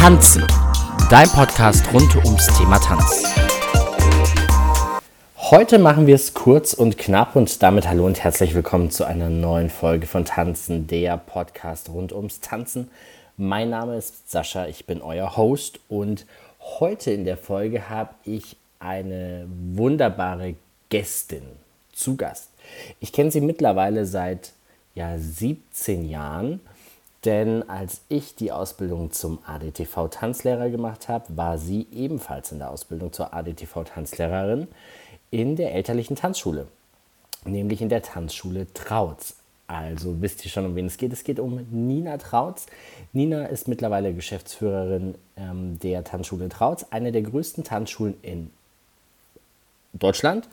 Tanzen, 0.00 0.46
dein 1.10 1.28
Podcast 1.28 1.92
rund 1.92 2.16
ums 2.24 2.46
Thema 2.56 2.78
Tanz. 2.78 3.22
Heute 5.36 5.78
machen 5.78 6.06
wir 6.06 6.14
es 6.14 6.32
kurz 6.32 6.72
und 6.72 6.96
knapp 6.96 7.36
und 7.36 7.62
damit 7.62 7.86
hallo 7.86 8.06
und 8.06 8.24
herzlich 8.24 8.54
willkommen 8.54 8.90
zu 8.90 9.04
einer 9.04 9.28
neuen 9.28 9.68
Folge 9.68 10.06
von 10.06 10.24
Tanzen, 10.24 10.86
der 10.86 11.18
Podcast 11.18 11.90
rund 11.90 12.14
ums 12.14 12.40
Tanzen. 12.40 12.90
Mein 13.36 13.68
Name 13.68 13.98
ist 13.98 14.30
Sascha, 14.30 14.68
ich 14.68 14.86
bin 14.86 15.02
euer 15.02 15.36
Host 15.36 15.80
und 15.90 16.24
heute 16.80 17.10
in 17.10 17.26
der 17.26 17.36
Folge 17.36 17.90
habe 17.90 18.14
ich 18.24 18.56
eine 18.78 19.46
wunderbare 19.74 20.54
Gästin 20.88 21.42
zu 21.92 22.16
Gast. 22.16 22.48
Ich 23.00 23.12
kenne 23.12 23.30
sie 23.30 23.42
mittlerweile 23.42 24.06
seit 24.06 24.52
ja, 24.94 25.18
17 25.18 26.08
Jahren, 26.08 26.60
denn 27.24 27.68
als 27.68 28.00
ich 28.08 28.34
die 28.34 28.50
Ausbildung 28.50 29.12
zum 29.12 29.40
ADTV-Tanzlehrer 29.46 30.70
gemacht 30.70 31.08
habe, 31.08 31.36
war 31.36 31.58
sie 31.58 31.86
ebenfalls 31.92 32.52
in 32.52 32.58
der 32.58 32.70
Ausbildung 32.70 33.12
zur 33.12 33.34
ADTV-Tanzlehrerin 33.34 34.68
in 35.30 35.56
der 35.56 35.74
elterlichen 35.74 36.16
Tanzschule, 36.16 36.66
nämlich 37.44 37.82
in 37.82 37.90
der 37.90 38.02
Tanzschule 38.02 38.72
Trautz. 38.72 39.34
Also 39.66 40.20
wisst 40.20 40.44
ihr 40.44 40.50
schon, 40.50 40.66
um 40.66 40.74
wen 40.74 40.86
es 40.86 40.96
geht. 40.96 41.12
Es 41.12 41.22
geht 41.22 41.38
um 41.38 41.64
Nina 41.70 42.16
Trautz. 42.16 42.66
Nina 43.12 43.44
ist 43.46 43.68
mittlerweile 43.68 44.12
Geschäftsführerin 44.12 45.14
ähm, 45.36 45.78
der 45.78 46.02
Tanzschule 46.02 46.48
Trautz, 46.48 46.86
eine 46.90 47.12
der 47.12 47.22
größten 47.22 47.62
Tanzschulen 47.62 48.14
in 48.22 48.50
Deutschland 49.92 50.48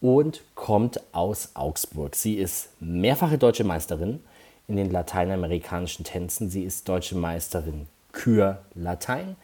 und 0.00 0.42
kommt 0.54 1.00
aus 1.12 1.50
Augsburg. 1.54 2.14
Sie 2.14 2.36
ist 2.36 2.70
mehrfache 2.80 3.36
deutsche 3.38 3.64
Meisterin 3.64 4.20
in 4.68 4.76
den 4.76 4.90
lateinamerikanischen 4.90 6.04
Tänzen. 6.04 6.50
Sie 6.50 6.64
ist 6.64 6.88
deutsche 6.88 7.16
Meisterin 7.16 7.86
Kür 8.12 8.58
Latein, 8.74 9.36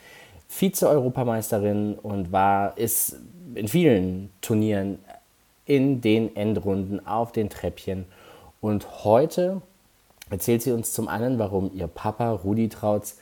Vize-Europameisterin 0.48 1.94
und 1.94 2.32
war, 2.32 2.76
ist 2.76 3.16
in 3.54 3.68
vielen 3.68 4.30
Turnieren 4.40 4.98
in 5.66 6.00
den 6.00 6.34
Endrunden 6.36 7.06
auf 7.06 7.32
den 7.32 7.48
Treppchen. 7.48 8.06
Und 8.60 9.04
heute 9.04 9.62
erzählt 10.30 10.62
sie 10.62 10.72
uns 10.72 10.92
zum 10.92 11.08
einen, 11.08 11.38
warum 11.38 11.70
ihr 11.74 11.86
Papa 11.86 12.30
Rudi 12.30 12.68
Trautz 12.68 13.18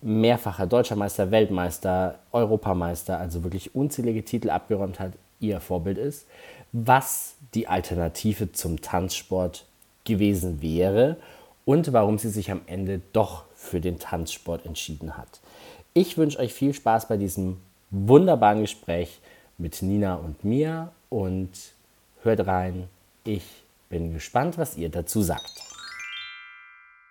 mehrfacher 0.00 0.66
deutscher 0.66 0.96
Meister, 0.96 1.30
Weltmeister, 1.30 2.18
Europameister, 2.32 3.18
also 3.18 3.42
wirklich 3.42 3.74
unzählige 3.74 4.24
Titel 4.24 4.50
abgeräumt 4.50 5.00
hat, 5.00 5.12
ihr 5.40 5.60
Vorbild 5.60 5.98
ist, 5.98 6.26
was 6.72 7.34
die 7.54 7.68
Alternative 7.68 8.52
zum 8.52 8.80
Tanzsport 8.80 9.64
gewesen 10.08 10.60
wäre 10.60 11.16
und 11.64 11.92
warum 11.92 12.18
sie 12.18 12.30
sich 12.30 12.50
am 12.50 12.62
Ende 12.66 13.00
doch 13.12 13.44
für 13.54 13.80
den 13.80 13.98
Tanzsport 13.98 14.66
entschieden 14.66 15.16
hat. 15.16 15.40
Ich 15.94 16.18
wünsche 16.18 16.38
euch 16.38 16.52
viel 16.52 16.74
Spaß 16.74 17.06
bei 17.08 17.16
diesem 17.16 17.58
wunderbaren 17.90 18.62
Gespräch 18.62 19.20
mit 19.58 19.82
Nina 19.82 20.16
und 20.16 20.44
mir 20.44 20.90
und 21.10 21.50
hört 22.22 22.46
rein. 22.46 22.88
Ich 23.24 23.44
bin 23.88 24.14
gespannt, 24.14 24.58
was 24.58 24.76
ihr 24.76 24.88
dazu 24.88 25.22
sagt. 25.22 25.62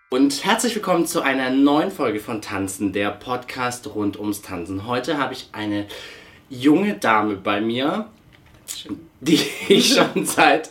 Und 0.09 0.45
herzlich 0.45 0.73
willkommen 0.73 1.05
zu 1.05 1.21
einer 1.21 1.49
neuen 1.49 1.91
Folge 1.91 2.19
von 2.19 2.41
Tanzen, 2.41 2.93
der 2.93 3.11
Podcast 3.11 3.93
rund 3.93 4.17
ums 4.17 4.41
Tanzen. 4.41 4.87
Heute 4.87 5.17
habe 5.17 5.33
ich 5.33 5.49
eine 5.51 5.85
junge 6.49 6.93
Dame 6.93 7.35
bei 7.35 7.59
mir, 7.59 8.07
die 9.19 9.39
ich 9.67 9.93
schon 9.93 10.25
seit, 10.25 10.69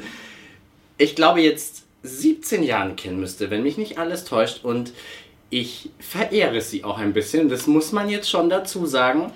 ich 0.96 1.14
glaube 1.14 1.42
jetzt 1.42 1.85
17 2.06 2.62
Jahren 2.62 2.96
kennen 2.96 3.20
müsste, 3.20 3.50
wenn 3.50 3.62
mich 3.62 3.78
nicht 3.78 3.98
alles 3.98 4.24
täuscht. 4.24 4.64
Und 4.64 4.92
ich 5.50 5.90
verehre 5.98 6.60
sie 6.60 6.84
auch 6.84 6.98
ein 6.98 7.12
bisschen. 7.12 7.48
Das 7.48 7.66
muss 7.66 7.92
man 7.92 8.08
jetzt 8.08 8.30
schon 8.30 8.48
dazu 8.48 8.86
sagen, 8.86 9.32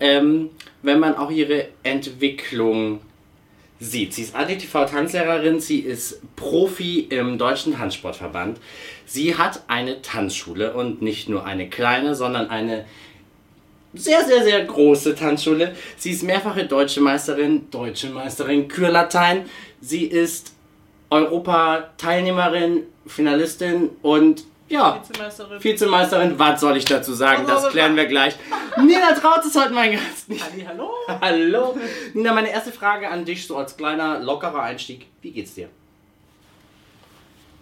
ähm, 0.00 0.50
wenn 0.82 0.98
man 0.98 1.16
auch 1.16 1.30
ihre 1.30 1.68
Entwicklung 1.82 3.00
sieht. 3.78 4.14
Sie 4.14 4.22
ist 4.22 4.34
ADTV-Tanzlehrerin, 4.34 5.60
sie 5.60 5.80
ist 5.80 6.20
Profi 6.36 7.00
im 7.00 7.36
Deutschen 7.36 7.74
Tanzsportverband. 7.74 8.58
Sie 9.06 9.36
hat 9.36 9.62
eine 9.66 10.02
Tanzschule 10.02 10.74
und 10.74 11.02
nicht 11.02 11.28
nur 11.28 11.44
eine 11.44 11.68
kleine, 11.68 12.14
sondern 12.14 12.48
eine 12.48 12.84
sehr, 13.94 14.24
sehr, 14.24 14.42
sehr 14.42 14.64
große 14.64 15.14
Tanzschule. 15.14 15.74
Sie 15.96 16.12
ist 16.12 16.22
mehrfache 16.22 16.64
deutsche 16.64 17.00
Meisterin, 17.00 17.70
deutsche 17.70 18.08
Meisterin 18.08 18.68
Kürlatein. 18.68 19.44
Sie 19.80 20.04
ist 20.04 20.51
Europa-Teilnehmerin, 21.12 22.84
Finalistin 23.06 23.90
und 24.00 24.44
ja, 24.68 24.98
Vizemeisterin. 24.98 25.62
Vizemeisterin, 25.62 26.38
was 26.38 26.60
soll 26.60 26.78
ich 26.78 26.86
dazu 26.86 27.12
sagen? 27.12 27.44
Das 27.46 27.68
klären 27.68 27.94
wir 27.96 28.06
gleich. 28.06 28.34
Nina 28.78 29.12
Traut 29.12 29.44
ist 29.44 29.60
heute 29.60 29.74
mein 29.74 29.92
Gast. 29.92 30.26
Halli, 30.30 30.64
hallo. 30.66 30.90
Hallo. 31.20 31.78
Nina, 32.14 32.32
meine 32.32 32.50
erste 32.50 32.72
Frage 32.72 33.10
an 33.10 33.26
dich, 33.26 33.46
so 33.46 33.58
als 33.58 33.76
kleiner, 33.76 34.20
lockerer 34.20 34.62
Einstieg. 34.62 35.06
Wie 35.20 35.32
geht's 35.32 35.54
dir? 35.54 35.68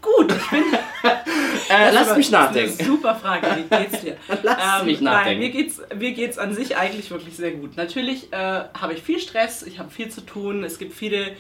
Gut, 0.01 0.33
ich 0.33 0.51
bin. 0.51 0.63
äh, 1.71 1.91
lass 1.91 2.17
mich 2.17 2.31
nachdenken. 2.31 2.71
Das 2.71 2.75
ist 2.75 2.81
eine 2.81 2.97
super 2.97 3.15
Frage, 3.17 3.47
wie 3.57 3.77
geht's 3.77 4.01
dir? 4.01 4.17
lass 4.45 4.81
ähm, 4.81 4.87
mich 4.87 5.01
nachdenken. 5.01 5.05
Nein, 5.05 5.39
mir 5.41 5.51
geht's, 5.51 5.83
mir 5.99 6.13
geht's 6.13 6.39
an 6.39 6.55
sich 6.55 6.77
eigentlich 6.77 7.11
wirklich 7.11 7.37
sehr 7.37 7.51
gut. 7.51 7.77
Natürlich 7.77 8.33
äh, 8.33 8.37
habe 8.37 8.93
ich 8.95 9.03
viel 9.03 9.19
Stress, 9.19 9.65
ich 9.65 9.81
habe 9.81 9.91
viel 9.91 10.09
zu 10.09 10.21
tun, 10.21 10.63
es 10.63 10.79
gibt 10.79 10.95
viele 10.95 11.33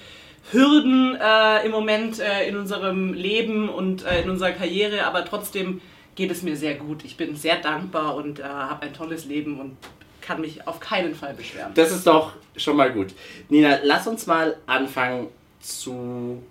Hürden 0.50 1.16
äh, 1.20 1.64
im 1.64 1.70
Moment 1.70 2.18
äh, 2.18 2.48
in 2.48 2.56
unserem 2.56 3.12
Leben 3.12 3.68
und 3.68 4.04
äh, 4.04 4.22
in 4.22 4.30
unserer 4.30 4.52
Karriere, 4.52 5.04
aber 5.04 5.24
trotzdem 5.24 5.80
geht 6.16 6.30
es 6.30 6.42
mir 6.42 6.56
sehr 6.56 6.74
gut. 6.74 7.04
Ich 7.04 7.16
bin 7.16 7.36
sehr 7.36 7.56
dankbar 7.56 8.16
und 8.16 8.40
äh, 8.40 8.44
habe 8.44 8.86
ein 8.86 8.92
tolles 8.92 9.26
Leben 9.26 9.60
und 9.60 9.76
kann 10.20 10.40
mich 10.40 10.66
auf 10.66 10.80
keinen 10.80 11.14
Fall 11.14 11.34
beschweren. 11.34 11.72
Das 11.74 11.90
ist 11.90 12.06
doch 12.06 12.32
schon 12.56 12.76
mal 12.76 12.92
gut. 12.92 13.08
Nina, 13.48 13.78
lass 13.84 14.06
uns 14.06 14.26
mal 14.26 14.56
anfangen 14.66 15.28
zu 15.60 16.42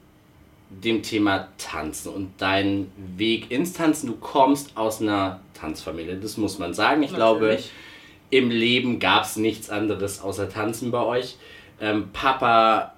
dem 0.70 1.02
Thema 1.02 1.48
Tanzen 1.58 2.14
und 2.14 2.42
deinen 2.42 2.92
Weg 3.18 3.52
ins 3.52 3.74
Tanzen. 3.74 4.08
Du 4.08 4.16
kommst 4.16 4.78
aus 4.78 5.02
einer 5.02 5.40
Tanzfamilie, 5.54 6.16
das 6.16 6.38
muss 6.38 6.60
man 6.60 6.74
sagen. 6.74 7.04
Ich 7.04 7.12
Natürlich. 7.12 7.40
glaube, 7.40 7.60
im 8.30 8.52
Leben 8.52 9.00
gab 9.00 9.24
es 9.24 9.36
nichts 9.36 9.70
anderes 9.70 10.22
außer 10.22 10.50
Tanzen 10.50 10.92
bei 10.92 11.02
euch. 11.02 11.38
Ähm, 11.82 12.10
Papa 12.14 12.94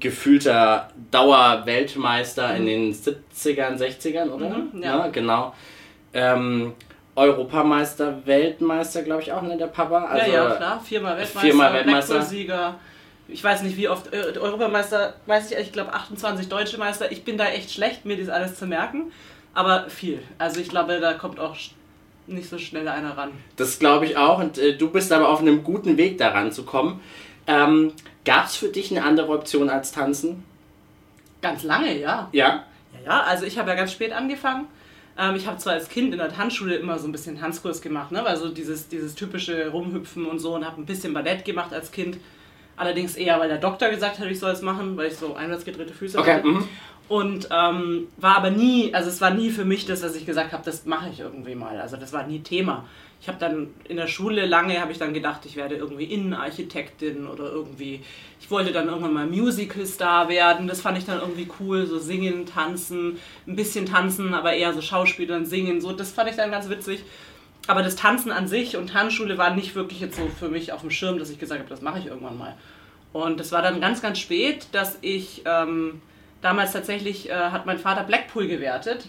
gefühlter 0.00 0.88
Dauerweltmeister 1.10 2.48
mhm. 2.48 2.56
in 2.56 2.66
den 2.66 2.94
70ern, 2.94 3.78
60ern, 3.78 4.30
oder? 4.30 4.48
Mhm, 4.48 4.82
ja. 4.82 4.98
ja. 4.98 5.06
genau. 5.08 5.54
Ähm, 6.14 6.74
Europameister, 7.14 8.26
Weltmeister, 8.26 9.02
glaube 9.02 9.22
ich 9.22 9.32
auch, 9.32 9.42
ne, 9.42 9.56
der 9.56 9.66
Papa. 9.66 10.04
Also, 10.04 10.30
ja, 10.30 10.48
ja, 10.48 10.54
klar. 10.56 10.80
Viermal 10.80 11.16
Weltmeister, 11.16 11.40
viermal 11.40 11.72
Weltmeister. 11.74 12.22
Sieger. 12.22 12.78
Ich 13.28 13.42
weiß 13.42 13.62
nicht, 13.62 13.76
wie 13.76 13.88
oft 13.88 14.12
äh, 14.12 14.38
Europameister, 14.38 15.14
weiß 15.26 15.52
ich, 15.52 15.58
ich 15.58 15.72
glaube 15.72 15.92
28 15.92 16.48
deutsche 16.48 16.78
Meister. 16.78 17.12
Ich 17.12 17.24
bin 17.24 17.38
da 17.38 17.46
echt 17.46 17.70
schlecht, 17.70 18.04
mir 18.04 18.16
das 18.16 18.28
alles 18.28 18.58
zu 18.58 18.66
merken. 18.66 19.12
Aber 19.54 19.90
viel. 19.90 20.20
Also 20.38 20.60
ich 20.60 20.68
glaube, 20.68 21.00
da 21.00 21.12
kommt 21.12 21.38
auch 21.38 21.56
nicht 22.26 22.48
so 22.48 22.58
schnell 22.58 22.88
einer 22.88 23.16
ran. 23.16 23.32
Das 23.56 23.78
glaube 23.78 24.06
ich 24.06 24.16
auch. 24.16 24.38
Und 24.38 24.58
äh, 24.58 24.76
du 24.76 24.90
bist 24.90 25.12
aber 25.12 25.28
auf 25.28 25.40
einem 25.40 25.62
guten 25.62 25.96
Weg 25.98 26.18
daran 26.18 26.52
zu 26.52 26.64
kommen. 26.64 27.00
Ähm, 27.46 27.92
Gab 28.24 28.46
es 28.46 28.56
für 28.56 28.68
dich 28.68 28.90
eine 28.90 29.04
andere 29.04 29.32
Option 29.32 29.68
als 29.68 29.92
Tanzen? 29.92 30.44
Ganz 31.40 31.62
lange, 31.64 31.98
ja. 31.98 32.28
Ja? 32.32 32.64
Ja, 32.94 33.00
ja. 33.04 33.22
Also 33.22 33.44
ich 33.46 33.58
habe 33.58 33.70
ja 33.70 33.76
ganz 33.76 33.92
spät 33.92 34.12
angefangen. 34.12 34.66
Ähm, 35.18 35.34
ich 35.34 35.46
habe 35.46 35.58
zwar 35.58 35.74
als 35.74 35.88
Kind 35.88 36.12
in 36.12 36.18
der 36.18 36.32
Tanzschule 36.32 36.76
immer 36.76 36.98
so 36.98 37.08
ein 37.08 37.12
bisschen 37.12 37.38
Tanzkurs 37.38 37.82
gemacht, 37.82 38.12
ne? 38.12 38.22
weil 38.24 38.36
so 38.36 38.48
dieses, 38.48 38.88
dieses 38.88 39.14
typische 39.14 39.68
Rumhüpfen 39.68 40.26
und 40.26 40.38
so 40.38 40.54
und 40.54 40.64
habe 40.64 40.80
ein 40.80 40.86
bisschen 40.86 41.12
Ballett 41.12 41.44
gemacht 41.44 41.72
als 41.72 41.92
Kind. 41.92 42.18
Allerdings 42.76 43.16
eher, 43.16 43.38
weil 43.38 43.48
der 43.48 43.58
Doktor 43.58 43.90
gesagt 43.90 44.18
hat, 44.18 44.26
ich 44.28 44.38
soll 44.38 44.52
es 44.52 44.62
machen, 44.62 44.96
weil 44.96 45.08
ich 45.08 45.16
so 45.16 45.34
einwärtsgedrehte 45.34 45.92
Füße 45.92 46.18
okay. 46.18 46.34
hatte. 46.34 46.46
Mhm. 46.46 46.68
Und 47.12 47.48
ähm, 47.50 48.08
war 48.16 48.36
aber 48.36 48.50
nie, 48.50 48.94
also 48.94 49.10
es 49.10 49.20
war 49.20 49.30
nie 49.30 49.50
für 49.50 49.66
mich 49.66 49.84
das, 49.84 50.00
dass 50.00 50.16
ich 50.16 50.24
gesagt 50.24 50.52
habe, 50.52 50.64
das 50.64 50.86
mache 50.86 51.10
ich 51.10 51.20
irgendwie 51.20 51.54
mal. 51.54 51.78
Also 51.80 51.96
das 51.98 52.12
war 52.12 52.26
nie 52.26 52.40
Thema 52.40 52.84
ich 53.22 53.28
habe 53.28 53.38
dann 53.38 53.68
in 53.84 53.96
der 53.98 54.08
Schule 54.08 54.46
lange, 54.46 54.80
habe 54.80 54.90
ich 54.90 54.98
dann 54.98 55.14
gedacht, 55.14 55.46
ich 55.46 55.54
werde 55.54 55.76
irgendwie 55.76 56.06
Innenarchitektin 56.06 57.28
oder 57.28 57.52
irgendwie, 57.52 58.02
ich 58.40 58.50
wollte 58.50 58.72
dann 58.72 58.88
irgendwann 58.88 59.12
mal 59.12 59.26
Musical-Star 59.28 60.28
werden. 60.28 60.66
Das 60.66 60.80
fand 60.80 60.98
ich 60.98 61.04
dann 61.04 61.20
irgendwie 61.20 61.48
cool, 61.60 61.86
so 61.86 62.00
singen, 62.00 62.46
tanzen, 62.46 63.18
ein 63.46 63.54
bisschen 63.54 63.86
tanzen, 63.86 64.34
aber 64.34 64.54
eher 64.54 64.72
so 64.74 64.82
Schauspielern, 64.82 65.46
singen, 65.46 65.80
so, 65.80 65.92
das 65.92 66.10
fand 66.10 66.30
ich 66.30 66.36
dann 66.36 66.50
ganz 66.50 66.68
witzig. 66.68 67.04
Aber 67.68 67.84
das 67.84 67.94
Tanzen 67.94 68.32
an 68.32 68.48
sich 68.48 68.76
und 68.76 68.90
Tanzschule 68.90 69.38
war 69.38 69.54
nicht 69.54 69.76
wirklich 69.76 70.00
jetzt 70.00 70.16
so 70.16 70.26
für 70.26 70.48
mich 70.48 70.72
auf 70.72 70.80
dem 70.80 70.90
Schirm, 70.90 71.20
dass 71.20 71.30
ich 71.30 71.38
gesagt 71.38 71.60
habe, 71.60 71.70
das 71.70 71.80
mache 71.80 72.00
ich 72.00 72.06
irgendwann 72.06 72.36
mal. 72.36 72.56
Und 73.12 73.38
das 73.38 73.52
war 73.52 73.62
dann 73.62 73.80
ganz, 73.80 74.02
ganz 74.02 74.18
spät, 74.18 74.66
dass 74.72 74.98
ich 75.00 75.42
ähm, 75.44 76.02
damals 76.42 76.72
tatsächlich, 76.72 77.30
äh, 77.30 77.32
hat 77.32 77.64
mein 77.64 77.78
Vater 77.78 78.04
Blackpool 78.04 78.46
gewertet. 78.46 79.06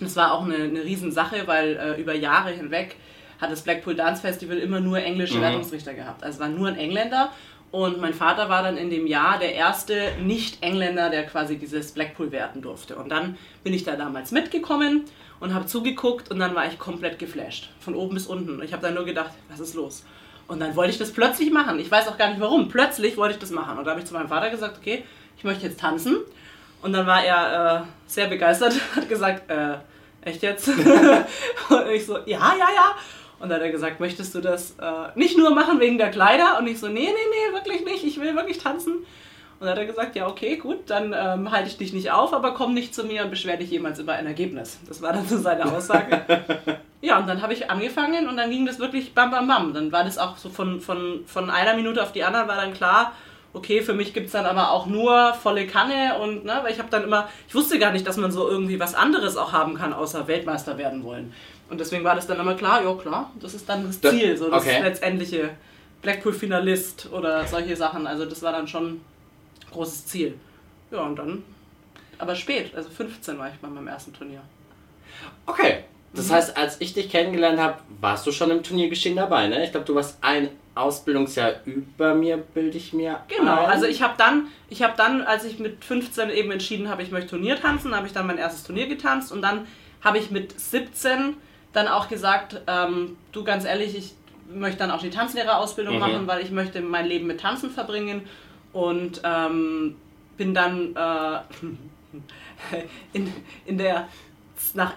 Das 0.00 0.16
war 0.16 0.32
auch 0.32 0.44
eine, 0.44 0.56
eine 0.56 0.84
Riesensache, 0.84 1.46
weil 1.46 1.76
äh, 1.76 2.00
über 2.00 2.14
Jahre 2.14 2.50
hinweg 2.50 2.96
hat 3.40 3.50
das 3.52 3.62
Blackpool 3.62 3.94
Dance 3.94 4.20
Festival 4.20 4.58
immer 4.58 4.80
nur 4.80 4.98
englische 4.98 5.36
mhm. 5.36 5.42
Wertungsrichter 5.42 5.94
gehabt. 5.94 6.24
Also 6.24 6.36
es 6.36 6.40
war 6.40 6.48
nur 6.48 6.68
ein 6.68 6.76
Engländer 6.76 7.30
Und 7.70 8.00
mein 8.00 8.14
Vater 8.14 8.48
war 8.48 8.62
dann 8.62 8.76
in 8.76 8.90
dem 8.90 9.06
Jahr 9.06 9.38
der 9.38 9.54
erste 9.54 10.12
Nicht-Engländer, 10.22 11.10
der 11.10 11.26
quasi 11.26 11.58
dieses 11.58 11.92
Blackpool 11.92 12.32
werten 12.32 12.62
durfte. 12.62 12.96
Und 12.96 13.10
dann 13.10 13.36
bin 13.64 13.74
ich 13.74 13.84
da 13.84 13.96
damals 13.96 14.30
mitgekommen 14.30 15.04
und 15.40 15.52
habe 15.52 15.66
zugeguckt 15.66 16.30
und 16.30 16.38
dann 16.38 16.54
war 16.54 16.66
ich 16.66 16.78
komplett 16.78 17.18
geflasht. 17.18 17.70
Von 17.80 17.94
oben 17.94 18.14
bis 18.14 18.26
unten. 18.26 18.62
Ich 18.62 18.72
habe 18.72 18.82
dann 18.82 18.94
nur 18.94 19.04
gedacht, 19.04 19.32
was 19.50 19.60
ist 19.60 19.74
los? 19.74 20.04
Und 20.48 20.60
dann 20.60 20.76
wollte 20.76 20.92
ich 20.92 20.98
das 20.98 21.12
plötzlich 21.12 21.50
machen. 21.50 21.78
Ich 21.78 21.90
weiß 21.90 22.08
auch 22.08 22.16
gar 22.16 22.30
nicht 22.30 22.40
warum. 22.40 22.68
Plötzlich 22.68 23.16
wollte 23.16 23.34
ich 23.34 23.40
das 23.40 23.50
machen. 23.50 23.78
Und 23.78 23.84
da 23.84 23.90
habe 23.90 24.00
ich 24.00 24.06
zu 24.06 24.14
meinem 24.14 24.28
Vater 24.28 24.48
gesagt, 24.48 24.78
okay, 24.78 25.04
ich 25.36 25.44
möchte 25.44 25.66
jetzt 25.66 25.80
tanzen. 25.80 26.18
Und 26.82 26.92
dann 26.92 27.06
war 27.06 27.24
er 27.24 27.82
äh, 27.82 27.86
sehr 28.06 28.26
begeistert, 28.26 28.74
hat 28.96 29.08
gesagt, 29.08 29.50
äh, 29.50 29.76
echt 30.22 30.42
jetzt? 30.42 30.68
und 31.68 31.86
ich 31.92 32.06
so, 32.06 32.18
ja, 32.18 32.54
ja, 32.58 32.68
ja. 32.74 32.94
Und 33.38 33.50
dann 33.50 33.58
hat 33.58 33.66
er 33.66 33.72
gesagt, 33.72 34.00
möchtest 34.00 34.34
du 34.34 34.40
das 34.40 34.76
äh, 34.80 35.08
nicht 35.14 35.36
nur 35.36 35.50
machen 35.54 35.78
wegen 35.80 35.98
der 35.98 36.10
Kleider? 36.10 36.58
Und 36.58 36.66
ich 36.66 36.78
so, 36.78 36.88
nee, 36.88 37.00
nee, 37.00 37.06
nee, 37.08 37.54
wirklich 37.54 37.84
nicht, 37.84 38.04
ich 38.04 38.20
will 38.20 38.34
wirklich 38.34 38.58
tanzen. 38.58 39.04
Und 39.58 39.66
dann 39.66 39.70
hat 39.70 39.78
er 39.78 39.86
gesagt, 39.86 40.16
ja, 40.16 40.26
okay, 40.26 40.56
gut, 40.56 40.90
dann 40.90 41.14
ähm, 41.16 41.50
halte 41.50 41.68
ich 41.68 41.78
dich 41.78 41.94
nicht 41.94 42.10
auf, 42.10 42.34
aber 42.34 42.52
komm 42.52 42.74
nicht 42.74 42.94
zu 42.94 43.04
mir 43.04 43.24
und 43.24 43.30
beschwer 43.30 43.56
dich 43.56 43.70
jemals 43.70 43.98
über 43.98 44.12
ein 44.12 44.26
Ergebnis. 44.26 44.78
Das 44.86 45.00
war 45.00 45.14
dann 45.14 45.26
so 45.26 45.38
seine 45.38 45.64
Aussage. 45.64 46.22
ja, 47.00 47.18
und 47.18 47.26
dann 47.26 47.40
habe 47.40 47.54
ich 47.54 47.70
angefangen 47.70 48.28
und 48.28 48.36
dann 48.36 48.50
ging 48.50 48.66
das 48.66 48.78
wirklich 48.78 49.14
bam, 49.14 49.30
bam, 49.30 49.48
bam. 49.48 49.72
Dann 49.72 49.92
war 49.92 50.04
das 50.04 50.18
auch 50.18 50.36
so 50.36 50.50
von, 50.50 50.82
von, 50.82 51.24
von 51.26 51.48
einer 51.48 51.74
Minute 51.74 52.02
auf 52.02 52.12
die 52.12 52.22
andere 52.22 52.48
war 52.48 52.56
dann 52.56 52.74
klar, 52.74 53.12
okay, 53.56 53.80
für 53.80 53.94
mich 53.94 54.12
gibt 54.12 54.26
es 54.26 54.32
dann 54.32 54.44
aber 54.44 54.70
auch 54.70 54.86
nur 54.86 55.32
volle 55.34 55.66
Kanne 55.66 56.18
und, 56.20 56.44
ne, 56.44 56.60
weil 56.62 56.72
ich 56.72 56.78
habe 56.78 56.90
dann 56.90 57.04
immer, 57.04 57.28
ich 57.48 57.54
wusste 57.54 57.78
gar 57.78 57.90
nicht, 57.90 58.06
dass 58.06 58.18
man 58.18 58.30
so 58.30 58.48
irgendwie 58.48 58.78
was 58.78 58.94
anderes 58.94 59.36
auch 59.36 59.52
haben 59.52 59.74
kann, 59.74 59.94
außer 59.94 60.28
Weltmeister 60.28 60.76
werden 60.76 61.02
wollen. 61.04 61.32
Und 61.70 61.80
deswegen 61.80 62.04
war 62.04 62.14
das 62.14 62.26
dann 62.26 62.38
immer 62.38 62.54
klar, 62.54 62.84
ja 62.84 62.94
klar, 62.94 63.32
das 63.40 63.54
ist 63.54 63.68
dann 63.68 63.86
das 63.86 64.00
Ziel, 64.00 64.36
so 64.36 64.50
das 64.50 64.62
okay. 64.62 64.82
letztendliche 64.82 65.50
Blackpool-Finalist 66.02 67.08
oder 67.12 67.46
solche 67.46 67.74
Sachen. 67.76 68.06
Also 68.06 68.26
das 68.26 68.42
war 68.42 68.52
dann 68.52 68.68
schon 68.68 68.86
ein 68.86 69.00
großes 69.72 70.06
Ziel. 70.06 70.34
Ja, 70.90 71.00
und 71.00 71.16
dann, 71.16 71.42
aber 72.18 72.36
spät, 72.36 72.72
also 72.76 72.90
15 72.90 73.38
war 73.38 73.48
ich 73.48 73.56
bei 73.56 73.68
meinem 73.68 73.88
ersten 73.88 74.12
Turnier. 74.12 74.42
Okay, 75.46 75.84
das 76.12 76.28
mhm. 76.28 76.32
heißt, 76.32 76.56
als 76.56 76.80
ich 76.80 76.92
dich 76.92 77.10
kennengelernt 77.10 77.58
habe, 77.58 77.78
warst 78.00 78.26
du 78.26 78.32
schon 78.32 78.50
im 78.50 78.62
Turniergeschehen 78.62 79.16
dabei, 79.16 79.48
ne? 79.48 79.64
Ich 79.64 79.70
glaube, 79.70 79.86
du 79.86 79.94
warst 79.94 80.18
ein 80.20 80.50
Ausbildungsjahr 80.76 81.54
über 81.64 82.14
mir, 82.14 82.36
bilde 82.36 82.76
ich 82.76 82.92
mir. 82.92 83.20
Genau, 83.28 83.64
ein. 83.64 83.70
also 83.70 83.86
ich 83.86 84.02
habe 84.02 84.14
dann, 84.16 84.48
ich 84.68 84.82
habe 84.82 84.94
dann, 84.96 85.22
als 85.22 85.44
ich 85.44 85.58
mit 85.58 85.84
15 85.84 86.30
eben 86.30 86.50
entschieden 86.50 86.88
habe, 86.88 87.02
ich 87.02 87.10
möchte 87.10 87.30
Turnier 87.30 87.60
tanzen, 87.60 87.94
habe 87.94 88.06
ich 88.06 88.12
dann 88.12 88.26
mein 88.26 88.38
erstes 88.38 88.64
Turnier 88.64 88.86
getanzt 88.86 89.32
und 89.32 89.42
dann 89.42 89.66
habe 90.02 90.18
ich 90.18 90.30
mit 90.30 90.58
17 90.58 91.34
dann 91.72 91.88
auch 91.88 92.08
gesagt, 92.08 92.62
ähm, 92.66 93.16
du 93.32 93.44
ganz 93.44 93.64
ehrlich, 93.64 93.96
ich 93.96 94.14
möchte 94.48 94.78
dann 94.78 94.90
auch 94.90 95.00
die 95.00 95.10
Tanzlehrerausbildung 95.10 95.94
mhm. 95.94 96.00
machen, 96.00 96.26
weil 96.26 96.42
ich 96.42 96.50
möchte 96.50 96.80
mein 96.80 97.06
Leben 97.06 97.26
mit 97.26 97.40
Tanzen 97.40 97.70
verbringen 97.70 98.22
und 98.72 99.20
ähm, 99.24 99.96
bin 100.36 100.54
dann 100.54 100.94
äh, 100.94 101.38
in, 103.12 103.32
in 103.64 103.78
der 103.78 104.08
nach 104.74 104.92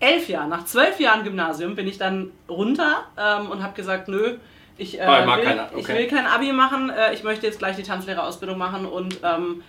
elf 0.00 0.28
Jahren, 0.28 0.50
nach 0.50 0.64
zwölf 0.64 1.00
Jahren 1.00 1.24
Gymnasium 1.24 1.74
bin 1.74 1.86
ich 1.86 1.98
dann 1.98 2.30
runter 2.48 3.06
ähm, 3.16 3.50
und 3.50 3.62
habe 3.62 3.74
gesagt, 3.74 4.08
nö, 4.08 4.36
ich, 4.78 5.00
äh, 5.00 5.06
oh, 5.06 5.26
will, 5.26 5.60
okay. 5.72 5.80
ich 5.80 5.88
will 5.88 6.06
kein 6.08 6.26
Abi 6.26 6.52
machen, 6.52 6.90
äh, 6.90 7.14
ich 7.14 7.22
möchte 7.22 7.46
jetzt 7.46 7.58
gleich 7.58 7.76
die 7.76 7.82
Tanzlehrerausbildung 7.82 8.58
machen 8.58 8.86
und 8.86 9.18
ähm, 9.22 9.62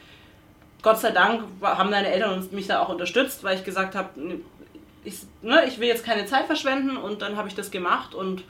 Gott 0.81 0.99
sei 0.99 1.11
Dank 1.11 1.43
haben 1.61 1.91
deine 1.91 2.09
Eltern 2.09 2.47
mich 2.51 2.67
da 2.67 2.81
auch 2.81 2.89
unterstützt, 2.89 3.43
weil 3.43 3.57
ich 3.57 3.63
gesagt 3.63 3.95
habe, 3.95 4.09
ich, 5.03 5.21
ne, 5.41 5.65
ich 5.65 5.79
will 5.79 5.87
jetzt 5.87 6.05
keine 6.05 6.25
Zeit 6.25 6.45
verschwenden 6.45 6.97
und 6.97 7.21
dann 7.21 7.37
habe 7.37 7.47
ich 7.47 7.55
das 7.55 7.71
gemacht 7.71 8.13
und 8.13 8.43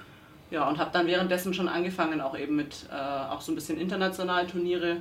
ja, 0.49 0.67
und 0.67 0.77
habe 0.77 0.91
dann 0.93 1.07
währenddessen 1.07 1.53
schon 1.53 1.67
angefangen, 1.67 2.21
auch 2.21 2.37
eben 2.37 2.55
mit 2.55 2.85
äh, 2.91 2.95
auch 2.95 3.41
so 3.41 3.51
ein 3.51 3.55
bisschen 3.55 3.77
internationalen 3.77 4.47
Turniere 4.47 4.97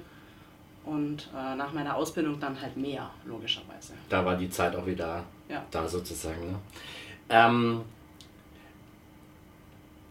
und 0.85 1.29
äh, 1.37 1.55
nach 1.57 1.73
meiner 1.73 1.95
Ausbildung 1.97 2.41
dann 2.41 2.61
halt 2.61 2.77
mehr, 2.77 3.11
logischerweise. 3.25 3.95
Da 4.09 4.25
war 4.25 4.37
die 4.37 4.51
Zeit 4.51 4.75
auch 4.75 4.87
wieder 4.87 5.25
ja. 5.49 5.63
da 5.71 5.87
sozusagen. 5.87 6.53
Ne? 6.53 6.59
Ähm, 7.29 7.83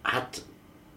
hat 0.04 0.42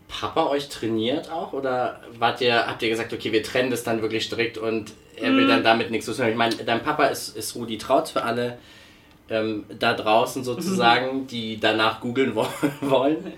Papa 0.09 0.47
euch 0.47 0.69
trainiert 0.69 1.31
auch 1.31 1.53
oder 1.53 2.01
wart 2.19 2.41
ihr, 2.41 2.67
habt 2.67 2.83
ihr 2.83 2.89
gesagt, 2.89 3.13
okay, 3.13 3.31
wir 3.33 3.43
trennen 3.43 3.71
das 3.71 3.85
dann 3.85 4.03
wirklich 4.03 4.25
strikt 4.25 4.59
und 4.59 4.93
er 5.17 5.33
will 5.35 5.47
mm. 5.47 5.49
dann 5.49 5.65
damit 5.65 5.91
nichts 5.91 6.07
zu 6.07 6.15
tun? 6.15 6.29
Ich 6.29 6.37
meine, 6.37 6.55
dein 6.57 6.83
Papa 6.83 7.07
ist, 7.07 7.37
ist 7.37 7.55
Rudi 7.55 7.77
Trautz 7.79 8.13
für 8.13 8.23
alle 8.23 8.59
ähm, 9.31 9.65
da 9.79 9.95
draußen 9.95 10.45
sozusagen, 10.45 11.27
die 11.27 11.61
danach 11.61 12.01
googeln 12.01 12.35
wollen. 12.81 13.33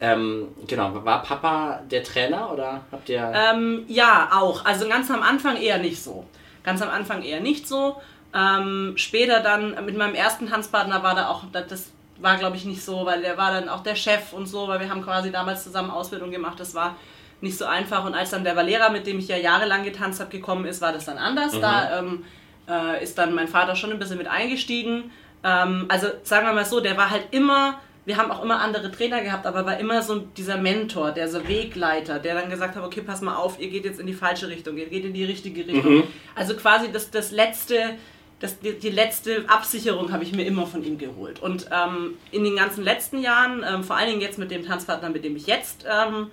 Ähm, 0.00 0.48
genau, 0.66 1.04
war 1.04 1.22
Papa 1.22 1.80
der 1.90 2.02
Trainer 2.02 2.52
oder 2.52 2.82
habt 2.92 3.08
ihr. 3.08 3.32
Ähm, 3.34 3.84
ja, 3.88 4.30
auch. 4.32 4.64
Also 4.64 4.88
ganz 4.88 5.10
am 5.10 5.22
Anfang 5.22 5.56
eher 5.56 5.78
nicht 5.78 6.02
so. 6.02 6.26
Ganz 6.64 6.82
am 6.82 6.90
Anfang 6.90 7.22
eher 7.22 7.40
nicht 7.40 7.66
so. 7.66 7.96
Ähm, 8.34 8.92
später 8.96 9.40
dann 9.40 9.86
mit 9.86 9.96
meinem 9.96 10.14
ersten 10.14 10.48
Tanzpartner 10.48 11.02
war 11.02 11.14
da 11.14 11.28
auch, 11.28 11.44
das 11.52 11.92
war 12.18 12.36
glaube 12.36 12.56
ich 12.56 12.64
nicht 12.64 12.82
so, 12.82 13.04
weil 13.06 13.22
der 13.22 13.36
war 13.36 13.52
dann 13.52 13.68
auch 13.68 13.82
der 13.82 13.94
Chef 13.94 14.32
und 14.32 14.46
so, 14.46 14.68
weil 14.68 14.80
wir 14.80 14.90
haben 14.90 15.02
quasi 15.02 15.30
damals 15.30 15.64
zusammen 15.64 15.90
Ausbildung 15.90 16.30
gemacht. 16.30 16.58
Das 16.58 16.74
war 16.74 16.96
nicht 17.40 17.58
so 17.58 17.66
einfach. 17.66 18.04
Und 18.04 18.14
als 18.14 18.30
dann 18.30 18.44
der 18.44 18.56
Valera, 18.56 18.88
mit 18.88 19.06
dem 19.06 19.18
ich 19.18 19.28
ja 19.28 19.36
jahrelang 19.36 19.84
getanzt 19.84 20.20
habe, 20.20 20.30
gekommen 20.30 20.64
ist, 20.64 20.80
war 20.80 20.92
das 20.92 21.04
dann 21.04 21.18
anders. 21.18 21.54
Mhm. 21.54 21.60
Da 21.60 21.98
ähm, 21.98 22.24
äh, 22.68 23.02
ist 23.02 23.18
dann 23.18 23.34
mein 23.34 23.48
Vater 23.48 23.76
schon 23.76 23.90
ein 23.90 23.98
bisschen 23.98 24.18
mit 24.18 24.26
eingestiegen. 24.26 25.10
Ähm, 25.44 25.86
also 25.88 26.08
sagen 26.22 26.46
wir 26.46 26.52
mal 26.52 26.64
so, 26.64 26.80
der 26.80 26.96
war 26.96 27.10
halt 27.10 27.28
immer, 27.30 27.78
wir 28.04 28.16
haben 28.16 28.30
auch 28.30 28.42
immer 28.42 28.60
andere 28.60 28.90
Trainer 28.90 29.20
gehabt, 29.20 29.46
aber 29.46 29.66
war 29.66 29.78
immer 29.78 30.02
so 30.02 30.18
dieser 30.18 30.56
Mentor, 30.56 31.12
der 31.12 31.28
so 31.28 31.46
Wegleiter, 31.46 32.18
der 32.18 32.34
dann 32.34 32.50
gesagt 32.50 32.76
hat, 32.76 32.84
okay, 32.84 33.02
pass 33.02 33.20
mal 33.20 33.36
auf, 33.36 33.60
ihr 33.60 33.68
geht 33.68 33.84
jetzt 33.84 34.00
in 34.00 34.06
die 34.06 34.14
falsche 34.14 34.48
Richtung, 34.48 34.76
ihr 34.78 34.86
geht 34.86 35.04
in 35.04 35.12
die 35.12 35.24
richtige 35.24 35.66
Richtung. 35.66 35.98
Mhm. 35.98 36.02
Also 36.34 36.54
quasi 36.54 36.90
das, 36.90 37.10
das 37.10 37.30
letzte, 37.30 37.96
das, 38.40 38.58
die, 38.60 38.78
die 38.78 38.90
letzte 38.90 39.48
Absicherung 39.48 40.12
habe 40.12 40.22
ich 40.22 40.32
mir 40.32 40.44
immer 40.44 40.66
von 40.66 40.84
ihm 40.84 40.98
geholt. 40.98 41.40
Und 41.40 41.68
ähm, 41.72 42.18
in 42.30 42.44
den 42.44 42.56
ganzen 42.56 42.84
letzten 42.84 43.20
Jahren, 43.20 43.64
ähm, 43.66 43.82
vor 43.82 43.96
allen 43.96 44.10
Dingen 44.10 44.20
jetzt 44.20 44.38
mit 44.38 44.50
dem 44.50 44.64
Tanzpartner, 44.64 45.08
mit 45.08 45.24
dem 45.24 45.36
ich 45.36 45.46
jetzt 45.46 45.86
ähm, 45.88 46.30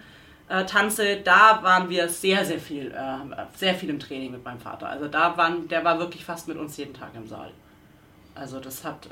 äh, 0.50 0.66
tanze, 0.66 1.18
da 1.24 1.64
waren 1.64 1.90
wir 1.90 2.10
sehr, 2.10 2.44
sehr 2.44 2.60
viel, 2.60 2.88
äh, 2.92 3.46
sehr 3.56 3.76
viel 3.76 3.90
im 3.90 4.00
Training 4.00 4.32
mit 4.32 4.44
meinem 4.44 4.60
Vater. 4.60 4.90
Also 4.90 5.08
da 5.08 5.38
waren, 5.38 5.68
der 5.70 5.86
war 5.86 5.98
wirklich 6.00 6.26
fast 6.26 6.48
mit 6.50 6.58
uns 6.58 6.76
jeden 6.76 6.94
Tag 6.94 7.12
im 7.16 7.28
Saal. 7.28 7.52
Also 8.36 8.60
das 8.60 8.84
hat, 8.84 9.06
äh, 9.06 9.10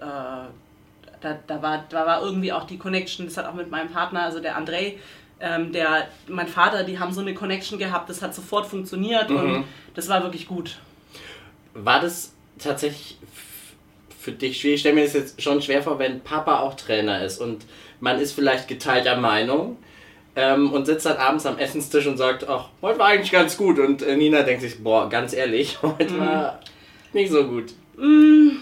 da, 1.22 1.40
da, 1.48 1.62
war, 1.62 1.86
da 1.88 2.06
war 2.06 2.22
irgendwie 2.22 2.52
auch 2.52 2.66
die 2.66 2.78
Connection, 2.78 3.26
das 3.26 3.38
hat 3.38 3.46
auch 3.46 3.54
mit 3.54 3.72
meinem 3.72 3.90
Partner, 3.90 4.24
also 4.24 4.42
der 4.42 4.58
André, 4.58 4.96
ähm, 5.40 5.72
der, 5.72 6.10
mein 6.28 6.48
Vater, 6.48 6.84
die 6.84 7.00
haben 7.00 7.14
so 7.14 7.22
eine 7.22 7.34
Connection 7.34 7.80
gehabt, 7.80 8.10
das 8.10 8.22
hat 8.22 8.36
sofort 8.36 8.66
funktioniert 8.66 9.30
mhm. 9.30 9.38
und 9.38 9.66
das 9.94 10.10
war 10.10 10.22
wirklich 10.24 10.48
gut. 10.48 10.78
War 11.74 12.02
das 12.02 12.34
tatsächlich 12.64 13.18
für 14.20 14.32
dich 14.32 14.60
schwierig? 14.60 14.76
Ich 14.76 14.80
stelle 14.82 14.96
mir 14.96 15.04
das 15.04 15.14
jetzt 15.14 15.42
schon 15.42 15.62
schwer 15.62 15.84
vor, 15.84 16.00
wenn 16.00 16.22
Papa 16.22 16.60
auch 16.60 16.76
Trainer 16.76 17.24
ist 17.24 17.40
und 17.40 17.66
man 18.00 18.20
ist 18.20 18.34
vielleicht 18.34 18.68
geteilter 18.68 19.18
Meinung 19.18 19.78
ähm, 20.36 20.72
und 20.72 20.86
sitzt 20.86 21.06
dann 21.06 21.18
abends 21.18 21.46
am 21.46 21.58
Essenstisch 21.58 22.08
und 22.08 22.18
sagt, 22.18 22.48
ach, 22.48 22.70
heute 22.82 23.00
war 23.00 23.08
eigentlich 23.08 23.32
ganz 23.32 23.58
gut 23.58 23.80
und 23.80 24.02
äh, 24.02 24.16
Nina 24.16 24.44
denkt 24.44 24.62
sich, 24.62 24.84
boah, 24.84 25.10
ganz 25.10 25.34
ehrlich, 25.34 25.80
heute 25.82 26.14
mhm. 26.14 26.20
war 26.20 26.60
nicht 27.14 27.32
so 27.32 27.46
gut. 27.46 27.74
Mhm 27.98 28.62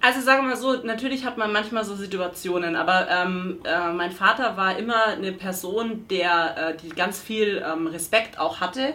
also 0.00 0.20
sagen 0.20 0.44
wir 0.44 0.50
mal 0.50 0.56
so, 0.56 0.74
natürlich 0.84 1.24
hat 1.24 1.38
man 1.38 1.52
manchmal 1.52 1.84
so 1.84 1.94
Situationen, 1.94 2.76
aber 2.76 3.08
ähm, 3.10 3.58
äh, 3.64 3.92
mein 3.92 4.12
Vater 4.12 4.56
war 4.56 4.78
immer 4.78 5.06
eine 5.06 5.32
Person, 5.32 6.06
der 6.08 6.56
äh, 6.56 6.76
die 6.76 6.90
ganz 6.90 7.20
viel 7.20 7.64
ähm, 7.66 7.86
Respekt 7.88 8.38
auch 8.38 8.60
hatte, 8.60 8.94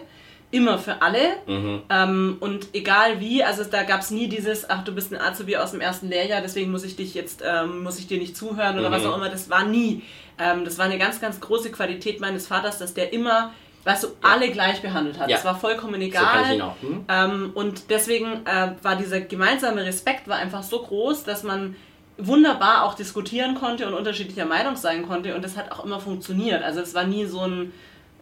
immer 0.54 0.78
für 0.78 1.02
alle 1.02 1.18
mhm. 1.46 1.82
ähm, 1.90 2.36
und 2.38 2.68
egal 2.74 3.20
wie, 3.20 3.42
also 3.42 3.64
da 3.64 3.82
gab 3.82 4.00
es 4.00 4.12
nie 4.12 4.28
dieses, 4.28 4.70
ach 4.70 4.84
du 4.84 4.92
bist 4.92 5.12
ein 5.12 5.20
Azubi 5.20 5.56
aus 5.56 5.72
dem 5.72 5.80
ersten 5.80 6.08
Lehrjahr, 6.08 6.40
deswegen 6.40 6.70
muss 6.70 6.84
ich 6.84 6.94
dich 6.94 7.12
jetzt, 7.12 7.42
ähm, 7.44 7.82
muss 7.82 7.98
ich 7.98 8.06
dir 8.06 8.18
nicht 8.18 8.36
zuhören 8.36 8.78
oder 8.78 8.88
mhm. 8.88 8.92
was 8.92 9.04
auch 9.04 9.16
immer, 9.16 9.28
das 9.28 9.50
war 9.50 9.64
nie. 9.64 10.02
Ähm, 10.38 10.64
das 10.64 10.78
war 10.78 10.84
eine 10.84 10.98
ganz, 10.98 11.20
ganz 11.20 11.40
große 11.40 11.72
Qualität 11.72 12.20
meines 12.20 12.46
Vaters, 12.46 12.78
dass 12.78 12.94
der 12.94 13.12
immer 13.12 13.52
weißt 13.82 14.04
du, 14.04 14.06
ja. 14.08 14.14
alle 14.22 14.50
gleich 14.50 14.80
behandelt 14.80 15.18
hat. 15.18 15.28
Ja. 15.28 15.36
Das 15.36 15.44
war 15.44 15.56
vollkommen 15.56 16.00
egal. 16.00 16.56
So 16.56 16.88
hm? 16.88 17.04
ähm, 17.08 17.50
und 17.54 17.90
deswegen 17.90 18.46
äh, 18.46 18.72
war 18.82 18.96
dieser 18.96 19.20
gemeinsame 19.20 19.84
Respekt 19.84 20.26
war 20.26 20.36
einfach 20.36 20.62
so 20.62 20.80
groß, 20.82 21.24
dass 21.24 21.42
man 21.42 21.76
wunderbar 22.16 22.84
auch 22.84 22.94
diskutieren 22.94 23.56
konnte 23.56 23.86
und 23.86 23.94
unterschiedlicher 23.94 24.46
Meinung 24.46 24.76
sein 24.76 25.06
konnte 25.06 25.34
und 25.34 25.44
das 25.44 25.56
hat 25.56 25.72
auch 25.72 25.84
immer 25.84 26.00
funktioniert. 26.00 26.62
Also 26.62 26.80
es 26.80 26.94
war 26.94 27.04
nie 27.04 27.26
so 27.26 27.40
ein, 27.40 27.72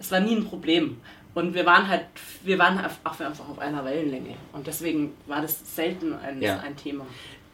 es 0.01 0.11
war 0.11 0.21
nie 0.21 0.35
ein 0.35 0.45
Problem. 0.45 0.97
Und 1.35 1.55
wir 1.55 1.65
waren 1.65 1.89
halt, 1.89 2.05
wir 2.43 2.59
waren 2.59 2.79
auch 3.05 3.21
einfach 3.21 3.49
auf 3.49 3.59
einer 3.59 3.85
Wellenlänge. 3.85 4.35
Und 4.53 4.67
deswegen 4.67 5.15
war 5.27 5.41
das 5.41 5.75
selten 5.75 6.15
ein, 6.15 6.43
ja. 6.43 6.59
ein 6.59 6.77
Thema. 6.77 7.07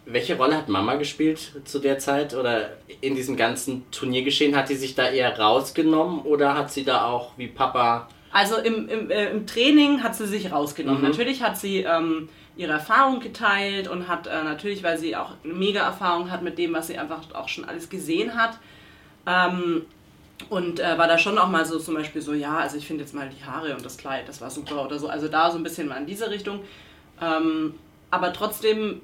Welche 0.04 0.36
Rolle 0.36 0.56
hat 0.56 0.68
Mama 0.68 0.96
gespielt 0.96 1.52
zu 1.64 1.78
der 1.78 1.98
Zeit 1.98 2.34
oder 2.34 2.78
in 3.00 3.14
diesem 3.14 3.36
ganzen 3.36 3.88
Turniergeschehen? 3.90 4.56
Hat 4.56 4.68
sie 4.68 4.76
sich 4.76 4.94
da 4.94 5.08
eher 5.08 5.38
rausgenommen 5.38 6.20
oder 6.20 6.54
hat 6.54 6.72
sie 6.72 6.84
da 6.84 7.04
auch 7.04 7.32
wie 7.36 7.46
Papa. 7.46 8.08
Also 8.32 8.56
im, 8.56 8.88
im, 8.88 9.10
äh, 9.10 9.30
im 9.30 9.46
Training 9.46 10.02
hat 10.02 10.16
sie 10.16 10.26
sich 10.26 10.50
rausgenommen. 10.50 11.02
Mhm. 11.02 11.08
Natürlich 11.08 11.42
hat 11.42 11.58
sie 11.58 11.80
ähm, 11.80 12.28
ihre 12.56 12.72
Erfahrung 12.72 13.20
geteilt 13.20 13.86
und 13.86 14.08
hat 14.08 14.26
äh, 14.26 14.42
natürlich, 14.42 14.82
weil 14.82 14.98
sie 14.98 15.14
auch 15.14 15.32
eine 15.44 15.54
mega 15.54 15.82
Erfahrung 15.82 16.30
hat 16.30 16.42
mit 16.42 16.58
dem, 16.58 16.72
was 16.72 16.88
sie 16.88 16.98
einfach 16.98 17.22
auch 17.34 17.48
schon 17.48 17.64
alles 17.64 17.88
gesehen 17.88 18.34
hat. 18.34 18.58
Ähm, 19.26 19.86
Und 20.50 20.80
äh, 20.80 20.96
war 20.96 21.08
da 21.08 21.18
schon 21.18 21.36
auch 21.38 21.48
mal 21.48 21.64
so 21.66 21.78
zum 21.78 21.94
Beispiel 21.94 22.22
so, 22.22 22.32
ja, 22.32 22.58
also 22.58 22.76
ich 22.76 22.86
finde 22.86 23.02
jetzt 23.04 23.12
mal 23.14 23.28
die 23.28 23.44
Haare 23.44 23.74
und 23.74 23.84
das 23.84 23.96
Kleid, 23.96 24.28
das 24.28 24.40
war 24.40 24.50
super 24.50 24.84
oder 24.84 24.98
so. 24.98 25.08
Also 25.08 25.28
da 25.28 25.50
so 25.50 25.58
ein 25.58 25.62
bisschen 25.64 25.88
mal 25.88 25.96
in 25.96 26.06
diese 26.06 26.30
Richtung. 26.30 26.60
Ähm, 27.20 27.74
aber 28.10 28.32
trotzdem 28.32 29.02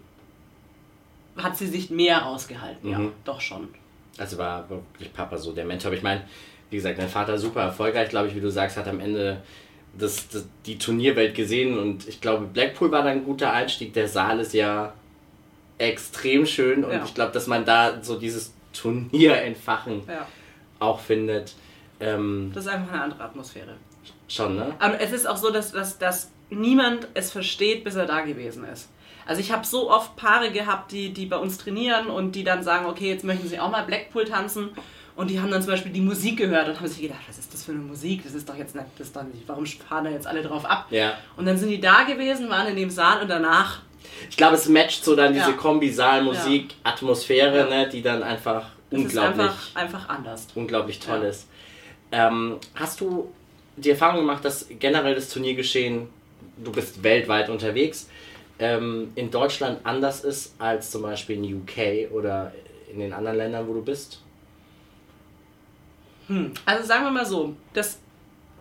hat 1.37 1.57
sie 1.57 1.67
sich 1.67 1.91
mehr 1.91 2.19
rausgehalten, 2.19 2.88
ja, 2.91 2.99
Mhm. 2.99 3.12
doch 3.25 3.41
schon. 3.41 3.69
Also 4.17 4.38
war 4.38 4.69
wirklich 4.71 5.12
Papa 5.12 5.37
so 5.37 5.53
der 5.53 5.64
Mentor. 5.64 5.88
Aber 5.88 5.97
ich 5.97 6.03
meine, 6.05 6.23
wie 6.71 6.76
gesagt, 6.76 6.99
dein 6.99 7.09
Vater 7.09 7.37
super 7.37 7.62
erfolgreich, 7.62 8.09
glaube 8.09 8.29
ich, 8.29 8.37
wie 8.37 8.41
du 8.41 8.50
sagst, 8.50 8.76
hat 8.76 8.87
am 8.87 9.00
Ende 9.00 9.43
das, 9.99 10.29
das, 10.29 10.47
die 10.67 10.79
Turnierwelt 10.79 11.35
gesehen 11.35 11.79
und 11.79 12.07
ich 12.09 12.21
glaube, 12.21 12.47
Blackpool 12.47 12.91
war 12.93 13.03
dann 13.03 13.12
ein 13.19 13.25
guter 13.25 13.53
Einstieg. 13.53 13.93
Der 13.95 14.09
Saal 14.09 14.38
ist 14.41 14.55
ja 14.55 14.93
extrem 15.79 16.47
schön 16.47 16.85
und 16.85 16.93
Ja. 16.93 17.05
ich 17.05 17.14
glaube, 17.14 17.33
dass 17.33 17.49
man 17.49 17.64
da 17.64 18.03
so 18.03 18.19
dieses 18.19 18.53
Turnier 18.73 19.37
entfachen 19.43 20.03
Ja, 20.09 20.26
auch 20.85 21.00
findet. 21.00 21.55
Ähm, 22.00 22.50
das 22.55 22.64
ist 22.67 22.71
einfach 22.73 22.93
eine 22.93 23.03
andere 23.03 23.25
Atmosphäre. 23.25 23.75
schon, 24.29 24.57
ne? 24.57 24.75
Aber 24.79 25.00
es 25.00 25.12
ist 25.12 25.26
auch 25.26 25.37
so, 25.37 25.50
dass, 25.50 25.73
dass, 25.73 25.99
dass 25.99 26.31
niemand 26.50 27.09
es 27.14 27.31
versteht, 27.33 27.85
bis 27.85 27.95
er 27.95 28.07
da 28.07 28.21
gewesen 28.21 28.64
ist. 28.64 28.88
Also 29.26 29.41
ich 29.41 29.50
habe 29.53 29.64
so 29.67 29.91
oft 29.91 30.17
Paare 30.17 30.50
gehabt, 30.50 30.93
die, 30.93 31.12
die 31.12 31.26
bei 31.26 31.37
uns 31.37 31.57
trainieren 31.57 32.09
und 32.09 32.33
die 32.33 32.45
dann 32.45 32.62
sagen, 32.62 32.87
okay, 32.87 33.09
jetzt 33.11 33.25
möchten 33.25 33.49
sie 33.49 33.59
auch 33.59 33.71
mal 33.71 33.85
Blackpool 33.85 34.25
tanzen. 34.25 34.71
Und 35.17 35.31
die 35.31 35.41
haben 35.41 35.50
dann 35.50 35.62
zum 35.62 35.71
Beispiel 35.71 35.93
die 35.93 36.00
Musik 36.00 36.37
gehört 36.37 36.69
und 36.69 36.79
haben 36.81 36.88
sich 36.88 37.00
gedacht, 37.00 37.21
was 37.29 37.38
ist 37.38 37.55
das 37.55 37.64
für 37.64 37.71
eine 37.71 37.81
Musik? 37.81 38.25
Das 38.25 38.35
ist 38.35 38.49
doch 38.49 38.57
jetzt 38.57 38.75
nicht, 38.75 38.87
das 38.99 39.07
ist 39.07 39.17
doch 39.17 39.23
nicht, 39.23 39.45
warum 39.47 39.64
fahren 39.64 40.05
da 40.05 40.11
jetzt 40.11 40.26
alle 40.26 40.43
drauf 40.43 40.64
ab? 40.64 40.87
Ja. 40.91 41.14
Und 41.37 41.47
dann 41.47 41.57
sind 41.57 41.71
die 41.71 41.81
da 41.81 42.03
gewesen, 42.03 42.50
waren 42.50 42.67
in 42.67 42.76
dem 42.76 42.91
Saal 42.91 43.23
und 43.23 43.29
danach, 43.29 43.81
Ich 44.29 44.37
glaube, 44.37 44.57
es 44.57 44.69
matcht 44.69 45.05
so 45.05 45.14
dann 45.14 45.33
diese 45.33 45.50
Ja. 45.53 45.57
Kombi 45.57 45.91
Saalmusik, 45.93 46.75
Atmosphäre, 46.83 47.59
Ja. 47.59 47.67
ne, 47.67 47.88
die 47.88 48.03
dann 48.03 48.23
einfach 48.25 48.67
das 48.91 49.00
ist 49.00 49.05
unglaublich 49.07 49.41
einfach, 49.41 49.76
einfach 49.76 50.09
anders. 50.09 50.47
unglaublich 50.55 50.99
toll 51.00 51.23
Ja. 51.23 51.29
ist. 51.29 51.47
Ähm, 52.12 52.59
hast 52.75 53.00
du 53.00 53.33
die 53.76 53.91
Erfahrung 53.91 54.21
gemacht, 54.21 54.45
dass 54.45 54.67
generell 54.79 55.14
das 55.14 55.29
Turniergeschehen, 55.31 56.09
du 56.62 56.71
bist 56.71 57.03
weltweit 57.03 57.49
unterwegs, 57.49 58.09
ähm, 58.59 59.11
in 59.17 59.31
Deutschland 59.31 59.81
anders 59.85 60.23
ist 60.23 60.55
als 60.61 60.91
zum 60.91 61.03
Beispiel 61.03 61.37
in 61.37 61.62
UK 61.62 62.12
oder 62.12 62.53
in 62.93 63.00
den 63.00 63.12
anderen 63.12 63.37
Ländern, 63.38 63.67
wo 63.67 63.75
du 63.75 63.83
bist? 63.83 64.21
Hm. 66.29 66.53
Also 66.64 66.87
sagen 66.87 67.05
wir 67.05 67.11
mal 67.11 67.26
so, 67.26 67.55
das 67.73 67.99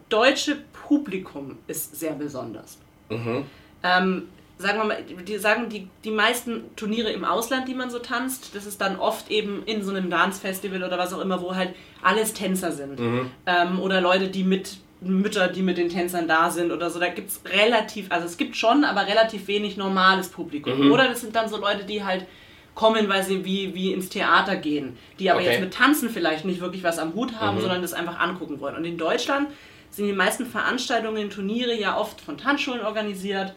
deutsche 0.09 0.57
Publikum 0.87 1.57
ist 1.67 1.95
sehr 1.97 2.13
besonders. 2.13 2.77
Mhm. 3.09 3.45
Ähm, 3.83 4.27
sagen 4.63 4.79
wir 4.79 4.85
mal, 4.85 5.03
die 5.03 5.37
sagen 5.37 5.69
die, 5.69 5.87
die 6.03 6.11
meisten 6.11 6.75
Turniere 6.75 7.11
im 7.11 7.23
Ausland, 7.25 7.67
die 7.67 7.75
man 7.75 7.89
so 7.91 7.99
tanzt, 7.99 8.55
das 8.55 8.65
ist 8.65 8.81
dann 8.81 8.97
oft 8.97 9.29
eben 9.29 9.63
in 9.65 9.83
so 9.83 9.91
einem 9.91 10.09
Dance-Festival 10.09 10.83
oder 10.83 10.97
was 10.97 11.13
auch 11.13 11.21
immer, 11.21 11.41
wo 11.41 11.53
halt 11.55 11.75
alles 12.01 12.33
Tänzer 12.33 12.71
sind. 12.71 12.99
Ähm, 13.45 13.79
oder 13.79 14.01
Leute, 14.01 14.29
die 14.29 14.43
mit 14.43 14.77
Mütter, 15.01 15.49
die 15.49 15.61
mit 15.61 15.77
den 15.77 15.89
Tänzern 15.89 16.27
da 16.27 16.49
sind 16.49 16.71
oder 16.71 16.89
so. 16.89 16.97
Da 16.99 17.09
gibt 17.09 17.29
es 17.29 17.41
relativ, 17.45 18.07
also 18.09 18.25
es 18.25 18.37
gibt 18.37 18.55
schon, 18.55 18.83
aber 18.85 19.05
relativ 19.05 19.47
wenig 19.47 19.75
normales 19.77 20.29
Publikum. 20.29 20.91
Oder 20.91 21.09
das 21.09 21.21
sind 21.21 21.35
dann 21.35 21.49
so 21.49 21.57
Leute, 21.57 21.83
die 21.83 22.03
halt 22.03 22.25
kommen, 22.73 23.07
weil 23.09 23.21
sie 23.23 23.45
wie, 23.45 23.75
wie 23.75 23.91
ins 23.93 24.09
Theater 24.09 24.55
gehen, 24.55 24.97
die 25.19 25.29
aber 25.29 25.41
Okay. 25.41 25.49
jetzt 25.51 25.59
mit 25.59 25.73
Tanzen 25.73 26.09
vielleicht 26.09 26.45
nicht 26.45 26.61
wirklich 26.61 26.83
was 26.83 26.97
am 26.99 27.13
Hut 27.13 27.39
haben, 27.39 27.57
Mhm. 27.57 27.61
sondern 27.61 27.81
das 27.83 27.93
einfach 27.93 28.19
angucken 28.19 28.59
wollen. 28.61 28.75
Und 28.77 28.85
in 28.85 28.97
Deutschland 28.97 29.49
sind 29.91 30.07
die 30.07 30.13
meisten 30.13 30.45
Veranstaltungen, 30.47 31.29
Turniere 31.29 31.75
ja 31.77 31.97
oft 31.97 32.19
von 32.19 32.37
Tanzschulen 32.37 32.81
organisiert. 32.81 33.53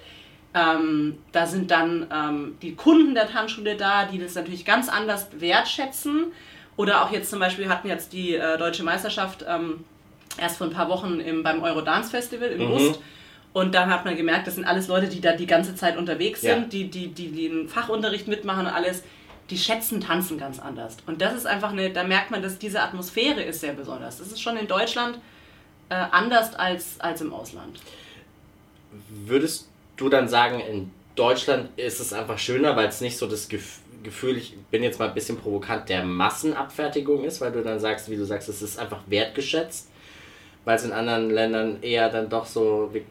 Ähm, 0.56 1.18
da 1.32 1.46
sind 1.46 1.70
dann 1.70 2.06
ähm, 2.10 2.56
die 2.62 2.74
Kunden 2.74 3.14
der 3.14 3.28
Tanzschule 3.28 3.76
da, 3.76 4.06
die 4.06 4.18
das 4.18 4.34
natürlich 4.34 4.64
ganz 4.64 4.88
anders 4.88 5.28
wertschätzen. 5.38 6.32
Oder 6.76 7.04
auch 7.04 7.12
jetzt 7.12 7.30
zum 7.30 7.40
Beispiel, 7.40 7.64
wir 7.64 7.70
hatten 7.70 7.88
jetzt 7.88 8.14
die 8.14 8.34
äh, 8.34 8.56
deutsche 8.56 8.82
Meisterschaft 8.82 9.44
ähm, 9.46 9.84
erst 10.38 10.56
vor 10.56 10.66
ein 10.66 10.72
paar 10.72 10.88
Wochen 10.88 11.20
im, 11.20 11.42
beim 11.42 11.62
Eurodance 11.62 12.10
Festival 12.10 12.48
im 12.48 12.68
Mhm. 12.70 12.94
Und 13.52 13.74
da 13.74 13.86
hat 13.86 14.04
man 14.04 14.16
gemerkt, 14.16 14.46
das 14.46 14.56
sind 14.56 14.66
alles 14.66 14.86
Leute, 14.88 15.08
die 15.08 15.20
da 15.20 15.32
die 15.32 15.46
ganze 15.46 15.74
Zeit 15.74 15.96
unterwegs 15.96 16.42
Ja. 16.42 16.54
sind, 16.54 16.72
die, 16.74 16.90
die, 16.90 17.08
die, 17.08 17.28
die 17.28 17.48
den 17.48 17.68
Fachunterricht 17.68 18.28
mitmachen 18.28 18.66
und 18.66 18.72
alles. 18.72 19.02
Die 19.48 19.56
schätzen 19.56 20.00
Tanzen 20.00 20.38
ganz 20.38 20.58
anders. 20.58 20.96
Und 21.06 21.22
das 21.22 21.34
ist 21.34 21.46
einfach 21.46 21.72
eine, 21.72 21.90
da 21.90 22.04
merkt 22.04 22.30
man, 22.30 22.42
dass 22.42 22.58
diese 22.58 22.82
Atmosphäre 22.82 23.42
ist 23.42 23.60
sehr 23.60 23.72
besonders. 23.72 24.18
Das 24.18 24.28
ist 24.28 24.42
schon 24.42 24.56
in 24.58 24.66
Deutschland 24.66 25.18
äh, 25.88 25.94
anders 25.94 26.54
als, 26.54 27.00
als 27.00 27.20
im 27.22 27.32
Ausland. 27.32 27.78
Würdest 29.08 29.68
du 29.96 30.08
dann 30.08 30.28
sagen, 30.28 30.60
in 30.60 30.90
Deutschland 31.14 31.70
ist 31.76 32.00
es 32.00 32.12
einfach 32.12 32.38
schöner, 32.38 32.76
weil 32.76 32.88
es 32.88 33.00
nicht 33.00 33.16
so 33.16 33.26
das 33.26 33.48
Gef 33.48 33.80
Gefühl, 34.02 34.36
ich 34.36 34.56
bin 34.70 34.84
jetzt 34.84 35.00
mal 35.00 35.08
ein 35.08 35.14
bisschen 35.14 35.36
provokant, 35.36 35.88
der 35.88 36.04
Massenabfertigung 36.04 37.24
ist, 37.24 37.40
weil 37.40 37.50
du 37.50 37.62
dann 37.62 37.80
sagst, 37.80 38.08
wie 38.08 38.14
du 38.14 38.24
sagst, 38.24 38.48
es 38.48 38.62
ist 38.62 38.78
einfach 38.78 39.00
wertgeschätzt, 39.06 39.90
weil 40.64 40.76
es 40.76 40.84
in 40.84 40.92
anderen 40.92 41.30
Ländern 41.30 41.82
eher 41.82 42.08
dann 42.08 42.28
doch 42.28 42.46
so, 42.46 42.90
wir 42.92 43.02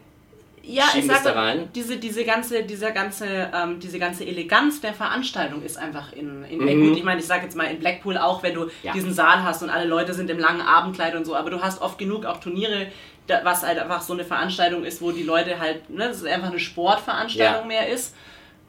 Ja, 0.68 0.82
ich 0.86 0.90
schieben 0.90 1.08
das 1.08 1.22
sag 1.22 1.34
da 1.34 1.40
rein. 1.40 1.68
diese, 1.74 1.96
diese 1.96 2.24
ganze, 2.24 2.64
dieser 2.64 2.90
ganze, 2.90 3.26
ähm, 3.54 3.78
diese 3.78 3.98
ganze 4.00 4.24
Eleganz 4.26 4.80
der 4.80 4.92
Veranstaltung 4.94 5.62
ist 5.62 5.78
einfach 5.78 6.12
in, 6.12 6.42
in 6.44 6.58
Mhm. 6.58 6.88
gut, 6.88 6.96
ich 6.98 7.04
meine, 7.04 7.20
ich 7.20 7.26
sag 7.26 7.42
jetzt 7.44 7.54
mal 7.56 7.64
in 7.64 7.78
Blackpool 7.78 8.18
auch, 8.18 8.42
wenn 8.42 8.54
du 8.54 8.68
Ja. 8.82 8.92
diesen 8.92 9.12
Saal 9.14 9.44
hast 9.44 9.62
und 9.62 9.70
alle 9.70 9.86
Leute 9.86 10.12
sind 10.12 10.28
im 10.28 10.38
langen 10.40 10.60
Abendkleid 10.62 11.14
und 11.14 11.24
so, 11.24 11.36
aber 11.36 11.50
du 11.50 11.62
hast 11.62 11.80
oft 11.80 11.98
genug 11.98 12.24
auch 12.24 12.38
Turniere, 12.40 12.88
da, 13.28 13.44
was 13.44 13.64
halt 13.64 13.78
einfach 13.78 14.02
so 14.02 14.12
eine 14.12 14.24
Veranstaltung 14.24 14.84
ist, 14.84 15.00
wo 15.00 15.12
die 15.12 15.22
Leute 15.22 15.58
halt, 15.60 15.88
ne, 15.88 16.08
das 16.08 16.18
ist 16.18 16.26
einfach 16.26 16.50
eine 16.50 16.58
Sportveranstaltung 16.58 17.62
Ja. 17.62 17.66
mehr 17.66 17.88
ist. 17.88 18.14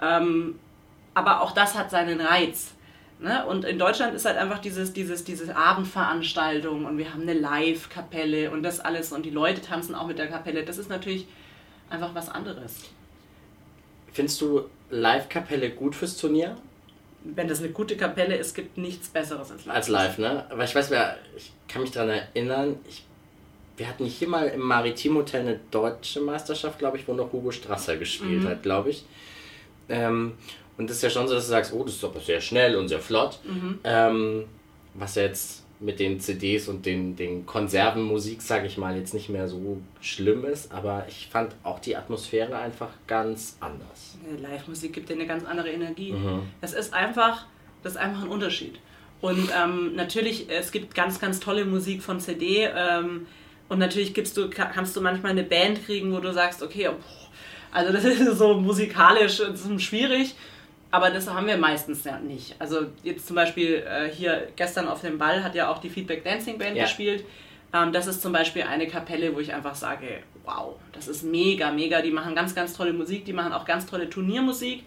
Ähm, 0.01 0.59
aber 1.15 1.41
auch 1.41 1.51
das 1.51 1.75
hat 1.75 1.89
seinen 1.89 2.21
Reiz. 2.21 2.73
Ne? 3.19 3.43
Und 3.47 3.65
in 3.65 3.79
Deutschland 3.79 4.13
ist 4.13 4.25
halt 4.25 4.37
einfach 4.37 4.59
dieses, 4.59 4.93
dieses, 4.93 5.23
diese 5.23 5.55
Abendveranstaltung 5.55 6.85
und 6.85 6.99
wir 6.99 7.11
haben 7.11 7.23
eine 7.23 7.33
Live-Kapelle 7.33 8.51
und 8.51 8.61
das 8.61 8.79
alles 8.79 9.11
und 9.11 9.23
die 9.25 9.31
Leute 9.31 9.61
tanzen 9.61 9.95
auch 9.95 10.05
mit 10.05 10.19
der 10.19 10.27
Kapelle. 10.27 10.63
Das 10.63 10.77
ist 10.77 10.89
natürlich 10.89 11.25
einfach 11.89 12.13
was 12.13 12.29
anderes. 12.29 12.75
Findest 14.13 14.41
du 14.41 14.65
Live-Kapelle 14.89 15.71
gut 15.71 15.95
fürs 15.95 16.17
Turnier? 16.17 16.57
Wenn 17.23 17.47
das 17.47 17.59
eine 17.59 17.69
gute 17.69 17.97
Kapelle 17.97 18.35
ist, 18.35 18.53
gibt 18.55 18.77
nichts 18.77 19.09
Besseres 19.09 19.51
als 19.51 19.65
live. 19.65 19.75
Als 19.75 19.87
live, 19.89 20.17
ne? 20.17 20.45
Aber 20.49 20.63
ich 20.63 20.73
weiß, 20.73 20.89
wer, 20.91 21.17
ich 21.35 21.51
kann 21.67 21.81
mich 21.81 21.91
daran 21.91 22.09
erinnern, 22.09 22.77
ich, 22.87 23.03
wir 23.75 23.87
hatten 23.87 24.05
hier 24.05 24.27
mal 24.29 24.47
im 24.47 24.61
Maritim 24.61 25.15
Hotel 25.17 25.41
eine 25.41 25.59
deutsche 25.71 26.21
Meisterschaft, 26.21 26.79
glaube 26.79 26.97
ich, 26.97 27.07
wo 27.07 27.13
noch 27.13 27.31
Hugo 27.33 27.51
Strasser 27.51 27.97
gespielt 27.97 28.43
Mhm. 28.43 28.47
hat, 28.47 28.63
glaube 28.63 28.91
ich. 28.91 29.05
Ähm, 29.89 30.33
und 30.77 30.89
das 30.89 30.97
ist 30.97 31.03
ja 31.03 31.09
schon 31.09 31.27
so, 31.27 31.33
dass 31.35 31.45
du 31.45 31.49
sagst, 31.49 31.73
oh, 31.73 31.83
das 31.83 31.95
ist 31.95 32.03
aber 32.03 32.19
sehr 32.19 32.39
schnell 32.41 32.75
und 32.75 32.87
sehr 32.87 32.99
flott. 32.99 33.39
Mhm. 33.43 33.79
Ähm, 33.83 34.45
was 34.93 35.15
ja 35.15 35.23
jetzt 35.23 35.63
mit 35.79 35.99
den 35.99 36.19
CDs 36.19 36.67
und 36.67 36.85
den, 36.85 37.15
den 37.15 37.45
Konservenmusik, 37.45 38.41
sage 38.41 38.65
ich 38.67 38.77
mal, 38.77 38.97
jetzt 38.97 39.13
nicht 39.13 39.29
mehr 39.29 39.47
so 39.47 39.79
schlimm 40.01 40.43
ist. 40.45 40.71
Aber 40.71 41.05
ich 41.07 41.27
fand 41.31 41.53
auch 41.63 41.79
die 41.79 41.95
Atmosphäre 41.95 42.57
einfach 42.57 42.89
ganz 43.05 43.57
anders. 43.59 44.17
Live-Musik 44.41 44.93
gibt 44.93 45.09
dir 45.09 45.13
eine 45.13 45.27
ganz 45.27 45.45
andere 45.45 45.69
Energie. 45.69 46.13
Mhm. 46.13 46.43
Es 46.61 46.73
ist 46.73 46.93
einfach, 46.93 47.45
das 47.83 47.93
ist 47.93 47.97
einfach 47.99 48.23
ein 48.23 48.29
Unterschied. 48.29 48.79
Und 49.21 49.49
ähm, 49.55 49.95
natürlich, 49.95 50.49
es 50.49 50.71
gibt 50.71 50.95
ganz, 50.95 51.19
ganz 51.19 51.39
tolle 51.39 51.65
Musik 51.65 52.01
von 52.01 52.19
CD. 52.19 52.67
Ähm, 52.75 53.27
und 53.69 53.79
natürlich 53.79 54.13
gibst 54.13 54.35
du, 54.37 54.49
ka- 54.49 54.71
kannst 54.73 54.95
du 54.95 55.01
manchmal 55.01 55.31
eine 55.31 55.43
Band 55.43 55.85
kriegen, 55.85 56.11
wo 56.13 56.19
du 56.19 56.33
sagst, 56.33 56.63
okay, 56.63 56.87
boah, 56.89 56.95
also 57.71 57.91
das 57.93 58.03
ist 58.05 58.37
so 58.37 58.55
musikalisch 58.55 59.37
das 59.37 59.65
ist 59.65 59.81
schwierig. 59.83 60.33
Aber 60.89 61.09
das 61.09 61.27
haben 61.27 61.47
wir 61.47 61.57
meistens 61.57 62.03
ja 62.05 62.17
nicht. 62.19 62.55
Also 62.59 62.87
jetzt 63.03 63.27
zum 63.27 63.35
Beispiel 63.35 63.83
äh, 63.87 64.09
hier 64.09 64.47
gestern 64.55 64.87
auf 64.87 65.01
dem 65.01 65.17
Ball 65.17 65.43
hat 65.43 65.53
ja 65.53 65.69
auch 65.69 65.79
die 65.79 65.89
Feedback 65.89 66.23
Dancing 66.23 66.57
Band 66.57 66.77
Ja. 66.77 66.83
gespielt. 66.83 67.25
Ähm, 67.73 67.91
das 67.91 68.07
ist 68.07 68.21
zum 68.21 68.31
Beispiel 68.31 68.63
eine 68.63 68.87
Kapelle, 68.87 69.35
wo 69.35 69.39
ich 69.39 69.53
einfach 69.53 69.75
sage, 69.75 70.19
wow, 70.45 70.75
das 70.93 71.07
ist 71.09 71.23
mega, 71.23 71.71
mega. 71.71 72.01
Die 72.01 72.11
machen 72.11 72.35
ganz, 72.35 72.55
ganz 72.55 72.73
tolle 72.73 72.93
Musik, 72.93 73.25
die 73.25 73.33
machen 73.33 73.51
auch 73.51 73.65
ganz 73.65 73.85
tolle 73.85 74.09
Turniermusik. 74.09 74.83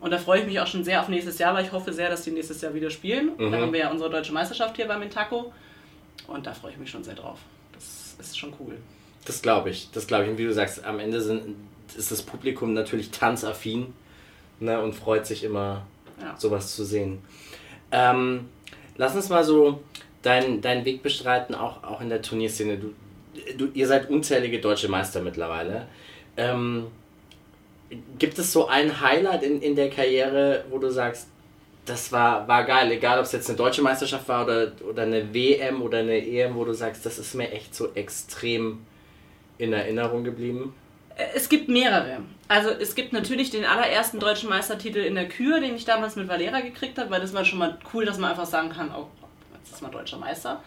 Und 0.00 0.10
da 0.10 0.18
freue 0.18 0.40
ich 0.40 0.46
mich 0.46 0.58
auch 0.60 0.66
schon 0.66 0.82
sehr 0.84 1.00
auf 1.00 1.08
nächstes 1.08 1.38
Jahr, 1.38 1.54
weil 1.54 1.64
ich 1.64 1.72
hoffe 1.72 1.92
sehr, 1.92 2.10
dass 2.10 2.22
die 2.22 2.32
nächstes 2.32 2.60
Jahr 2.60 2.74
wieder 2.74 2.90
spielen. 2.90 3.30
Mhm. 3.38 3.52
Da 3.52 3.60
haben 3.60 3.72
wir 3.72 3.80
ja 3.80 3.90
unsere 3.90 4.10
deutsche 4.10 4.32
Meisterschaft 4.32 4.76
hier 4.76 4.86
beim 4.88 5.02
Intaco. 5.02 5.52
Und 6.26 6.46
da 6.46 6.52
freue 6.52 6.72
ich 6.72 6.78
mich 6.78 6.90
schon 6.90 7.04
sehr 7.04 7.14
drauf. 7.14 7.38
Das 7.72 8.16
ist 8.18 8.36
schon 8.38 8.52
cool. 8.58 8.76
Das 9.24 9.40
glaube 9.40 9.70
ich, 9.70 9.88
das 9.92 10.06
glaube 10.06 10.24
ich. 10.24 10.30
Und 10.30 10.38
wie 10.38 10.44
du 10.44 10.52
sagst, 10.52 10.84
am 10.84 10.98
Ende 10.98 11.20
sind, 11.20 11.56
ist 11.96 12.10
das 12.10 12.22
Publikum 12.22 12.74
natürlich 12.74 13.10
tanzaffin 13.12 13.94
ne, 14.60 14.80
und 14.82 14.94
freut 14.94 15.26
sich 15.26 15.44
immer, 15.44 15.86
Ja. 16.20 16.34
sowas 16.38 16.74
zu 16.76 16.84
sehen. 16.84 17.22
Ähm, 17.90 18.48
lass 18.96 19.14
uns 19.14 19.28
mal 19.28 19.44
so 19.44 19.80
deinen 20.22 20.60
deinen 20.60 20.84
Weg 20.84 21.02
bestreiten, 21.02 21.54
auch, 21.54 21.82
auch 21.84 22.00
in 22.00 22.08
der 22.08 22.22
Turnierszene. 22.22 22.78
Du, 22.78 22.94
du, 23.58 23.68
ihr 23.74 23.86
seid 23.86 24.08
unzählige 24.10 24.60
deutsche 24.60 24.88
Meister 24.88 25.20
mittlerweile. 25.20 25.86
Ähm, 26.36 26.86
gibt 28.18 28.38
es 28.38 28.52
so 28.52 28.66
ein 28.66 29.00
Highlight 29.00 29.42
in, 29.42 29.60
in 29.62 29.76
der 29.76 29.90
Karriere, 29.90 30.64
wo 30.70 30.78
du 30.78 30.90
sagst, 30.90 31.28
das 31.86 32.10
war, 32.12 32.48
war 32.48 32.64
geil, 32.64 32.90
egal 32.90 33.18
ob 33.18 33.24
es 33.26 33.32
jetzt 33.32 33.48
eine 33.48 33.58
deutsche 33.58 33.82
Meisterschaft 33.82 34.26
war 34.26 34.44
oder, 34.44 34.72
oder 34.88 35.02
eine 35.02 35.34
WM 35.34 35.82
oder 35.82 35.98
eine 35.98 36.16
EM, 36.26 36.54
wo 36.56 36.64
du 36.64 36.72
sagst, 36.72 37.04
das 37.04 37.18
ist 37.18 37.34
mir 37.34 37.50
echt 37.52 37.74
so 37.74 37.90
extrem 37.94 38.80
in 39.58 39.72
Erinnerung 39.72 40.24
geblieben? 40.24 40.74
Es 41.34 41.48
gibt 41.48 41.68
mehrere. 41.68 42.22
Also 42.48 42.70
es 42.70 42.94
gibt 42.94 43.12
natürlich 43.12 43.50
den 43.50 43.64
allerersten 43.64 44.20
deutschen 44.20 44.48
Meistertitel 44.48 44.98
in 44.98 45.14
der 45.14 45.28
Kür, 45.28 45.60
den 45.60 45.76
ich 45.76 45.84
damals 45.84 46.16
mit 46.16 46.28
Valera 46.28 46.60
gekriegt 46.60 46.98
habe, 46.98 47.10
weil 47.10 47.20
das 47.20 47.32
war 47.32 47.44
schon 47.44 47.58
mal 47.58 47.78
cool, 47.92 48.04
dass 48.04 48.18
man 48.18 48.30
einfach 48.30 48.46
sagen 48.46 48.70
kann, 48.70 48.90
oh, 48.94 49.06
jetzt 49.56 49.72
ist 49.72 49.82
man 49.82 49.92
deutscher 49.92 50.18
Meister. 50.18 50.60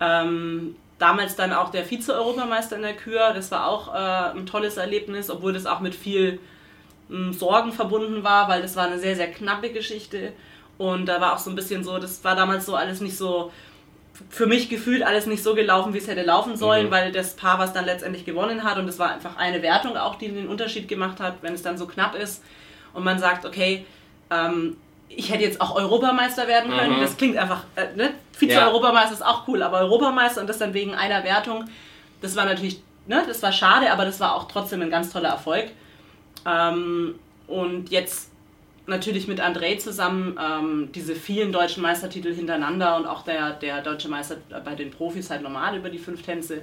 Ähm, 0.00 0.76
damals 0.98 1.36
dann 1.36 1.52
auch 1.52 1.70
der 1.70 1.84
Vize-Europameister 1.84 2.76
in 2.76 2.82
der 2.82 2.94
Kür, 2.94 3.32
das 3.34 3.50
war 3.50 3.66
auch 3.66 3.94
äh, 3.94 4.38
ein 4.38 4.46
tolles 4.46 4.76
Erlebnis, 4.76 5.30
obwohl 5.30 5.52
das 5.52 5.66
auch 5.66 5.80
mit 5.80 5.94
viel 5.94 6.40
mh, 7.08 7.32
Sorgen 7.32 7.72
verbunden 7.72 8.22
war, 8.22 8.48
weil 8.48 8.62
das 8.62 8.76
war 8.76 8.86
eine 8.86 8.98
sehr, 8.98 9.16
sehr 9.16 9.30
knappe 9.30 9.70
Geschichte. 9.70 10.32
Und 10.78 11.06
da 11.06 11.20
war 11.20 11.34
auch 11.34 11.38
so 11.38 11.50
ein 11.50 11.56
bisschen 11.56 11.82
so, 11.82 11.98
das 11.98 12.22
war 12.24 12.36
damals 12.36 12.66
so 12.66 12.74
alles 12.74 13.00
nicht 13.00 13.16
so, 13.16 13.52
für 14.30 14.46
mich 14.46 14.68
gefühlt 14.68 15.02
alles 15.02 15.26
nicht 15.26 15.42
so 15.42 15.54
gelaufen, 15.54 15.94
wie 15.94 15.98
es 15.98 16.08
hätte 16.08 16.22
laufen 16.22 16.56
sollen, 16.56 16.86
mhm. 16.86 16.90
weil 16.90 17.12
das 17.12 17.34
Paar, 17.34 17.58
was 17.58 17.72
dann 17.72 17.84
letztendlich 17.84 18.24
gewonnen 18.24 18.64
hat, 18.64 18.78
und 18.78 18.88
es 18.88 18.98
war 18.98 19.10
einfach 19.10 19.36
eine 19.36 19.62
Wertung 19.62 19.96
auch, 19.96 20.16
die 20.16 20.28
den 20.28 20.48
Unterschied 20.48 20.88
gemacht 20.88 21.20
hat, 21.20 21.36
wenn 21.42 21.54
es 21.54 21.62
dann 21.62 21.78
so 21.78 21.86
knapp 21.86 22.14
ist 22.14 22.42
und 22.94 23.04
man 23.04 23.18
sagt, 23.18 23.44
okay, 23.44 23.84
ähm, 24.30 24.76
ich 25.08 25.30
hätte 25.30 25.42
jetzt 25.42 25.60
auch 25.60 25.74
Europameister 25.74 26.46
werden 26.48 26.70
können. 26.70 26.96
Mhm. 26.96 27.00
Das 27.00 27.16
klingt 27.16 27.36
einfach, 27.36 27.64
äh, 27.76 27.94
ne? 27.96 28.10
Vize-Europameister 28.32 29.14
ist 29.14 29.24
auch 29.24 29.48
cool, 29.48 29.62
aber 29.62 29.80
Europameister 29.80 30.40
und 30.40 30.46
das 30.48 30.58
dann 30.58 30.74
wegen 30.74 30.94
einer 30.94 31.24
Wertung, 31.24 31.64
das 32.20 32.36
war 32.36 32.44
natürlich, 32.44 32.82
ne, 33.06 33.24
das 33.26 33.42
war 33.42 33.52
schade, 33.52 33.90
aber 33.90 34.04
das 34.04 34.20
war 34.20 34.34
auch 34.34 34.48
trotzdem 34.48 34.82
ein 34.82 34.90
ganz 34.90 35.10
toller 35.10 35.30
Erfolg. 35.30 35.70
Ähm, 36.46 37.18
und 37.46 37.90
jetzt 37.90 38.30
natürlich 38.88 39.28
mit 39.28 39.40
André 39.40 39.78
zusammen 39.78 40.38
ähm, 40.42 40.90
diese 40.92 41.14
vielen 41.14 41.52
deutschen 41.52 41.82
Meistertitel 41.82 42.34
hintereinander 42.34 42.96
und 42.96 43.06
auch 43.06 43.22
der, 43.22 43.52
der 43.52 43.82
deutsche 43.82 44.08
Meister 44.08 44.36
bei 44.64 44.74
den 44.74 44.90
Profis 44.90 45.30
halt 45.30 45.42
normal 45.42 45.76
über 45.76 45.90
die 45.90 45.98
fünf 45.98 46.22
Tänze. 46.22 46.62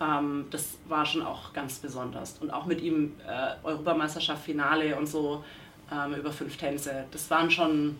Ähm, 0.00 0.46
das 0.50 0.78
war 0.88 1.06
schon 1.06 1.22
auch 1.22 1.52
ganz 1.52 1.78
besonders. 1.78 2.38
Und 2.38 2.50
auch 2.50 2.66
mit 2.66 2.80
ihm 2.80 3.12
äh, 3.26 3.66
Europameisterschaft 3.66 4.44
Finale 4.44 4.96
und 4.96 5.06
so 5.06 5.44
ähm, 5.92 6.14
über 6.14 6.32
fünf 6.32 6.56
Tänze. 6.56 7.04
Das 7.10 7.30
waren 7.30 7.50
schon, 7.50 7.98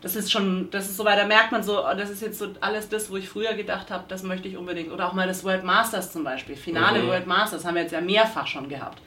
das 0.00 0.16
ist 0.16 0.30
schon, 0.30 0.70
das 0.70 0.88
ist 0.88 0.96
so 0.96 1.04
weit, 1.04 1.18
da 1.18 1.26
merkt 1.26 1.52
man 1.52 1.62
so, 1.62 1.84
oh, 1.84 1.94
das 1.96 2.10
ist 2.10 2.22
jetzt 2.22 2.38
so 2.38 2.48
alles 2.60 2.88
das, 2.88 3.10
wo 3.10 3.16
ich 3.16 3.28
früher 3.28 3.54
gedacht 3.54 3.90
habe, 3.90 4.04
das 4.08 4.22
möchte 4.22 4.48
ich 4.48 4.56
unbedingt. 4.56 4.92
Oder 4.92 5.08
auch 5.08 5.12
mal 5.14 5.26
das 5.26 5.42
World 5.44 5.64
Masters 5.64 6.12
zum 6.12 6.24
Beispiel. 6.24 6.56
Finale 6.56 7.02
mhm. 7.02 7.08
World 7.08 7.26
Masters 7.26 7.64
haben 7.64 7.74
wir 7.74 7.82
jetzt 7.82 7.92
ja 7.92 8.00
mehrfach 8.00 8.46
schon 8.46 8.68
gehabt. 8.68 9.00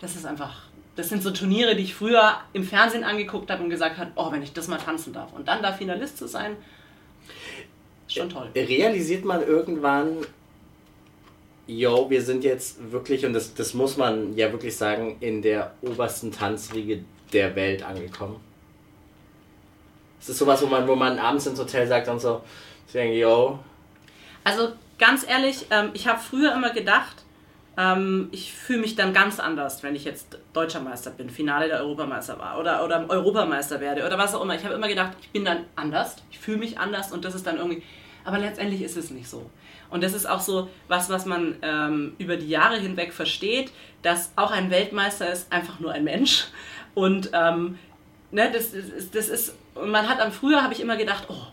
Das 0.00 0.14
ist 0.14 0.26
einfach 0.26 0.66
das 0.96 1.10
sind 1.10 1.22
so 1.22 1.30
Turniere, 1.30 1.76
die 1.76 1.84
ich 1.84 1.94
früher 1.94 2.38
im 2.54 2.64
Fernsehen 2.64 3.04
angeguckt 3.04 3.50
habe 3.50 3.62
und 3.62 3.70
gesagt 3.70 3.98
habe, 3.98 4.10
oh, 4.16 4.32
wenn 4.32 4.42
ich 4.42 4.54
das 4.54 4.66
mal 4.66 4.78
tanzen 4.78 5.12
darf. 5.12 5.32
Und 5.34 5.46
dann 5.46 5.62
da 5.62 5.72
Finalist 5.72 6.16
zu 6.16 6.26
sein, 6.26 6.56
schon 8.08 8.30
toll. 8.30 8.48
Realisiert 8.54 9.24
man 9.24 9.46
irgendwann, 9.46 10.26
yo, 11.66 12.08
wir 12.08 12.22
sind 12.22 12.44
jetzt 12.44 12.90
wirklich, 12.90 13.26
und 13.26 13.34
das, 13.34 13.54
das 13.54 13.74
muss 13.74 13.98
man 13.98 14.36
ja 14.36 14.50
wirklich 14.52 14.74
sagen, 14.74 15.18
in 15.20 15.42
der 15.42 15.74
obersten 15.82 16.32
Tanzriege 16.32 17.04
der 17.32 17.54
Welt 17.54 17.82
angekommen? 17.82 18.40
Es 20.18 20.30
ist 20.30 20.38
sowas, 20.38 20.62
wo 20.62 20.66
man, 20.66 20.88
wo 20.88 20.96
man 20.96 21.18
abends 21.18 21.46
ins 21.46 21.58
Hotel 21.58 21.86
sagt 21.86 22.08
und 22.08 22.20
so, 22.20 22.40
ich 22.86 22.92
denke, 22.92 23.18
yo. 23.18 23.58
Also 24.44 24.72
ganz 24.98 25.28
ehrlich, 25.28 25.66
ähm, 25.70 25.90
ich 25.92 26.08
habe 26.08 26.20
früher 26.20 26.54
immer 26.54 26.70
gedacht, 26.70 27.25
ähm, 27.76 28.28
ich 28.32 28.52
fühle 28.52 28.80
mich 28.80 28.96
dann 28.96 29.12
ganz 29.12 29.38
anders, 29.38 29.82
wenn 29.82 29.94
ich 29.94 30.04
jetzt 30.04 30.38
Deutscher 30.52 30.80
Meister 30.80 31.10
bin, 31.10 31.28
Finale 31.28 31.68
der 31.68 31.80
Europameister 31.80 32.38
war 32.38 32.58
oder, 32.58 32.84
oder 32.84 33.04
Europameister 33.08 33.80
werde 33.80 34.06
oder 34.06 34.16
was 34.16 34.34
auch 34.34 34.42
immer. 34.42 34.54
Ich 34.54 34.64
habe 34.64 34.74
immer 34.74 34.88
gedacht, 34.88 35.12
ich 35.20 35.30
bin 35.30 35.44
dann 35.44 35.64
anders, 35.76 36.16
ich 36.30 36.38
fühle 36.38 36.58
mich 36.58 36.78
anders 36.78 37.12
und 37.12 37.24
das 37.24 37.34
ist 37.34 37.46
dann 37.46 37.58
irgendwie. 37.58 37.82
Aber 38.24 38.38
letztendlich 38.38 38.82
ist 38.82 38.96
es 38.96 39.10
nicht 39.10 39.28
so. 39.28 39.50
Und 39.88 40.02
das 40.02 40.14
ist 40.14 40.26
auch 40.26 40.40
so 40.40 40.68
was, 40.88 41.10
was 41.10 41.26
man 41.26 41.56
ähm, 41.62 42.14
über 42.18 42.36
die 42.36 42.48
Jahre 42.48 42.76
hinweg 42.76 43.12
versteht, 43.12 43.70
dass 44.02 44.32
auch 44.36 44.50
ein 44.50 44.70
Weltmeister 44.70 45.30
ist 45.30 45.52
einfach 45.52 45.78
nur 45.78 45.92
ein 45.92 46.02
Mensch. 46.02 46.46
Und 46.94 47.30
ähm, 47.34 47.78
ne, 48.30 48.50
das, 48.52 48.72
das, 48.72 49.10
das 49.10 49.28
ist, 49.28 49.54
und 49.74 49.90
man 49.90 50.08
hat 50.08 50.20
am 50.20 50.32
früher 50.32 50.62
habe 50.62 50.72
ich 50.72 50.80
immer 50.80 50.96
gedacht, 50.96 51.24
oh, 51.28 51.46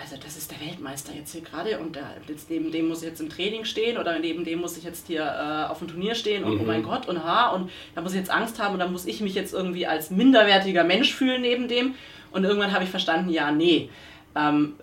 also 0.00 0.16
das 0.22 0.36
ist 0.36 0.50
der 0.50 0.60
Weltmeister 0.60 1.12
jetzt 1.14 1.32
hier 1.32 1.42
gerade 1.42 1.78
und 1.78 1.96
der, 1.96 2.16
jetzt 2.26 2.50
neben 2.50 2.72
dem 2.72 2.88
muss 2.88 3.02
ich 3.02 3.08
jetzt 3.08 3.20
im 3.20 3.28
Training 3.28 3.64
stehen 3.64 3.98
oder 3.98 4.18
neben 4.18 4.44
dem 4.44 4.60
muss 4.60 4.76
ich 4.76 4.84
jetzt 4.84 5.06
hier 5.06 5.22
äh, 5.22 5.70
auf 5.70 5.78
dem 5.78 5.88
Turnier 5.88 6.14
stehen 6.14 6.44
und 6.44 6.52
oh 6.52 6.54
mhm. 6.56 6.60
oh 6.60 6.64
mein 6.64 6.82
Gott 6.82 7.08
und 7.08 7.22
ha 7.24 7.50
und 7.50 7.70
da 7.94 8.00
muss 8.00 8.12
ich 8.12 8.18
jetzt 8.18 8.30
Angst 8.30 8.58
haben 8.58 8.74
und 8.74 8.80
da 8.80 8.88
muss 8.88 9.06
ich 9.06 9.20
mich 9.20 9.34
jetzt 9.34 9.52
irgendwie 9.52 9.86
als 9.86 10.10
minderwertiger 10.10 10.84
Mensch 10.84 11.14
fühlen 11.14 11.42
neben 11.42 11.68
dem 11.68 11.94
und 12.32 12.44
irgendwann 12.44 12.72
habe 12.72 12.84
ich 12.84 12.90
verstanden, 12.90 13.30
ja, 13.30 13.50
nee. 13.50 13.90
Ähm, 14.34 14.74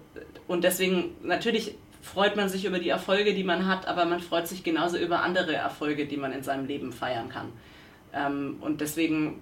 und 0.47 0.63
deswegen 0.63 1.15
natürlich 1.23 1.75
freut 2.01 2.35
man 2.35 2.49
sich 2.49 2.65
über 2.65 2.79
die 2.79 2.89
Erfolge, 2.89 3.33
die 3.33 3.43
man 3.43 3.67
hat, 3.67 3.87
aber 3.87 4.05
man 4.05 4.19
freut 4.19 4.47
sich 4.47 4.63
genauso 4.63 4.97
über 4.97 5.21
andere 5.21 5.53
Erfolge, 5.53 6.05
die 6.05 6.17
man 6.17 6.31
in 6.31 6.43
seinem 6.43 6.65
Leben 6.65 6.91
feiern 6.91 7.29
kann. 7.29 7.51
Ähm, 8.13 8.57
und 8.61 8.81
deswegen 8.81 9.41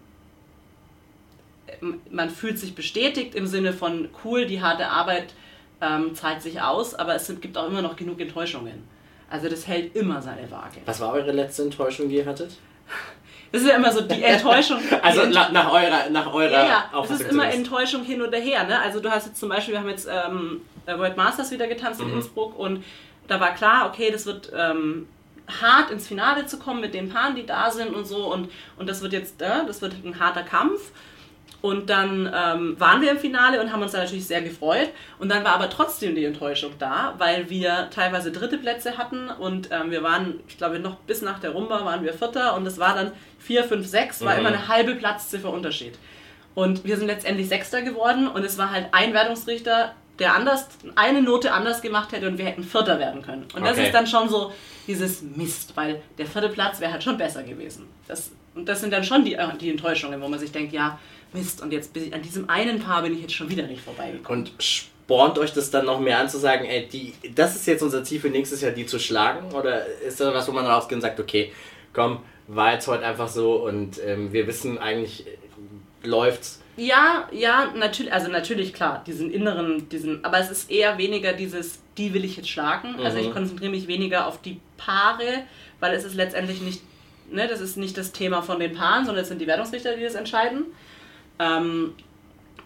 man 2.10 2.30
fühlt 2.30 2.60
sich 2.60 2.76
bestätigt 2.76 3.36
im 3.36 3.48
Sinne 3.48 3.74
von 3.74 4.10
cool, 4.24 4.46
die 4.46 4.62
harte 4.62 4.88
Arbeit 4.88 5.34
ähm, 5.82 6.16
zahlt 6.16 6.42
sich 6.42 6.62
aus, 6.62 6.96
aber 6.96 7.16
es 7.16 7.28
gibt 7.40 7.58
auch 7.58 7.68
immer 7.68 7.82
noch 7.82 7.96
genug 7.96 8.20
Enttäuschungen. 8.20 8.84
Also 9.30 9.50
das 9.50 9.68
hält 9.68 9.96
immer 9.96 10.22
seine 10.22 10.50
Waage. 10.50 10.80
Was 10.86 11.00
war 11.00 11.14
eure 11.14 11.32
letzte 11.32 11.64
Enttäuschung, 11.64 12.10
die 12.10 12.16
ihr 12.16 12.26
hattet? 12.26 12.52
Das 13.50 13.62
ist 13.62 13.70
ja 13.70 13.78
immer 13.78 13.94
so 13.94 14.02
die 14.02 14.22
Enttäuschung. 14.22 14.78
also 15.02 15.22
die 15.22 15.28
Ent 15.28 15.54
nach 15.54 15.72
eurer, 15.72 16.10
nach 16.10 16.34
eurer 16.34 16.52
ja, 16.52 16.90
ja. 16.92 17.02
Es 17.02 17.12
ist 17.12 17.30
immer 17.30 17.48
Enttäuschung 17.48 18.04
hin 18.04 18.22
oder 18.22 18.38
her. 18.38 18.66
Ne? 18.66 18.78
Also 18.78 19.00
du 19.00 19.10
hast 19.10 19.28
jetzt 19.28 19.40
zum 19.40 19.48
Beispiel, 19.48 19.74
wir 19.74 19.80
haben 19.80 19.88
jetzt 19.88 20.06
ähm, 20.06 20.60
World 20.86 21.16
Masters 21.16 21.50
wieder 21.50 21.66
getanzt 21.66 22.02
mhm. 22.02 22.10
in 22.10 22.16
Innsbruck 22.16 22.60
und 22.60 22.84
da 23.28 23.40
war 23.40 23.54
klar, 23.54 23.88
okay, 23.88 24.12
das 24.12 24.26
wird 24.26 24.52
ähm, 24.54 25.08
hart 25.62 25.92
ins 25.92 26.08
Finale 26.08 26.46
zu 26.46 26.60
kommen 26.60 26.82
mit 26.82 26.94
den 26.94 27.10
Paaren, 27.10 27.36
die 27.36 27.46
da 27.46 27.72
sind 27.72 27.96
und 27.96 28.06
so 28.06 28.32
und, 28.34 28.52
und 28.78 28.90
das 28.90 29.02
wird 29.02 29.14
jetzt, 29.14 29.42
äh, 29.42 29.66
das 29.66 29.82
wird 29.82 29.96
ein 30.04 30.20
harter 30.20 30.44
Kampf. 30.44 30.92
Und 31.62 31.90
dann 31.90 32.32
ähm, 32.34 32.80
waren 32.80 33.02
wir 33.02 33.10
im 33.12 33.18
Finale 33.18 33.60
und 33.60 33.72
haben 33.72 33.82
uns 33.82 33.92
da 33.92 33.98
natürlich 33.98 34.28
sehr 34.28 34.42
gefreut. 34.42 34.90
Und 35.18 35.30
dann 35.30 35.44
war 35.44 35.56
aber 35.56 35.70
trotzdem 35.70 36.14
die 36.14 36.24
Enttäuschung 36.24 36.74
da, 36.78 37.16
weil 37.18 37.50
wir 37.50 37.90
teilweise 37.90 38.32
dritte 38.32 38.58
Plätze 38.58 38.98
hatten 38.98 39.30
und 39.30 39.70
ähm, 39.72 39.90
wir 39.90 40.04
waren, 40.04 40.40
ich 40.48 40.58
glaube, 40.58 40.80
noch 40.80 40.98
bis 40.98 41.22
nach 41.22 41.40
der 41.40 41.52
Rumba 41.52 41.84
waren 41.84 42.04
wir 42.04 42.14
Vierter 42.14 42.56
und 42.56 42.66
es 42.68 42.78
war 42.78 42.94
dann 42.94 43.12
4, 43.40 43.64
5, 43.64 43.88
6, 43.88 44.22
war 44.22 44.34
mhm. 44.34 44.40
immer 44.40 44.50
eine 44.50 44.68
halbe 44.68 44.96
Platzziffer 44.96 45.52
Unterschied. 45.52 45.98
Und 46.54 46.86
wir 46.86 46.98
sind 46.98 47.08
letztendlich 47.08 47.50
Sechster 47.50 47.82
geworden 47.82 48.28
und 48.28 48.44
es 48.44 48.58
war 48.58 48.72
halt 48.72 48.88
ein 48.92 49.14
Wertungsrichter, 49.14 49.94
der 50.20 50.36
anders, 50.36 50.68
eine 50.96 51.22
Note 51.22 51.52
anders 51.54 51.82
gemacht 51.82 52.12
hätte 52.12 52.28
und 52.28 52.38
wir 52.38 52.46
hätten 52.46 52.64
Vierter 52.64 53.00
werden 53.00 53.22
können. 53.22 53.46
Und 53.54 53.64
das 53.64 53.74
okay. 53.74 53.88
ist 53.88 53.94
dann 53.94 54.08
schon 54.08 54.30
so 54.30 54.52
dieses 54.88 55.22
Mist, 55.22 55.76
weil 55.76 56.02
der 56.18 56.26
vierte 56.26 56.50
Platz 56.50 56.80
wäre 56.80 56.92
halt 56.92 57.04
schon 57.04 57.18
besser 57.18 57.44
gewesen. 57.44 57.88
Das, 58.08 58.32
und 58.56 58.68
das 58.68 58.82
sind 58.82 58.92
dann 58.92 59.04
schon 59.04 59.24
die, 59.24 59.36
äh, 59.36 59.48
die 59.60 59.70
Enttäuschungen, 59.70 60.20
wo 60.22 60.28
man 60.28 60.40
sich 60.40 60.52
denkt, 60.52 60.74
ja, 60.74 60.98
Mist, 61.34 61.62
und 61.62 61.72
jetzt 61.74 61.94
bin 61.94 62.08
ich, 62.08 62.14
an 62.14 62.22
diesem 62.22 62.50
einen 62.50 62.80
Paar 62.80 63.02
bin 63.02 63.14
ich 63.14 63.22
jetzt 63.22 63.34
schon 63.34 63.50
wieder 63.50 63.64
nicht 63.64 63.82
vorbeigekommen. 63.82 64.44
Und 64.44 64.64
spornt 64.64 65.38
euch 65.40 65.54
das 65.54 65.72
dann 65.72 65.86
noch 65.86 66.00
mehr 66.00 66.20
an 66.20 66.30
zu 66.30 66.38
sagen, 66.38 66.66
ey, 66.66 66.88
die, 66.88 67.14
das 67.34 67.56
ist 67.56 67.68
jetzt 67.68 67.82
unser 67.82 68.04
Ziel 68.04 68.20
für 68.20 68.30
nächstes 68.30 68.62
Jahr, 68.62 68.72
die 68.72 68.86
zu 68.86 69.00
schlagen? 69.00 69.54
Oder 69.54 69.86
ist 69.86 70.20
das 70.20 70.34
was, 70.34 70.48
wo 70.48 70.52
man 70.52 70.66
rausgeht 70.66 70.96
und 70.96 71.02
sagt, 71.02 71.20
okay, 71.20 71.52
komm, 71.94 72.20
war 72.48 72.74
jetzt 72.74 72.88
heute 72.88 73.06
einfach 73.06 73.28
so 73.28 73.56
und 73.66 74.00
ähm, 74.06 74.32
wir 74.32 74.48
wissen 74.48 74.78
eigentlich, 74.78 75.26
äh, 75.28 76.08
läuft's? 76.08 76.62
Ja, 76.78 77.28
ja, 77.32 77.74
natürlich, 77.76 78.14
also 78.14 78.30
natürlich 78.30 78.74
klar, 78.74 79.04
diesen 79.06 79.32
inneren, 79.32 79.90
diesen, 79.90 80.24
aber 80.24 80.40
es 80.40 80.52
ist 80.52 80.70
eher 80.70 80.98
weniger 81.00 81.34
dieses, 81.34 81.80
die 81.98 82.14
will 82.14 82.24
ich 82.24 82.38
jetzt 82.38 82.50
schlagen. 82.50 82.94
Mhm. 82.98 83.06
Also 83.06 83.18
ich 83.18 83.30
mhm. 83.30 83.34
konzentriere 83.34 83.72
mich 83.72 83.88
weniger 83.88 84.28
auf 84.28 84.42
die 84.42 84.60
Paare, 84.78 85.44
weil 85.80 85.96
es 85.96 86.04
ist 86.04 86.14
letztendlich 86.14 86.62
nicht, 86.62 86.82
ne, 87.32 87.48
das 87.48 87.62
ist 87.62 87.78
nicht 87.78 87.98
das 87.98 88.12
Thema 88.12 88.44
von 88.44 88.60
den 88.60 88.76
Paaren, 88.76 89.06
sondern 89.06 89.24
es 89.24 89.30
sind 89.30 89.42
die 89.42 89.48
Wertungsrichter, 89.48 89.96
die 89.96 90.04
das 90.04 90.16
entscheiden. 90.16 90.66
Ähm, 91.40 91.94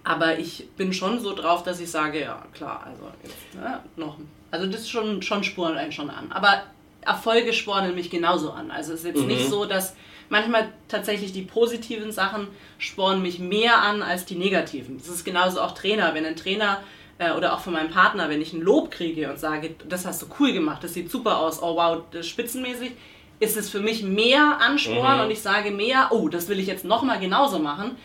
aber 0.04 0.40
ich 0.40 0.68
bin 0.78 0.94
schon 0.94 1.20
so 1.20 1.36
drauf, 1.36 1.64
dass 1.64 1.80
ich 1.80 1.92
sage, 1.92 2.22
ja 2.22 2.44
klar, 2.54 2.84
also 2.86 3.04
jetzt, 3.24 3.56
ne, 3.56 3.80
noch. 3.96 4.18
Also 4.50 4.68
das 4.68 4.90
schon, 4.90 5.22
schon 5.22 5.44
spuren 5.44 5.78
einen 5.78 5.92
schon 5.92 6.10
an. 6.10 6.32
Aber 6.32 6.64
Erfolge 7.02 7.54
spornen 7.54 7.96
mich 7.96 8.10
genauso 8.10 8.52
an. 8.52 8.72
Also 8.72 8.94
es 8.94 9.02
ist 9.02 9.06
jetzt 9.06 9.22
mhm. 9.22 9.28
nicht 9.28 9.50
so, 9.50 9.66
dass 9.66 9.96
manchmal 10.30 10.70
tatsächlich 10.88 11.34
die 11.34 11.44
positiven 11.44 12.12
Sachen 12.12 12.48
spornen 12.78 13.22
mich 13.22 13.40
mehr 13.40 13.82
an 13.82 14.02
als 14.02 14.26
die 14.26 14.36
negativen. 14.36 14.98
Das 14.98 15.08
ist 15.08 15.24
genauso 15.24 15.62
auch 15.62 15.74
Trainer. 15.74 16.14
Wenn 16.14 16.26
ein 16.26 16.36
Trainer 16.36 16.82
äh, 17.18 17.32
oder 17.32 17.54
auch 17.54 17.60
von 17.60 17.74
meinem 17.74 17.92
Partner, 17.92 18.30
wenn 18.30 18.42
ich 18.42 18.54
ein 18.54 18.62
Lob 18.62 18.92
kriege 18.92 19.30
und 19.30 19.40
sage, 19.40 19.76
das 19.88 20.06
hast 20.06 20.22
du 20.22 20.28
cool 20.40 20.54
gemacht, 20.54 20.84
das 20.84 20.94
sieht 20.94 21.10
super 21.12 21.38
aus, 21.40 21.62
oh 21.62 21.76
wow, 21.76 22.04
das 22.12 22.22
ist 22.22 22.30
spitzenmäßig, 22.30 22.92
ist 23.40 23.58
es 23.58 23.70
für 23.70 23.80
mich 23.80 24.04
mehr 24.04 24.60
Ansporn 24.62 25.18
mhm. 25.18 25.24
und 25.26 25.32
ich 25.32 25.42
sage 25.42 25.72
mehr, 25.72 26.10
oh, 26.12 26.30
das 26.30 26.48
will 26.48 26.60
ich 26.60 26.68
jetzt 26.68 26.86
nochmal 26.86 27.20
genauso 27.20 27.60
machen, 27.60 27.96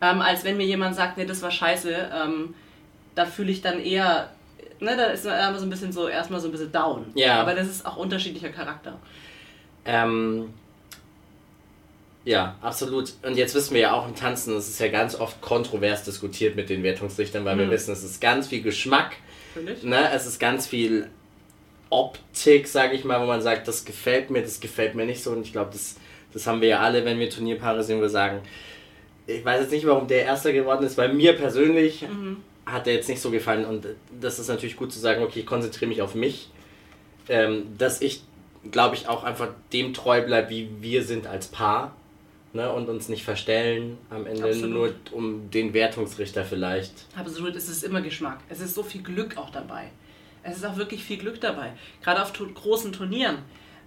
ähm, 0.00 0.20
als 0.20 0.44
wenn 0.44 0.56
mir 0.56 0.66
jemand 0.66 0.94
sagt, 0.94 1.16
nee, 1.16 1.24
das 1.24 1.42
war 1.42 1.50
scheiße. 1.50 2.10
Ähm, 2.14 2.54
da 3.14 3.24
fühle 3.24 3.50
ich 3.50 3.62
dann 3.62 3.80
eher, 3.80 4.30
ne, 4.80 4.96
da 4.96 5.06
ist 5.06 5.24
man 5.24 5.58
so 5.58 5.64
ein 5.64 5.70
bisschen 5.70 5.92
so, 5.92 6.08
erstmal 6.08 6.40
so 6.40 6.48
ein 6.48 6.52
bisschen 6.52 6.72
down. 6.72 7.06
Ja. 7.14 7.40
Aber 7.40 7.54
das 7.54 7.66
ist 7.66 7.86
auch 7.86 7.96
unterschiedlicher 7.96 8.50
Charakter. 8.50 8.98
Ähm, 9.84 10.52
ja, 12.24 12.56
absolut. 12.60 13.12
Und 13.22 13.36
jetzt 13.36 13.54
wissen 13.54 13.74
wir 13.74 13.82
ja 13.82 13.92
auch 13.92 14.06
im 14.06 14.14
Tanzen, 14.14 14.56
es 14.56 14.68
ist 14.68 14.80
ja 14.80 14.88
ganz 14.88 15.14
oft 15.14 15.40
kontrovers 15.40 16.02
diskutiert 16.02 16.56
mit 16.56 16.68
den 16.68 16.82
Wertungsrichtern, 16.82 17.44
weil 17.44 17.54
mhm. 17.54 17.60
wir 17.60 17.70
wissen, 17.70 17.92
es 17.92 18.02
ist 18.02 18.20
ganz 18.20 18.48
viel 18.48 18.62
Geschmack. 18.62 19.16
Ne? 19.82 20.10
Es 20.12 20.26
ist 20.26 20.38
ganz 20.38 20.66
viel 20.66 21.08
Optik, 21.88 22.66
sage 22.66 22.94
ich 22.94 23.04
mal, 23.04 23.20
wo 23.20 23.26
man 23.26 23.40
sagt, 23.40 23.68
das 23.68 23.84
gefällt 23.84 24.30
mir, 24.30 24.42
das 24.42 24.60
gefällt 24.60 24.94
mir 24.94 25.06
nicht 25.06 25.22
so. 25.22 25.30
Und 25.30 25.42
ich 25.42 25.52
glaube, 25.52 25.70
das, 25.72 25.96
das 26.32 26.46
haben 26.46 26.60
wir 26.60 26.68
ja 26.68 26.80
alle, 26.80 27.04
wenn 27.04 27.18
wir 27.18 27.30
Turnierpaare 27.30 27.82
sehen, 27.84 27.98
wo 27.98 28.02
wir 28.02 28.10
sagen, 28.10 28.40
ich 29.26 29.44
weiß 29.44 29.62
jetzt 29.62 29.72
nicht, 29.72 29.86
warum 29.86 30.06
der 30.08 30.24
Erster 30.24 30.52
geworden 30.52 30.84
ist, 30.84 30.96
weil 30.96 31.12
mir 31.12 31.32
persönlich 31.34 32.02
mhm. 32.02 32.38
hat 32.64 32.86
der 32.86 32.94
jetzt 32.94 33.08
nicht 33.08 33.20
so 33.20 33.30
gefallen 33.30 33.64
und 33.64 33.86
das 34.20 34.38
ist 34.38 34.48
natürlich 34.48 34.76
gut 34.76 34.92
zu 34.92 34.98
sagen, 34.98 35.22
okay, 35.22 35.40
ich 35.40 35.46
konzentriere 35.46 35.88
mich 35.88 36.02
auf 36.02 36.14
mich 36.14 36.50
ähm, 37.28 37.76
dass 37.78 38.00
ich, 38.00 38.22
glaube 38.70 38.96
ich, 38.96 39.08
auch 39.08 39.24
einfach 39.24 39.48
dem 39.72 39.94
treu 39.94 40.22
bleibe, 40.22 40.50
wie 40.50 40.70
wir 40.80 41.02
sind 41.04 41.26
als 41.26 41.48
Paar. 41.48 41.94
Ne, 42.52 42.72
und 42.72 42.88
uns 42.88 43.10
nicht 43.10 43.22
verstellen 43.22 43.98
am 44.08 44.24
Ende 44.24 44.44
Absolut. 44.44 44.70
nur 44.70 44.94
um 45.12 45.50
den 45.50 45.74
Wertungsrichter 45.74 46.42
vielleicht. 46.42 47.04
Absolut, 47.14 47.54
es 47.54 47.68
ist 47.68 47.84
immer 47.84 48.00
Geschmack. 48.00 48.38
Es 48.48 48.60
ist 48.60 48.74
so 48.74 48.82
viel 48.82 49.02
Glück 49.02 49.36
auch 49.36 49.50
dabei. 49.50 49.90
Es 50.42 50.56
ist 50.56 50.64
auch 50.64 50.78
wirklich 50.78 51.04
viel 51.04 51.18
Glück 51.18 51.38
dabei. 51.38 51.72
Gerade 52.02 52.22
auf 52.22 52.32
großen 52.32 52.92
Turnieren. 52.92 53.38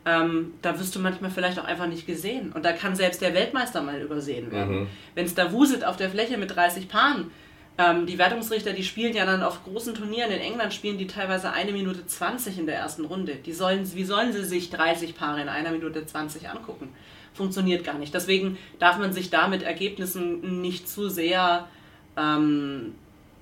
Ähm, 0.05 0.53
da 0.61 0.79
wirst 0.79 0.95
du 0.95 0.99
manchmal 0.99 1.29
vielleicht 1.29 1.59
auch 1.59 1.65
einfach 1.65 1.87
nicht 1.87 2.07
gesehen. 2.07 2.51
Und 2.53 2.63
da 2.63 2.71
kann 2.71 2.95
selbst 2.95 3.21
der 3.21 3.33
Weltmeister 3.33 3.81
mal 3.81 4.01
übersehen 4.01 4.51
werden. 4.51 4.81
Mhm. 4.81 4.87
Wenn 5.15 5.25
es 5.25 5.35
da 5.35 5.51
wuselt 5.51 5.85
auf 5.85 5.97
der 5.97 6.09
Fläche 6.09 6.37
mit 6.37 6.55
30 6.55 6.87
Paaren, 6.87 7.31
ähm, 7.77 8.05
die 8.05 8.17
Wertungsrichter, 8.17 8.73
die 8.73 8.83
spielen 8.83 9.15
ja 9.15 9.25
dann 9.25 9.41
auf 9.41 9.63
großen 9.63 9.95
Turnieren. 9.95 10.31
In 10.31 10.41
England 10.41 10.73
spielen 10.73 10.97
die 10.97 11.07
teilweise 11.07 11.51
eine 11.51 11.71
Minute 11.71 12.05
20 12.05 12.59
in 12.59 12.65
der 12.65 12.75
ersten 12.75 13.05
Runde. 13.05 13.35
Die 13.35 13.53
sollen, 13.53 13.89
wie 13.93 14.03
sollen 14.03 14.33
sie 14.33 14.43
sich 14.43 14.69
30 14.69 15.15
Paare 15.15 15.41
in 15.41 15.49
einer 15.49 15.71
Minute 15.71 16.05
20 16.05 16.49
angucken? 16.49 16.89
Funktioniert 17.33 17.85
gar 17.85 17.97
nicht. 17.97 18.13
Deswegen 18.13 18.57
darf 18.79 18.97
man 18.97 19.13
sich 19.13 19.29
da 19.29 19.47
mit 19.47 19.63
Ergebnissen 19.63 20.61
nicht 20.61 20.89
zu 20.89 21.09
sehr 21.09 21.67
ähm, 22.17 22.95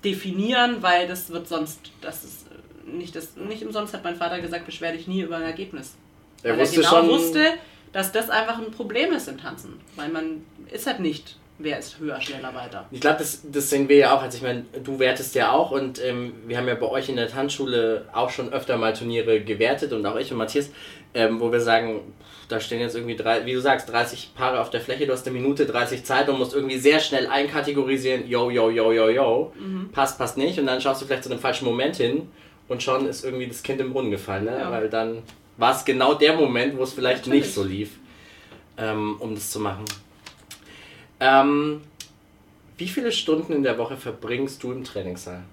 definieren, 0.04 0.78
weil 0.82 1.08
das 1.08 1.32
wird 1.32 1.48
sonst, 1.48 1.92
das 2.02 2.24
ist 2.24 2.48
nicht, 2.86 3.16
das, 3.16 3.36
nicht 3.36 3.66
umsonst 3.66 3.94
hat 3.94 4.04
mein 4.04 4.16
Vater 4.16 4.40
gesagt, 4.40 4.66
beschwer 4.66 4.92
dich 4.92 5.08
nie 5.08 5.22
über 5.22 5.38
ein 5.38 5.44
Ergebnis. 5.44 5.96
Er 6.44 6.54
weil 6.54 6.60
wusste 6.60 6.82
er 6.82 6.84
genau 6.84 6.96
schon 6.96 7.10
wusste, 7.10 7.54
dass 7.94 8.12
das 8.12 8.30
einfach 8.30 8.58
ein 8.58 8.72
Problem 8.72 9.12
ist 9.12 9.28
im 9.28 9.38
Tanzen. 9.38 9.80
Weil 9.96 10.10
man 10.10 10.46
ist 10.72 10.88
halt 10.88 11.00
nicht 11.00 11.38
wer 11.60 11.80
ist 11.80 12.00
höher, 12.00 12.20
schneller, 12.22 12.54
weiter. 12.54 12.86
Ich 12.92 13.02
glaube, 13.02 13.18
das, 13.20 13.42
das 13.52 13.70
sehen 13.70 13.90
wir 13.90 13.98
ja 13.98 14.16
auch. 14.16 14.22
Also 14.22 14.38
ich 14.38 14.44
meine, 14.44 14.66
du 14.84 15.00
wertest 15.00 15.36
ja 15.36 15.52
auch 15.52 15.72
und 15.72 16.04
ähm, 16.04 16.34
wir 16.46 16.58
haben 16.58 16.68
ja 16.68 16.76
bei 16.76 16.88
euch 16.88 17.10
in 17.10 17.16
der 17.16 17.28
Tanzschule 17.28 18.06
auch 18.14 18.30
schon 18.30 18.54
öfter 18.54 18.78
mal 18.78 18.94
Turniere 18.94 19.42
gewertet 19.42 19.94
und 19.94 20.06
auch 20.06 20.18
ich 20.18 20.32
und 20.32 20.38
Matthias, 20.38 20.70
ähm, 21.14 21.40
wo 21.40 21.52
wir 21.52 21.62
sagen, 21.62 22.14
da 22.48 22.60
stehen 22.60 22.80
jetzt 22.80 22.96
irgendwie, 22.96 23.16
drei, 23.16 23.46
wie 23.46 23.54
du 23.54 23.60
sagst, 23.60 23.90
30 23.92 24.32
Paare 24.36 24.62
auf 24.62 24.70
der 24.70 24.82
Fläche, 24.82 25.06
du 25.06 25.14
hast 25.14 25.28
eine 25.28 25.38
Minute 25.38 25.66
30 25.66 26.04
Zeit 26.04 26.30
und 26.30 26.38
musst 26.38 26.54
irgendwie 26.54 26.78
sehr 26.78 27.00
schnell 27.00 27.28
einkategorisieren, 27.28 28.28
yo, 28.28 28.50
yo, 28.50 28.70
yo, 28.70 28.92
yo, 28.92 29.10
yo, 29.10 29.54
mhm. 29.60 29.90
passt, 29.92 30.18
passt 30.18 30.38
nicht 30.38 30.60
und 30.60 30.68
dann 30.68 30.80
schaust 30.80 31.02
du 31.02 31.06
vielleicht 31.06 31.24
zu 31.24 31.32
einem 31.32 31.40
falschen 31.40 31.66
Moment 31.66 31.98
hin 31.98 32.30
und 32.68 32.84
schon 32.84 33.08
ist 33.08 33.26
irgendwie 33.26 33.48
das 33.48 33.64
Kind 33.64 33.82
im 33.82 33.92
Brunnen 33.92 34.12
gefallen, 34.12 34.46
ne? 34.46 34.60
Ja. 34.60 34.72
weil 34.72 34.90
dann 34.90 35.24
war 35.58 35.76
es 35.76 35.84
genau 35.84 36.14
der 36.14 36.34
Moment, 36.34 36.78
wo 36.78 36.84
es 36.84 36.94
vielleicht 36.94 37.26
Natürlich. 37.26 37.46
nicht 37.46 37.54
so 37.54 37.64
lief, 37.64 37.92
ähm, 38.78 39.18
um 39.20 39.36
das 39.36 39.52
zu 39.52 39.60
machen. 39.60 39.86
Ähm, 41.20 41.82
wie 42.78 42.88
viele 42.88 43.12
Stunden 43.12 43.54
in 43.54 43.64
der 43.64 43.78
Woche 43.78 43.98
verbringst 43.98 44.62
du 44.64 44.72
im 44.72 44.84
Trainingssaal? 44.84 45.44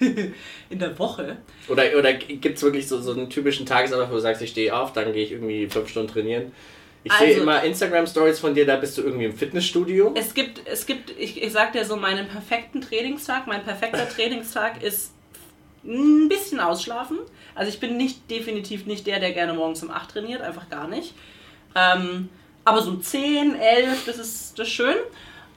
in 0.00 0.78
der 0.78 0.98
Woche? 0.98 1.36
Oder, 1.68 1.84
oder 1.98 2.14
gibt 2.14 2.56
es 2.56 2.62
wirklich 2.62 2.88
so, 2.88 3.00
so 3.00 3.12
einen 3.12 3.28
typischen 3.28 3.66
Tagesablauf, 3.66 4.10
wo 4.10 4.14
du 4.14 4.20
sagst, 4.20 4.40
ich 4.40 4.50
stehe 4.50 4.74
auf, 4.74 4.94
dann 4.94 5.12
gehe 5.12 5.24
ich 5.24 5.32
irgendwie 5.32 5.68
fünf 5.68 5.90
Stunden 5.90 6.10
trainieren? 6.10 6.52
Ich 7.04 7.12
also, 7.12 7.24
sehe 7.24 7.36
immer 7.36 7.62
Instagram-Stories 7.62 8.40
von 8.40 8.54
dir, 8.54 8.66
da 8.66 8.76
bist 8.76 8.96
du 8.96 9.02
irgendwie 9.02 9.26
im 9.26 9.34
Fitnessstudio. 9.34 10.12
Es 10.16 10.34
gibt, 10.34 10.66
es 10.66 10.84
gibt 10.86 11.10
ich, 11.18 11.42
ich 11.42 11.52
sag 11.52 11.72
dir 11.72 11.84
so 11.84 11.96
meinen 11.96 12.28
perfekten 12.28 12.80
Trainingstag. 12.80 13.46
Mein 13.46 13.62
perfekter 13.62 14.08
Trainingstag 14.08 14.82
ist 14.82 15.12
ein 15.84 16.28
bisschen 16.28 16.60
ausschlafen. 16.60 17.18
Also 17.54 17.70
ich 17.70 17.80
bin 17.80 17.96
nicht 17.96 18.30
definitiv 18.30 18.86
nicht 18.86 19.06
der, 19.06 19.20
der 19.20 19.32
gerne 19.32 19.54
morgens 19.54 19.82
um 19.82 19.90
8 19.90 20.10
trainiert, 20.10 20.42
einfach 20.42 20.68
gar 20.68 20.88
nicht. 20.88 21.14
Ähm, 21.74 22.28
aber 22.64 22.82
so 22.82 22.90
um 22.90 23.02
10, 23.02 23.54
11, 23.54 24.04
das 24.06 24.18
ist, 24.18 24.58
das 24.58 24.68
ist 24.68 24.74
schön. 24.74 24.96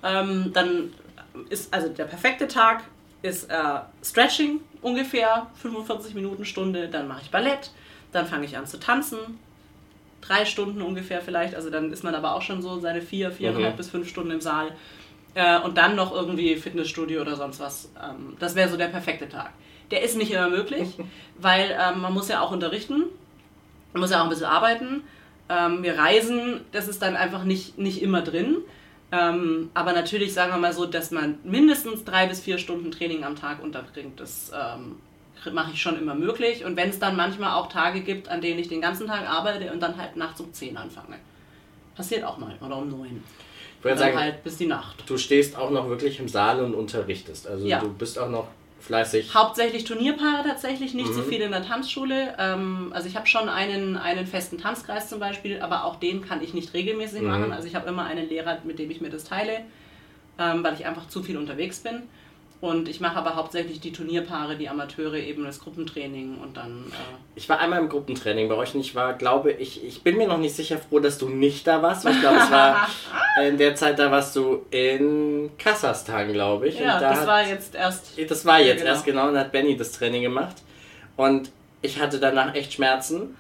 Ähm, 0.03 0.51
dann 0.53 0.93
ist 1.49 1.73
also 1.73 1.89
der 1.89 2.05
perfekte 2.05 2.47
Tag 2.47 2.83
ist 3.21 3.49
äh, 3.49 3.79
Stretching 4.03 4.59
ungefähr 4.81 5.47
45 5.55 6.13
Minuten 6.13 6.45
Stunde, 6.45 6.89
dann 6.89 7.07
mache 7.07 7.21
ich 7.23 7.31
Ballett, 7.31 7.71
dann 8.11 8.27
fange 8.27 8.45
ich 8.45 8.57
an 8.57 8.67
zu 8.67 8.79
tanzen, 8.79 9.17
drei 10.21 10.45
Stunden 10.45 10.81
ungefähr 10.81 11.21
vielleicht, 11.21 11.55
also 11.55 11.69
dann 11.69 11.91
ist 11.91 12.03
man 12.03 12.15
aber 12.15 12.35
auch 12.35 12.41
schon 12.41 12.61
so 12.61 12.79
seine 12.79 13.01
vier, 13.01 13.31
viereinhalb 13.31 13.73
mhm. 13.73 13.77
bis 13.77 13.89
fünf 13.89 14.09
Stunden 14.09 14.31
im 14.31 14.41
Saal 14.41 14.73
äh, 15.35 15.59
und 15.59 15.77
dann 15.77 15.95
noch 15.95 16.13
irgendwie 16.13 16.55
Fitnessstudio 16.55 17.21
oder 17.21 17.35
sonst 17.35 17.59
was. 17.59 17.89
Ähm, 18.01 18.35
das 18.39 18.55
wäre 18.55 18.69
so 18.69 18.77
der 18.77 18.87
perfekte 18.87 19.29
Tag. 19.29 19.51
Der 19.93 20.01
ist 20.01 20.17
nicht 20.17 20.31
immer 20.31 20.49
möglich, 20.49 20.89
weil 21.37 21.77
ähm, 21.79 22.01
man 22.01 22.13
muss 22.13 22.27
ja 22.27 22.41
auch 22.41 22.51
unterrichten, 22.51 23.03
man 23.93 24.01
muss 24.01 24.11
ja 24.11 24.19
auch 24.19 24.23
ein 24.23 24.29
bisschen 24.29 24.45
arbeiten 24.45 25.03
ähm, 25.49 25.83
wir 25.83 25.97
reisen, 25.97 26.61
das 26.71 26.87
ist 26.87 27.01
dann 27.01 27.15
einfach 27.15 27.43
nicht, 27.43 27.77
nicht 27.77 28.01
immer 28.01 28.21
drin. 28.21 28.57
Ähm, 29.11 29.69
aber 29.73 29.93
natürlich 29.93 30.33
sagen 30.33 30.51
wir 30.51 30.57
mal 30.57 30.73
so, 30.73 30.85
dass 30.85 31.11
man 31.11 31.37
mindestens 31.43 32.03
drei 32.03 32.25
bis 32.25 32.39
vier 32.39 32.57
Stunden 32.57 32.91
Training 32.91 33.23
am 33.23 33.35
Tag 33.35 33.61
unterbringt. 33.61 34.19
Das 34.19 34.51
ähm, 34.53 34.95
mache 35.53 35.71
ich 35.73 35.81
schon 35.81 35.99
immer 35.99 36.15
möglich. 36.15 36.65
Und 36.65 36.77
wenn 36.77 36.89
es 36.89 36.99
dann 36.99 37.15
manchmal 37.15 37.51
auch 37.51 37.67
Tage 37.67 38.01
gibt, 38.01 38.29
an 38.29 38.41
denen 38.41 38.59
ich 38.59 38.69
den 38.69 38.81
ganzen 38.81 39.07
Tag 39.07 39.29
arbeite 39.29 39.71
und 39.71 39.81
dann 39.81 39.97
halt 39.97 40.15
nachts 40.15 40.39
um 40.39 40.51
10 40.51 40.77
anfange. 40.77 41.17
Passiert 41.95 42.23
auch 42.23 42.37
mal. 42.37 42.55
Oder 42.65 42.77
um 42.77 42.89
9. 42.89 43.23
Ich 43.77 43.83
würde 43.83 43.99
sagen, 43.99 44.17
halt 44.17 44.43
bis 44.43 44.57
die 44.57 44.65
Nacht. 44.65 45.03
Du 45.05 45.17
stehst 45.17 45.57
auch 45.57 45.69
noch 45.69 45.89
wirklich 45.89 46.19
im 46.19 46.29
Saal 46.29 46.61
und 46.61 46.73
unterrichtest. 46.73 47.47
Also 47.47 47.67
ja. 47.67 47.81
du 47.81 47.93
bist 47.93 48.17
auch 48.17 48.29
noch 48.29 48.47
fleißig. 48.83 49.33
Hauptsächlich 49.33 49.85
Turnierpaare 49.85 50.43
tatsächlich, 50.47 50.93
nicht 50.93 51.09
mhm. 51.09 51.13
so 51.13 51.21
viel 51.23 51.41
in 51.41 51.51
der 51.51 51.65
Tanzschule. 51.65 52.35
Ähm, 52.37 52.91
also 52.93 53.07
ich 53.07 53.15
habe 53.15 53.27
schon 53.27 53.49
einen, 53.49 53.97
einen 53.97 54.27
festen 54.27 54.57
Tanzkreis 54.57 55.09
zum 55.09 55.19
Beispiel, 55.19 55.61
aber 55.61 55.85
auch 55.85 55.95
den 55.95 56.25
kann 56.25 56.41
ich 56.43 56.53
nicht 56.53 56.73
regelmäßig 56.73 57.21
mhm. 57.21 57.27
machen. 57.27 57.53
Also 57.53 57.67
ich 57.67 57.75
habe 57.75 57.87
immer 57.89 58.05
einen 58.05 58.27
Lehrer, 58.27 58.59
mit 58.63 58.79
dem 58.79 58.91
ich 58.91 59.01
mir 59.01 59.09
das 59.09 59.23
teile, 59.23 59.61
ähm, 60.37 60.63
weil 60.63 60.73
ich 60.73 60.85
einfach 60.85 61.07
zu 61.07 61.23
viel 61.23 61.37
unterwegs 61.37 61.79
bin. 61.79 62.03
Und 62.63 62.87
ich 62.87 63.01
mache 63.01 63.17
aber 63.17 63.35
hauptsächlich 63.35 63.81
die 63.81 63.91
Turnierpaare, 63.91 64.55
die 64.55 64.69
Amateure, 64.69 65.15
eben 65.15 65.43
das 65.43 65.59
Gruppentraining 65.59 66.37
und 66.37 66.55
dann. 66.55 66.85
Äh 66.91 67.17
ich 67.35 67.49
war 67.49 67.59
einmal 67.59 67.81
im 67.81 67.89
Gruppentraining 67.89 68.47
bei 68.47 68.55
euch 68.55 68.73
und 68.73 68.79
ich 68.79 68.95
war, 68.95 69.15
glaube 69.15 69.51
ich, 69.51 69.83
ich 69.83 70.01
bin 70.01 70.15
mir 70.15 70.29
noch 70.29 70.37
nicht 70.37 70.55
sicher 70.55 70.77
froh, 70.77 71.01
dass 71.01 71.17
du 71.17 71.27
nicht 71.27 71.67
da 71.67 71.81
warst, 71.81 72.05
ich 72.05 72.21
glaube, 72.21 72.37
es 72.37 72.49
war 72.49 72.87
in 73.45 73.57
der 73.57 73.75
Zeit, 73.75 73.99
da 73.99 74.09
warst 74.09 74.37
du 74.37 74.61
in 74.71 75.51
Kasachstan, 75.57 76.31
glaube 76.31 76.69
ich. 76.69 76.79
Ja, 76.79 77.01
da 77.01 77.09
das 77.09 77.19
hat, 77.19 77.27
war 77.27 77.45
jetzt 77.45 77.75
erst. 77.75 78.17
Das 78.29 78.45
war 78.45 78.61
jetzt 78.61 78.79
genau. 78.79 78.91
erst 78.91 79.05
genau 79.05 79.27
und 79.27 79.37
hat 79.37 79.51
Benny 79.51 79.75
das 79.75 79.91
Training 79.91 80.21
gemacht. 80.21 80.55
Und 81.17 81.51
ich 81.81 81.99
hatte 81.99 82.17
danach 82.17 82.55
echt 82.55 82.71
Schmerzen. 82.71 83.35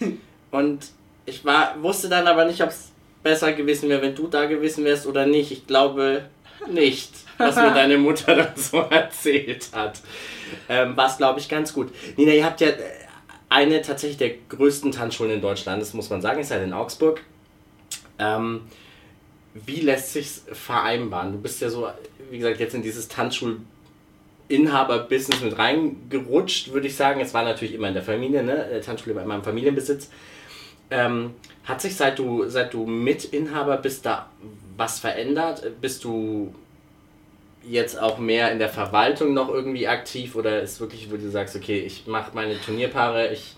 und 0.50 0.86
ich 1.24 1.46
war, 1.46 1.82
wusste 1.82 2.10
dann 2.10 2.26
aber 2.26 2.44
nicht, 2.44 2.62
ob 2.62 2.68
es 2.68 2.92
besser 3.22 3.54
gewesen 3.54 3.88
wäre, 3.88 4.02
wenn 4.02 4.14
du 4.14 4.26
da 4.26 4.44
gewesen 4.44 4.84
wärst 4.84 5.06
oder 5.06 5.24
nicht. 5.24 5.50
Ich 5.50 5.66
glaube 5.66 6.26
nicht 6.70 7.25
was 7.38 7.56
mir 7.56 7.72
deine 7.72 7.98
Mutter 7.98 8.34
dann 8.34 8.52
so 8.56 8.78
erzählt 8.78 9.68
hat. 9.72 10.00
Ähm, 10.68 10.96
War 10.96 11.08
es, 11.08 11.16
glaube 11.16 11.40
ich, 11.40 11.48
ganz 11.48 11.72
gut. 11.72 11.92
Nina, 12.16 12.32
ihr 12.32 12.44
habt 12.44 12.60
ja 12.60 12.68
eine 13.48 13.82
tatsächlich 13.82 14.18
der 14.18 14.30
größten 14.48 14.92
Tanzschulen 14.92 15.32
in 15.32 15.40
Deutschland, 15.40 15.80
das 15.80 15.94
muss 15.94 16.10
man 16.10 16.20
sagen, 16.20 16.40
ist 16.40 16.50
halt 16.50 16.64
in 16.64 16.72
Augsburg. 16.72 17.22
Ähm, 18.18 18.62
wie 19.54 19.80
lässt 19.80 20.12
sich 20.12 20.28
vereinbaren? 20.52 21.32
Du 21.32 21.38
bist 21.38 21.60
ja 21.60 21.70
so, 21.70 21.88
wie 22.30 22.38
gesagt, 22.38 22.60
jetzt 22.60 22.74
in 22.74 22.82
dieses 22.82 23.10
Tanzschul- 23.10 23.58
Inhaber-Business 24.48 25.40
mit 25.40 25.58
reingerutscht, 25.58 26.72
würde 26.72 26.86
ich 26.86 26.94
sagen. 26.94 27.20
Es 27.20 27.34
war 27.34 27.42
natürlich 27.42 27.74
immer 27.74 27.88
in 27.88 27.94
der 27.94 28.02
Familie, 28.02 28.42
ne? 28.42 28.80
Tanzschule 28.84 29.16
war 29.16 29.24
immer 29.24 29.34
im 29.34 29.42
Familienbesitz. 29.42 30.08
Ähm, 30.90 31.34
hat 31.64 31.80
sich 31.80 31.96
seit 31.96 32.18
du, 32.18 32.48
seit 32.48 32.72
du 32.72 32.86
Mitinhaber 32.86 33.76
bist 33.78 34.06
da 34.06 34.30
was 34.76 35.00
verändert? 35.00 35.62
Bist 35.80 36.04
du 36.04 36.54
jetzt 37.68 38.00
auch 38.00 38.18
mehr 38.18 38.52
in 38.52 38.58
der 38.58 38.68
Verwaltung 38.68 39.34
noch 39.34 39.48
irgendwie 39.48 39.88
aktiv 39.88 40.36
oder 40.36 40.60
ist 40.62 40.80
wirklich, 40.80 41.10
wo 41.10 41.16
du 41.16 41.30
sagst, 41.30 41.56
okay, 41.56 41.80
ich 41.80 42.06
mache 42.06 42.30
meine 42.34 42.60
Turnierpaare, 42.60 43.32
ich 43.32 43.54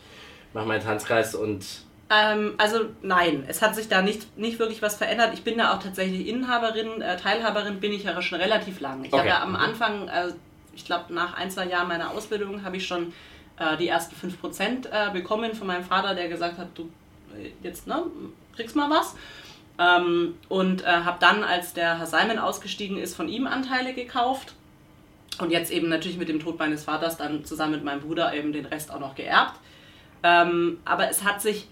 mache 0.52 0.66
meinen 0.66 0.82
Tanzkreis 0.82 1.34
und. 1.34 1.64
Ähm, 2.10 2.54
also 2.56 2.86
nein, 3.02 3.44
es 3.48 3.60
hat 3.60 3.74
sich 3.74 3.88
da 3.88 4.00
nicht, 4.00 4.38
nicht 4.38 4.58
wirklich 4.58 4.80
was 4.80 4.96
verändert. 4.96 5.32
Ich 5.34 5.44
bin 5.44 5.58
da 5.58 5.74
auch 5.74 5.82
tatsächlich 5.82 6.26
Inhaberin, 6.26 7.02
äh, 7.02 7.16
Teilhaberin 7.16 7.80
bin 7.80 7.92
ich 7.92 8.04
ja 8.04 8.20
schon 8.22 8.40
relativ 8.40 8.80
lang. 8.80 9.04
Ich 9.04 9.12
okay. 9.12 9.18
habe 9.18 9.28
ja 9.28 9.42
am. 9.42 9.56
Anfang, 9.56 10.08
äh, 10.08 10.32
ich 10.74 10.86
glaube 10.86 11.12
nach 11.12 11.34
ein, 11.34 11.50
zwei 11.50 11.66
Jahren 11.66 11.88
meiner 11.88 12.10
Ausbildung, 12.10 12.64
habe 12.64 12.78
ich 12.78 12.86
schon 12.86 13.12
äh, 13.58 13.76
die 13.76 13.88
ersten 13.88 14.14
5% 14.14 14.88
äh, 14.90 15.10
bekommen 15.12 15.54
von 15.54 15.66
meinem 15.66 15.84
Vater, 15.84 16.14
der 16.14 16.28
gesagt 16.28 16.56
hat, 16.56 16.68
du 16.74 16.88
äh, 17.36 17.50
jetzt 17.62 17.86
ne, 17.86 18.04
kriegst 18.56 18.74
mal 18.74 18.88
was. 18.88 19.14
Ähm, 19.78 20.34
und 20.48 20.82
äh, 20.82 20.86
habe 20.86 21.18
dann, 21.20 21.44
als 21.44 21.72
der 21.72 21.98
Herr 21.98 22.06
Simon 22.06 22.38
ausgestiegen 22.38 22.98
ist, 22.98 23.14
von 23.14 23.28
ihm 23.28 23.46
Anteile 23.46 23.94
gekauft. 23.94 24.54
Und 25.40 25.52
jetzt 25.52 25.70
eben 25.70 25.88
natürlich 25.88 26.18
mit 26.18 26.28
dem 26.28 26.40
Tod 26.40 26.58
meines 26.58 26.84
Vaters 26.84 27.16
dann 27.16 27.44
zusammen 27.44 27.72
mit 27.72 27.84
meinem 27.84 28.00
Bruder 28.00 28.34
eben 28.34 28.52
den 28.52 28.66
Rest 28.66 28.92
auch 28.92 28.98
noch 28.98 29.14
geerbt. 29.14 29.60
Ähm, 30.24 30.78
aber 30.84 31.08
es 31.08 31.22
hat 31.22 31.40
sich 31.40 31.68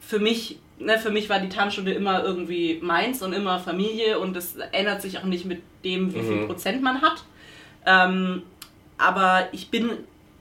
für 0.00 0.18
mich, 0.18 0.58
ne, 0.78 0.98
für 0.98 1.10
mich 1.10 1.28
war 1.28 1.38
die 1.38 1.50
Tanzschule 1.50 1.92
immer 1.92 2.24
irgendwie 2.24 2.80
meins 2.82 3.22
und 3.22 3.34
immer 3.34 3.60
Familie 3.60 4.18
und 4.18 4.36
es 4.36 4.56
ändert 4.56 5.02
sich 5.02 5.18
auch 5.18 5.24
nicht 5.24 5.44
mit 5.44 5.62
dem, 5.84 6.14
wie 6.14 6.18
mhm. 6.18 6.26
viel 6.26 6.46
Prozent 6.46 6.82
man 6.82 7.02
hat. 7.02 7.24
Ähm, 7.84 8.42
aber 8.96 9.48
ich 9.52 9.70
bin 9.70 9.90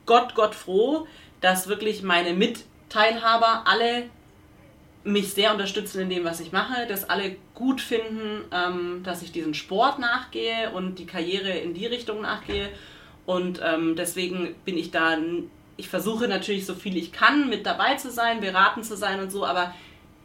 Gott, 0.06 0.36
Gott 0.36 0.56
froh, 0.56 1.08
dass 1.42 1.68
wirklich 1.68 2.04
meine 2.04 2.34
Mitteilhaber 2.34 3.64
alle 3.66 4.04
mich 5.04 5.34
sehr 5.34 5.52
unterstützen 5.52 6.02
in 6.02 6.10
dem, 6.10 6.24
was 6.24 6.40
ich 6.40 6.52
mache, 6.52 6.86
dass 6.88 7.10
alle 7.10 7.36
gut 7.56 7.82
finden, 7.82 8.44
ähm, 8.52 9.02
dass 9.04 9.22
ich 9.22 9.32
diesen 9.32 9.54
Sport 9.54 10.00
nachgehe 10.00 10.72
und 10.72 11.00
die 11.00 11.06
Karriere 11.06 11.52
in 11.52 11.74
die 11.74 11.88
Richtung 11.88 12.22
nachgehe. 12.22 12.70
Und 13.26 13.62
ähm, 13.64 13.96
deswegen 13.96 14.56
bin 14.66 14.78
ich 14.78 14.92
da 14.92 15.18
ich 15.78 15.90
versuche 15.90 16.28
natürlich 16.28 16.66
so 16.66 16.76
viel 16.76 16.96
ich 16.96 17.12
kann 17.12 17.50
mit 17.50 17.66
dabei 17.66 17.96
zu 17.96 18.12
sein, 18.12 18.40
beraten 18.40 18.84
zu 18.84 18.96
sein 18.96 19.20
und 19.20 19.32
so, 19.32 19.46
aber 19.46 19.74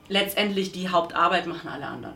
letztendlich 0.09 0.73
die 0.73 0.91
Hauptarbeit 0.91 1.47
machen 1.47 1.69
alle 1.69 1.87
anderen. 1.87 2.15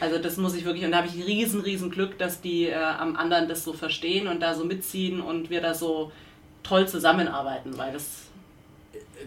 Also 0.00 0.18
das 0.18 0.36
muss 0.36 0.56
ich 0.56 0.64
wirklich, 0.64 0.84
und 0.84 0.90
da 0.90 0.98
habe 0.98 1.06
ich 1.06 1.24
riesen, 1.24 1.60
riesen 1.60 1.90
Glück, 1.90 2.18
dass 2.18 2.40
die 2.40 2.66
äh, 2.66 2.74
am 2.74 3.14
anderen 3.16 3.48
das 3.48 3.62
so 3.62 3.72
verstehen 3.72 4.26
und 4.26 4.40
da 4.40 4.54
so 4.54 4.64
mitziehen 4.64 5.20
und 5.20 5.48
wir 5.48 5.60
da 5.60 5.74
so 5.74 6.10
toll 6.64 6.88
zusammenarbeiten, 6.88 7.78
weil 7.78 7.92
das... 7.92 8.24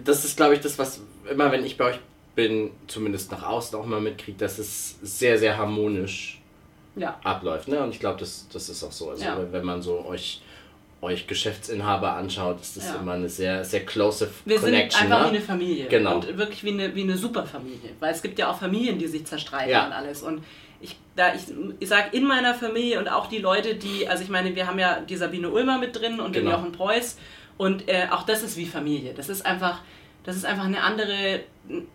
Das 0.03 0.25
ist, 0.25 0.35
glaube 0.35 0.55
ich, 0.55 0.59
das, 0.59 0.77
was 0.77 1.01
immer, 1.29 1.49
wenn 1.51 1.63
ich 1.63 1.77
bei 1.77 1.85
euch 1.85 1.99
bin, 2.35 2.71
zumindest 2.87 3.31
nach 3.31 3.43
außen 3.43 3.77
auch 3.79 3.85
mal 3.85 4.01
mitkriege, 4.01 4.37
dass 4.37 4.59
es 4.59 4.97
sehr, 5.01 5.37
sehr 5.39 5.57
harmonisch 5.57 6.41
ja. 6.95 7.19
abläuft. 7.23 7.67
Ne? 7.67 7.81
Und 7.81 7.91
ich 7.91 7.99
glaube, 7.99 8.19
das, 8.19 8.47
das 8.51 8.69
ist 8.69 8.83
auch 8.83 8.91
so. 8.91 9.09
Also 9.09 9.23
ja. 9.23 9.37
wenn 9.51 9.65
man 9.65 9.81
so 9.81 10.05
euch 10.05 10.41
euch 11.01 11.27
Geschäftsinhaber 11.27 12.13
anschaut, 12.13 12.59
ist 12.61 12.77
das 12.77 12.87
ja. 12.87 12.95
immer 12.95 13.13
eine 13.13 13.29
sehr, 13.29 13.63
sehr 13.63 13.85
close 13.85 14.29
Wir 14.43 14.57
Connection. 14.57 15.01
Wir 15.01 15.07
sind 15.07 15.11
einfach 15.11 15.19
ne? 15.19 15.25
wie 15.25 15.37
eine 15.37 15.45
Familie. 15.45 15.85
Genau. 15.87 16.15
Und 16.15 16.37
wirklich 16.37 16.63
wie 16.63 16.71
eine, 16.71 16.95
wie 16.95 17.03
eine 17.03 17.17
Superfamilie. 17.17 17.91
Weil 17.99 18.11
es 18.11 18.21
gibt 18.21 18.39
ja 18.39 18.49
auch 18.49 18.57
Familien, 18.57 18.97
die 18.97 19.07
sich 19.07 19.25
zerstreiten 19.25 19.71
ja. 19.71 19.85
und 19.85 19.93
alles. 19.93 20.23
Und 20.23 20.43
ich, 20.81 20.97
da 21.15 21.33
ich, 21.33 21.41
ich 21.79 21.87
sage 21.87 22.15
in 22.17 22.25
meiner 22.25 22.55
Familie 22.55 22.99
und 22.99 23.07
auch 23.07 23.27
die 23.27 23.37
Leute, 23.37 23.75
die, 23.75 24.07
also 24.07 24.23
ich 24.23 24.29
meine, 24.29 24.55
wir 24.55 24.67
haben 24.67 24.79
ja 24.79 24.99
die 24.99 25.15
Sabine 25.15 25.49
Ulmer 25.49 25.77
mit 25.77 25.95
drin 25.95 26.19
und 26.19 26.33
genau. 26.33 26.51
den 26.51 26.59
Jochen 26.59 26.71
Preuß. 26.71 27.17
Und 27.57 27.87
äh, 27.87 28.07
auch 28.11 28.23
das 28.23 28.43
ist 28.43 28.57
wie 28.57 28.65
Familie. 28.65 29.13
Das 29.13 29.29
ist 29.29 29.45
einfach, 29.45 29.81
das 30.25 30.35
ist 30.35 30.45
einfach 30.45 30.65
eine 30.65 30.81
andere, 30.81 31.41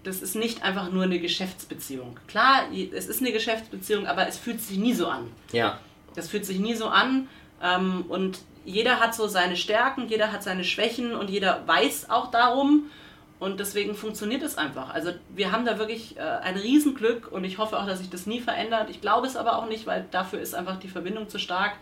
das 0.05 0.23
ist 0.23 0.37
nicht 0.37 0.63
einfach 0.63 0.91
nur 0.91 1.03
eine 1.03 1.19
Geschäftsbeziehung. 1.19 2.19
Klar, 2.29 2.63
es 2.73 3.07
ist 3.07 3.21
eine 3.21 3.33
Geschäftsbeziehung, 3.33 4.07
aber 4.07 4.27
es 4.29 4.39
fühlt 4.39 4.61
sich 4.61 4.79
nie 4.79 4.95
so 4.95 5.09
an. 5.09 5.31
Ja. 5.53 5.79
Das 6.15 6.29
fühlt 6.29 6.47
sich 6.47 6.61
nie 6.61 6.75
so 6.75 6.87
an. 6.87 7.29
Ähm, 7.63 8.05
und 8.09 8.39
jeder 8.65 9.01
hat 9.01 9.15
so 9.15 9.27
seine 9.27 9.57
Stärken, 9.57 10.09
jeder 10.09 10.33
hat 10.33 10.43
seine 10.43 10.65
Schwächen 10.65 11.15
und 11.15 11.29
jeder 11.29 11.67
weiß 11.67 12.09
auch 12.11 12.31
darum. 12.31 12.91
Und 13.41 13.59
deswegen 13.59 13.95
funktioniert 13.95 14.43
es 14.43 14.59
einfach. 14.59 14.91
Also 14.91 15.13
wir 15.31 15.51
haben 15.51 15.65
da 15.65 15.79
wirklich 15.79 16.17
äh, 16.19 16.21
ein 16.21 16.57
Riesenglück 16.57 17.33
und 17.33 17.43
ich 17.45 17.57
hoffe 17.59 17.79
auch, 17.79 17.87
dass 17.87 17.99
sich 17.99 18.11
das 18.11 18.27
nie 18.27 18.41
verändert. 18.41 18.91
Ich 18.91 19.01
glaube 19.01 19.27
es 19.27 19.35
aber 19.35 19.57
auch 19.57 19.67
nicht, 19.67 19.87
weil 19.87 20.07
dafür 20.11 20.41
ist 20.41 20.55
einfach 20.55 20.79
die 20.79 20.89
Verbindung 20.89 21.29
zu 21.29 21.39
stark. 21.39 21.73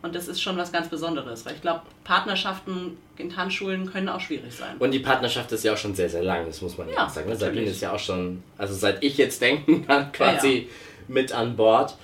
Und 0.00 0.14
das 0.14 0.28
ist 0.28 0.40
schon 0.40 0.56
was 0.56 0.70
ganz 0.70 0.88
Besonderes, 0.88 1.44
weil 1.44 1.54
ich 1.54 1.60
glaube, 1.60 1.82
Partnerschaften 2.04 2.96
in 3.16 3.30
Tanzschulen 3.30 3.90
können 3.90 4.08
auch 4.08 4.20
schwierig 4.20 4.54
sein. 4.54 4.76
Und 4.78 4.92
die 4.92 5.00
Partnerschaft 5.00 5.50
ist 5.50 5.64
ja 5.64 5.72
auch 5.72 5.76
schon 5.76 5.94
sehr, 5.94 6.08
sehr 6.08 6.22
lang, 6.22 6.46
das 6.46 6.62
muss 6.62 6.78
man 6.78 6.88
ja, 6.88 7.06
auch 7.06 7.08
sagen. 7.08 7.28
Ne? 7.28 7.34
Sabine 7.34 7.66
ist 7.66 7.80
ja 7.80 7.92
auch 7.92 7.98
schon, 7.98 8.44
also 8.56 8.74
seit 8.74 9.02
ich 9.02 9.18
jetzt 9.18 9.42
denken 9.42 9.86
kann, 9.86 10.12
quasi 10.12 10.48
ja, 10.48 10.58
ja. 10.60 10.68
mit 11.08 11.32
an 11.32 11.56
Bord. 11.56 11.96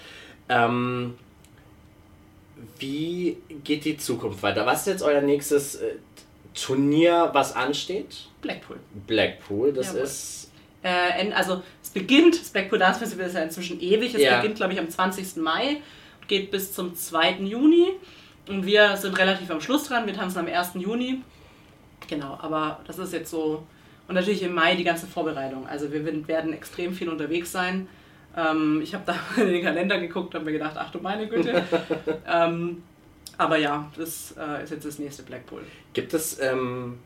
Ähm, 0.49 1.15
wie 2.79 3.37
geht 3.63 3.85
die 3.85 3.97
Zukunft 3.97 4.43
weiter? 4.43 4.67
Was 4.67 4.81
ist 4.81 4.87
jetzt 4.87 5.03
euer 5.03 5.21
nächstes 5.21 5.77
äh, 5.77 5.95
Turnier, 6.55 7.31
was 7.33 7.55
ansteht? 7.55 8.27
Blackpool. 8.41 8.79
Blackpool, 9.07 9.73
das 9.73 9.89
Jawohl. 9.89 10.01
ist. 10.01 10.51
Äh, 10.83 11.33
also 11.33 11.63
es 11.83 11.91
beginnt, 11.91 12.41
das 12.41 12.51
Blackpool 12.51 12.79
Dance 12.79 12.99
Festival 12.99 13.27
ist 13.27 13.35
ja 13.35 13.43
inzwischen 13.43 13.81
ewig, 13.81 14.15
es 14.15 14.37
beginnt 14.37 14.57
glaube 14.57 14.73
ich 14.73 14.79
am 14.79 14.91
20. 14.91 15.37
Mai, 15.37 15.79
geht 16.29 16.51
bis 16.51 16.73
zum 16.73 16.95
2. 16.95 17.41
Juni 17.41 17.93
und 18.49 18.67
wir 18.67 18.97
sind 18.97 19.19
relativ 19.19 19.51
am 19.51 19.61
Schluss 19.61 19.85
dran, 19.85 20.07
wir 20.07 20.15
tanzen 20.15 20.41
am 20.41 20.47
1. 20.47 20.73
Juni. 20.75 21.23
Genau, 22.09 22.39
aber 22.41 22.81
das 22.87 22.99
ist 22.99 23.13
jetzt 23.13 23.31
so. 23.31 23.67
Und 24.07 24.15
natürlich 24.15 24.43
im 24.43 24.55
Mai 24.55 24.75
die 24.75 24.85
ganze 24.85 25.07
Vorbereitung. 25.07 25.67
Also 25.67 25.91
wir 25.93 26.05
werden 26.29 26.53
extrem 26.53 26.93
viel 26.93 27.09
unterwegs 27.09 27.51
sein. 27.51 27.89
Ähm, 28.37 28.81
ich 28.83 28.95
habe 28.95 29.05
da 29.07 29.17
in 29.43 29.49
den 29.49 29.63
Kalender 29.63 29.99
geguckt 29.99 30.35
und 30.35 30.45
mir 30.45 30.53
gedacht, 30.53 30.77
ach 30.77 30.91
du 30.91 30.99
meine 30.99 31.27
Güte. 31.27 31.65
ähm, 32.29 32.83
aber 33.39 33.57
ja, 33.57 33.91
das 33.97 34.35
äh, 34.39 34.63
ist 34.63 34.71
jetzt 34.71 34.85
das 34.85 34.99
nächste 34.99 35.23
Blackpool. 35.23 35.63
Gibt 35.93 36.15
es 36.15 36.39
ähm, 36.41 36.99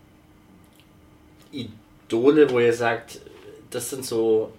Idole, 1.52 2.50
wo 2.50 2.58
ihr 2.58 2.72
sagt, 2.72 3.20
das 3.70 3.90
sind 3.90 4.04
so 4.04 4.52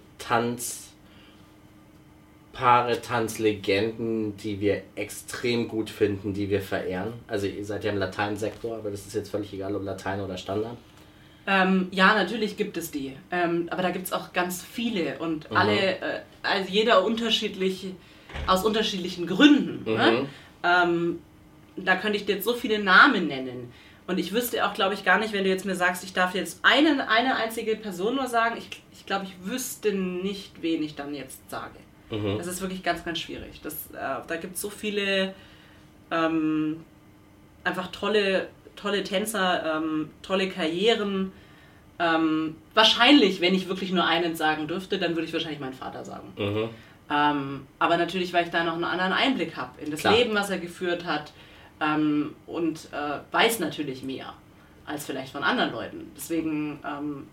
Tanzpaare, 2.59 3.01
Tanzlegenden, 3.01 4.37
die 4.37 4.59
wir 4.59 4.83
extrem 4.95 5.67
gut 5.67 5.89
finden, 5.89 6.33
die 6.33 6.49
wir 6.49 6.61
verehren? 6.61 7.13
Also 7.27 7.47
ihr 7.47 7.63
seid 7.63 7.85
ja 7.85 7.91
im 7.91 7.97
Lateinsektor, 7.97 8.77
aber 8.77 8.91
das 8.91 9.07
ist 9.07 9.15
jetzt 9.15 9.31
völlig 9.31 9.53
egal, 9.53 9.75
ob 9.75 9.83
Latein 9.83 10.19
oder 10.21 10.37
Standard. 10.37 10.75
Ähm, 11.47 11.87
ja, 11.91 12.13
natürlich 12.13 12.57
gibt 12.57 12.77
es 12.77 12.91
die. 12.91 13.15
Ähm, 13.31 13.67
aber 13.71 13.81
da 13.81 13.91
gibt 13.91 14.05
es 14.05 14.13
auch 14.13 14.33
ganz 14.33 14.61
viele 14.63 15.17
und 15.19 15.49
mhm. 15.49 15.57
alle, 15.57 15.79
äh, 15.79 16.19
also 16.43 16.69
jeder 16.69 17.03
unterschiedlich, 17.05 17.87
aus 18.45 18.63
unterschiedlichen 18.65 19.25
Gründen. 19.25 19.83
Ne? 19.85 19.91
Mhm. 19.91 19.97
Ne? 19.97 20.27
Ähm, 20.63 21.19
da 21.77 21.95
könnte 21.95 22.17
ich 22.17 22.25
dir 22.25 22.35
jetzt 22.35 22.45
so 22.45 22.53
viele 22.53 22.79
Namen 22.79 23.27
nennen. 23.27 23.71
Und 24.05 24.17
ich 24.17 24.33
wüsste 24.33 24.65
auch, 24.65 24.73
glaube 24.73 24.95
ich, 24.95 25.05
gar 25.05 25.19
nicht, 25.19 25.33
wenn 25.33 25.43
du 25.43 25.49
jetzt 25.49 25.65
mir 25.65 25.75
sagst, 25.75 26.03
ich 26.03 26.13
darf 26.13 26.35
jetzt 26.35 26.59
eine, 26.63 27.09
eine 27.09 27.35
einzige 27.35 27.75
Person 27.75 28.15
nur 28.15 28.27
sagen, 28.27 28.57
ich, 28.57 28.67
ich 28.91 29.05
glaube, 29.05 29.25
ich 29.25 29.49
wüsste 29.49 29.93
nicht, 29.93 30.61
wen 30.61 30.83
ich 30.83 30.95
dann 30.95 31.13
jetzt 31.13 31.49
sage. 31.49 31.77
Mhm. 32.11 32.37
Das 32.37 32.47
ist 32.47 32.61
wirklich 32.61 32.83
ganz, 32.83 33.03
ganz 33.03 33.19
schwierig. 33.19 33.61
Das, 33.61 33.73
äh, 33.93 34.21
da 34.27 34.35
gibt 34.37 34.55
es 34.55 34.61
so 34.61 34.69
viele 34.69 35.33
ähm, 36.11 36.83
einfach 37.63 37.87
tolle 37.91 38.47
tolle 38.79 39.03
Tänzer, 39.03 39.77
ähm, 39.77 40.09
tolle 40.21 40.49
Karrieren. 40.49 41.31
Ähm, 41.99 42.55
wahrscheinlich, 42.73 43.41
wenn 43.41 43.53
ich 43.53 43.67
wirklich 43.67 43.91
nur 43.91 44.05
einen 44.05 44.35
sagen 44.35 44.67
dürfte, 44.67 44.97
dann 44.97 45.15
würde 45.15 45.27
ich 45.27 45.33
wahrscheinlich 45.33 45.59
meinen 45.59 45.73
Vater 45.73 46.05
sagen. 46.05 46.33
Mhm. 46.37 46.69
Ähm, 47.11 47.67
aber 47.79 47.97
natürlich, 47.97 48.31
weil 48.33 48.45
ich 48.45 48.51
da 48.51 48.63
noch 48.63 48.75
einen 48.75 48.83
anderen 48.83 49.13
Einblick 49.13 49.57
habe 49.57 49.81
in 49.81 49.91
das 49.91 50.01
Klar. 50.01 50.15
Leben, 50.15 50.33
was 50.33 50.49
er 50.49 50.59
geführt 50.59 51.05
hat 51.05 51.33
ähm, 51.81 52.35
und 52.45 52.87
äh, 52.93 53.19
weiß 53.31 53.59
natürlich 53.59 54.03
mehr 54.03 54.33
als 54.85 55.05
vielleicht 55.05 55.31
von 55.31 55.43
anderen 55.43 55.71
Leuten. 55.71 56.11
Deswegen, 56.15 56.79
ähm, 56.85 57.27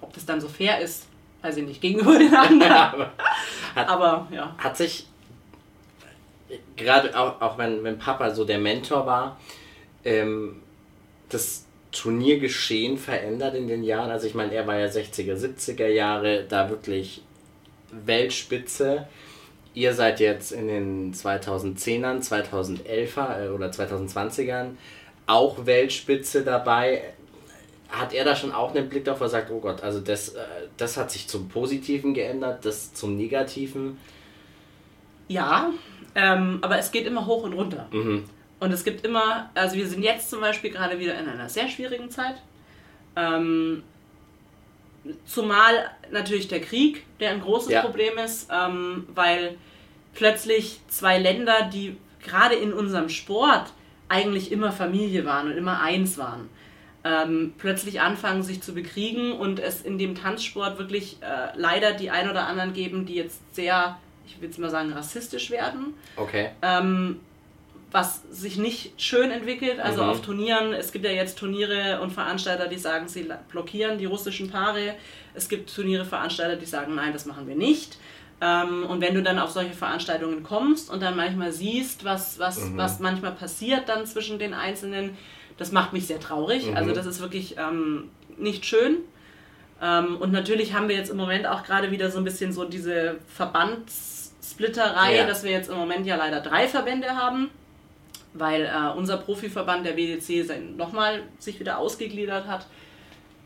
ob 0.00 0.12
das 0.14 0.26
dann 0.26 0.40
so 0.40 0.48
fair 0.48 0.80
ist, 0.80 1.06
weiß 1.42 1.56
ich 1.56 1.66
nicht, 1.66 1.80
gegenüber 1.80 2.18
den 2.18 2.34
anderen. 2.34 2.72
aber, 2.72 3.12
hat, 3.74 3.88
aber 3.88 4.28
ja. 4.30 4.54
Hat 4.58 4.76
sich 4.76 5.06
gerade 6.76 7.18
auch, 7.18 7.40
auch 7.40 7.58
wenn, 7.58 7.84
wenn 7.84 7.98
Papa 7.98 8.30
so 8.30 8.44
der 8.44 8.58
Mentor 8.58 9.06
war, 9.06 9.40
ähm, 10.04 10.62
das 11.28 11.66
Turniergeschehen 11.92 12.98
verändert 12.98 13.54
in 13.54 13.68
den 13.68 13.82
Jahren? 13.82 14.10
Also 14.10 14.26
ich 14.26 14.34
meine, 14.34 14.54
er 14.54 14.66
war 14.66 14.76
ja 14.76 14.86
60er, 14.86 15.34
70er 15.34 15.88
Jahre 15.88 16.44
da 16.48 16.68
wirklich 16.70 17.22
Weltspitze. 17.90 19.06
Ihr 19.74 19.94
seid 19.94 20.20
jetzt 20.20 20.52
in 20.52 20.66
den 20.66 21.14
2010ern, 21.14 22.20
2011er 22.26 23.44
äh, 23.44 23.48
oder 23.48 23.70
2020ern 23.70 24.70
auch 25.26 25.64
Weltspitze 25.64 26.42
dabei. 26.42 27.14
Hat 27.90 28.12
er 28.12 28.24
da 28.24 28.36
schon 28.36 28.52
auch 28.52 28.74
einen 28.74 28.88
Blick 28.88 29.04
darauf, 29.04 29.20
wo 29.20 29.24
er 29.24 29.30
sagt, 29.30 29.50
oh 29.50 29.60
Gott, 29.60 29.82
also 29.82 30.00
das, 30.00 30.30
äh, 30.30 30.42
das 30.76 30.96
hat 30.96 31.10
sich 31.10 31.28
zum 31.28 31.48
Positiven 31.48 32.14
geändert, 32.14 32.64
das 32.64 32.94
zum 32.94 33.16
Negativen? 33.16 33.98
Ja, 35.28 35.70
ähm, 36.14 36.58
aber 36.62 36.78
es 36.78 36.92
geht 36.92 37.06
immer 37.06 37.26
hoch 37.26 37.42
und 37.42 37.52
runter. 37.52 37.88
Mhm. 37.92 38.24
Und 38.60 38.72
es 38.72 38.84
gibt 38.84 39.04
immer, 39.06 39.50
also 39.54 39.76
wir 39.76 39.88
sind 39.88 40.02
jetzt 40.02 40.30
zum 40.30 40.40
Beispiel 40.40 40.70
gerade 40.70 40.98
wieder 40.98 41.18
in 41.18 41.28
einer 41.28 41.48
sehr 41.48 41.68
schwierigen 41.68 42.10
Zeit. 42.10 42.36
Ähm, 43.16 43.82
zumal 45.24 45.90
natürlich 46.10 46.48
der 46.48 46.60
Krieg, 46.60 47.04
der 47.20 47.30
ein 47.30 47.40
großes 47.40 47.72
ja. 47.72 47.82
Problem 47.82 48.18
ist, 48.18 48.48
ähm, 48.52 49.06
weil 49.14 49.56
plötzlich 50.14 50.80
zwei 50.88 51.18
Länder, 51.18 51.70
die 51.72 51.96
gerade 52.22 52.54
in 52.54 52.72
unserem 52.72 53.08
Sport 53.08 53.72
eigentlich 54.08 54.52
immer 54.52 54.72
Familie 54.72 55.24
waren 55.24 55.50
und 55.50 55.56
immer 55.56 55.80
eins 55.80 56.18
waren, 56.18 56.50
ähm, 57.04 57.54
plötzlich 57.58 58.00
anfangen 58.00 58.42
sich 58.42 58.62
zu 58.62 58.74
bekriegen 58.74 59.32
und 59.32 59.58
es 59.58 59.82
in 59.82 59.98
dem 59.98 60.14
Tanzsport 60.14 60.78
wirklich 60.78 61.16
äh, 61.22 61.56
leider 61.56 61.92
die 61.92 62.10
ein 62.10 62.28
oder 62.28 62.46
anderen 62.46 62.72
geben, 62.72 63.06
die 63.06 63.14
jetzt 63.14 63.40
sehr, 63.54 63.98
ich 64.26 64.40
will 64.40 64.48
jetzt 64.48 64.58
mal 64.58 64.70
sagen, 64.70 64.92
rassistisch 64.92 65.50
werden. 65.50 65.94
Okay. 66.16 66.50
Ähm, 66.62 67.20
was 67.92 68.22
sich 68.30 68.56
nicht 68.56 69.00
schön 69.00 69.30
entwickelt. 69.30 69.80
Also 69.80 70.04
mhm. 70.04 70.10
auf 70.10 70.22
Turnieren, 70.22 70.72
es 70.72 70.92
gibt 70.92 71.04
ja 71.04 71.10
jetzt 71.10 71.38
Turniere 71.38 72.00
und 72.00 72.12
Veranstalter, 72.12 72.68
die 72.68 72.78
sagen, 72.78 73.08
sie 73.08 73.28
blockieren 73.50 73.98
die 73.98 74.04
russischen 74.04 74.50
Paare. 74.50 74.94
Es 75.34 75.48
gibt 75.48 75.74
Turniere, 75.74 76.04
Veranstalter, 76.04 76.56
die 76.56 76.66
sagen, 76.66 76.94
nein, 76.94 77.12
das 77.12 77.26
machen 77.26 77.48
wir 77.48 77.56
nicht. 77.56 77.98
Ähm, 78.40 78.86
und 78.86 79.00
wenn 79.00 79.14
du 79.14 79.22
dann 79.22 79.38
auf 79.38 79.50
solche 79.50 79.72
Veranstaltungen 79.72 80.42
kommst 80.42 80.88
und 80.90 81.02
dann 81.02 81.16
manchmal 81.16 81.52
siehst, 81.52 82.04
was, 82.04 82.38
was, 82.38 82.60
mhm. 82.60 82.76
was 82.76 83.00
manchmal 83.00 83.32
passiert 83.32 83.88
dann 83.88 84.06
zwischen 84.06 84.38
den 84.38 84.54
Einzelnen, 84.54 85.16
das 85.60 85.70
macht 85.70 85.92
mich 85.92 86.08
sehr 86.08 86.18
traurig. 86.18 86.66
Mhm. 86.66 86.76
Also 86.76 86.92
das 86.92 87.06
ist 87.06 87.20
wirklich 87.20 87.56
ähm, 87.58 88.10
nicht 88.36 88.66
schön. 88.66 88.96
Ähm, 89.80 90.16
und 90.16 90.32
natürlich 90.32 90.74
haben 90.74 90.88
wir 90.88 90.96
jetzt 90.96 91.10
im 91.10 91.16
Moment 91.16 91.46
auch 91.46 91.62
gerade 91.62 91.92
wieder 91.92 92.10
so 92.10 92.18
ein 92.18 92.24
bisschen 92.24 92.52
so 92.52 92.64
diese 92.64 93.18
Verbandssplitterei, 93.28 95.16
ja. 95.16 95.26
dass 95.26 95.44
wir 95.44 95.52
jetzt 95.52 95.70
im 95.70 95.76
Moment 95.76 96.06
ja 96.06 96.16
leider 96.16 96.40
drei 96.40 96.66
Verbände 96.66 97.10
haben 97.10 97.50
weil 98.32 98.62
äh, 98.62 98.96
unser 98.96 99.16
Profiverband, 99.16 99.86
der 99.86 99.96
WDC, 99.96 100.76
nochmal 100.76 101.22
sich 101.38 101.58
wieder 101.58 101.78
ausgegliedert 101.78 102.46
hat. 102.46 102.66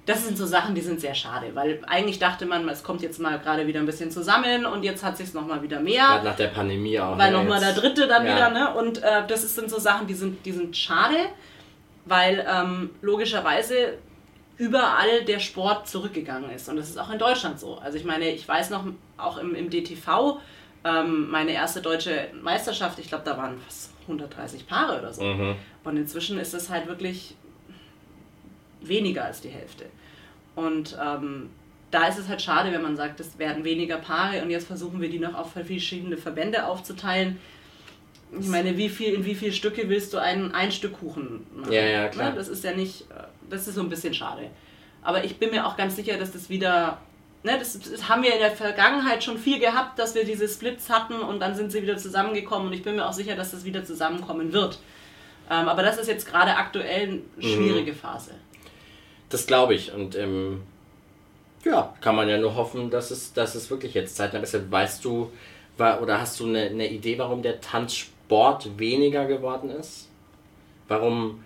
Das 0.06 0.26
sind 0.26 0.36
so 0.36 0.44
Sachen, 0.44 0.74
die 0.74 0.82
sind 0.82 1.00
sehr 1.00 1.14
schade, 1.14 1.46
weil 1.54 1.80
eigentlich 1.86 2.18
dachte 2.18 2.44
man, 2.44 2.68
es 2.68 2.82
kommt 2.82 3.00
jetzt 3.00 3.18
mal 3.18 3.38
gerade 3.38 3.66
wieder 3.66 3.80
ein 3.80 3.86
bisschen 3.86 4.10
zusammen 4.10 4.66
und 4.66 4.82
jetzt 4.82 5.02
hat 5.02 5.16
sich 5.16 5.28
es 5.28 5.34
nochmal 5.34 5.62
wieder 5.62 5.80
mehr. 5.80 6.06
Gerade 6.06 6.24
nach 6.26 6.36
der 6.36 6.48
Pandemie 6.48 7.00
auch. 7.00 7.16
Weil 7.16 7.32
ne, 7.32 7.38
nochmal 7.38 7.58
der 7.58 7.72
dritte 7.72 8.06
dann 8.06 8.26
ja. 8.26 8.34
wieder, 8.34 8.50
ne? 8.50 8.74
Und 8.74 9.02
äh, 9.02 9.26
das 9.26 9.54
sind 9.54 9.70
so 9.70 9.78
Sachen, 9.78 10.06
die 10.06 10.12
sind, 10.12 10.44
die 10.44 10.52
sind 10.52 10.76
schade. 10.76 11.16
Weil 12.04 12.46
ähm, 12.48 12.90
logischerweise 13.02 13.98
überall 14.56 15.24
der 15.24 15.40
Sport 15.40 15.88
zurückgegangen 15.88 16.50
ist. 16.50 16.68
Und 16.68 16.76
das 16.76 16.88
ist 16.88 16.98
auch 16.98 17.10
in 17.10 17.18
Deutschland 17.18 17.58
so. 17.58 17.76
Also 17.76 17.98
ich 17.98 18.04
meine, 18.04 18.30
ich 18.30 18.46
weiß 18.46 18.70
noch, 18.70 18.84
auch 19.16 19.38
im, 19.38 19.54
im 19.54 19.70
DTV, 19.70 20.38
ähm, 20.84 21.30
meine 21.30 21.52
erste 21.52 21.80
deutsche 21.80 22.28
Meisterschaft, 22.40 22.98
ich 22.98 23.08
glaube, 23.08 23.24
da 23.24 23.36
waren 23.36 23.58
fast 23.58 23.90
130 24.02 24.66
Paare 24.66 24.98
oder 24.98 25.12
so. 25.12 25.22
Mhm. 25.22 25.56
Und 25.82 25.96
inzwischen 25.96 26.38
ist 26.38 26.54
es 26.54 26.70
halt 26.70 26.86
wirklich 26.86 27.34
weniger 28.80 29.24
als 29.24 29.40
die 29.40 29.48
Hälfte. 29.48 29.86
Und 30.54 30.96
ähm, 31.02 31.50
da 31.90 32.06
ist 32.06 32.18
es 32.18 32.28
halt 32.28 32.42
schade, 32.42 32.72
wenn 32.72 32.82
man 32.82 32.96
sagt, 32.96 33.20
es 33.20 33.38
werden 33.38 33.64
weniger 33.64 33.96
Paare 33.96 34.42
und 34.42 34.50
jetzt 34.50 34.66
versuchen 34.66 35.00
wir 35.00 35.08
die 35.08 35.18
noch 35.18 35.34
auf 35.34 35.52
verschiedene 35.52 36.16
Verbände 36.16 36.66
aufzuteilen. 36.66 37.38
Ich 38.40 38.48
meine, 38.48 38.76
wie 38.76 38.88
viel, 38.88 39.14
in 39.14 39.24
wie 39.24 39.34
viele 39.34 39.52
Stücke 39.52 39.88
willst 39.88 40.12
du 40.12 40.18
ein, 40.18 40.52
ein 40.54 40.72
Stück 40.72 40.98
Kuchen 40.98 41.46
machen? 41.54 41.72
Ja, 41.72 41.82
ja, 41.82 42.08
klar. 42.08 42.32
Das 42.32 42.48
ist 42.48 42.64
ja 42.64 42.72
nicht, 42.72 43.04
das 43.48 43.68
ist 43.68 43.74
so 43.74 43.80
ein 43.80 43.88
bisschen 43.88 44.14
schade. 44.14 44.50
Aber 45.02 45.24
ich 45.24 45.38
bin 45.38 45.50
mir 45.50 45.66
auch 45.66 45.76
ganz 45.76 45.96
sicher, 45.96 46.16
dass 46.16 46.32
das 46.32 46.48
wieder, 46.48 46.98
ne, 47.42 47.58
das, 47.58 47.78
das 47.78 48.08
haben 48.08 48.22
wir 48.22 48.32
in 48.32 48.40
der 48.40 48.50
Vergangenheit 48.50 49.22
schon 49.22 49.38
viel 49.38 49.60
gehabt, 49.60 49.98
dass 49.98 50.14
wir 50.14 50.24
diese 50.24 50.48
Splits 50.48 50.88
hatten 50.88 51.14
und 51.14 51.40
dann 51.40 51.54
sind 51.54 51.70
sie 51.70 51.82
wieder 51.82 51.96
zusammengekommen 51.96 52.68
und 52.68 52.72
ich 52.72 52.82
bin 52.82 52.96
mir 52.96 53.06
auch 53.06 53.12
sicher, 53.12 53.36
dass 53.36 53.50
das 53.50 53.64
wieder 53.64 53.84
zusammenkommen 53.84 54.52
wird. 54.52 54.78
Ähm, 55.50 55.68
aber 55.68 55.82
das 55.82 55.98
ist 55.98 56.08
jetzt 56.08 56.26
gerade 56.26 56.56
aktuell 56.56 57.02
eine 57.02 57.20
mhm. 57.36 57.42
schwierige 57.42 57.92
mhm. 57.92 57.96
Phase. 57.96 58.30
Das 59.28 59.46
glaube 59.46 59.74
ich 59.74 59.92
und 59.92 60.16
ähm, 60.16 60.62
ja, 61.64 61.94
kann 62.00 62.16
man 62.16 62.28
ja 62.28 62.38
nur 62.38 62.54
hoffen, 62.56 62.90
dass 62.90 63.10
es, 63.10 63.32
dass 63.32 63.54
es 63.54 63.70
wirklich 63.70 63.94
jetzt 63.94 64.16
zeitnah 64.16 64.40
ist. 64.40 64.70
Weißt 64.70 65.04
du, 65.04 65.30
war, 65.76 66.00
oder 66.02 66.20
hast 66.20 66.40
du 66.40 66.46
eine, 66.46 66.62
eine 66.62 66.90
Idee, 66.90 67.18
warum 67.18 67.42
der 67.42 67.60
Tanzsport 67.60 68.13
weniger 68.28 69.26
geworden 69.26 69.70
ist? 69.70 70.08
Warum, 70.88 71.44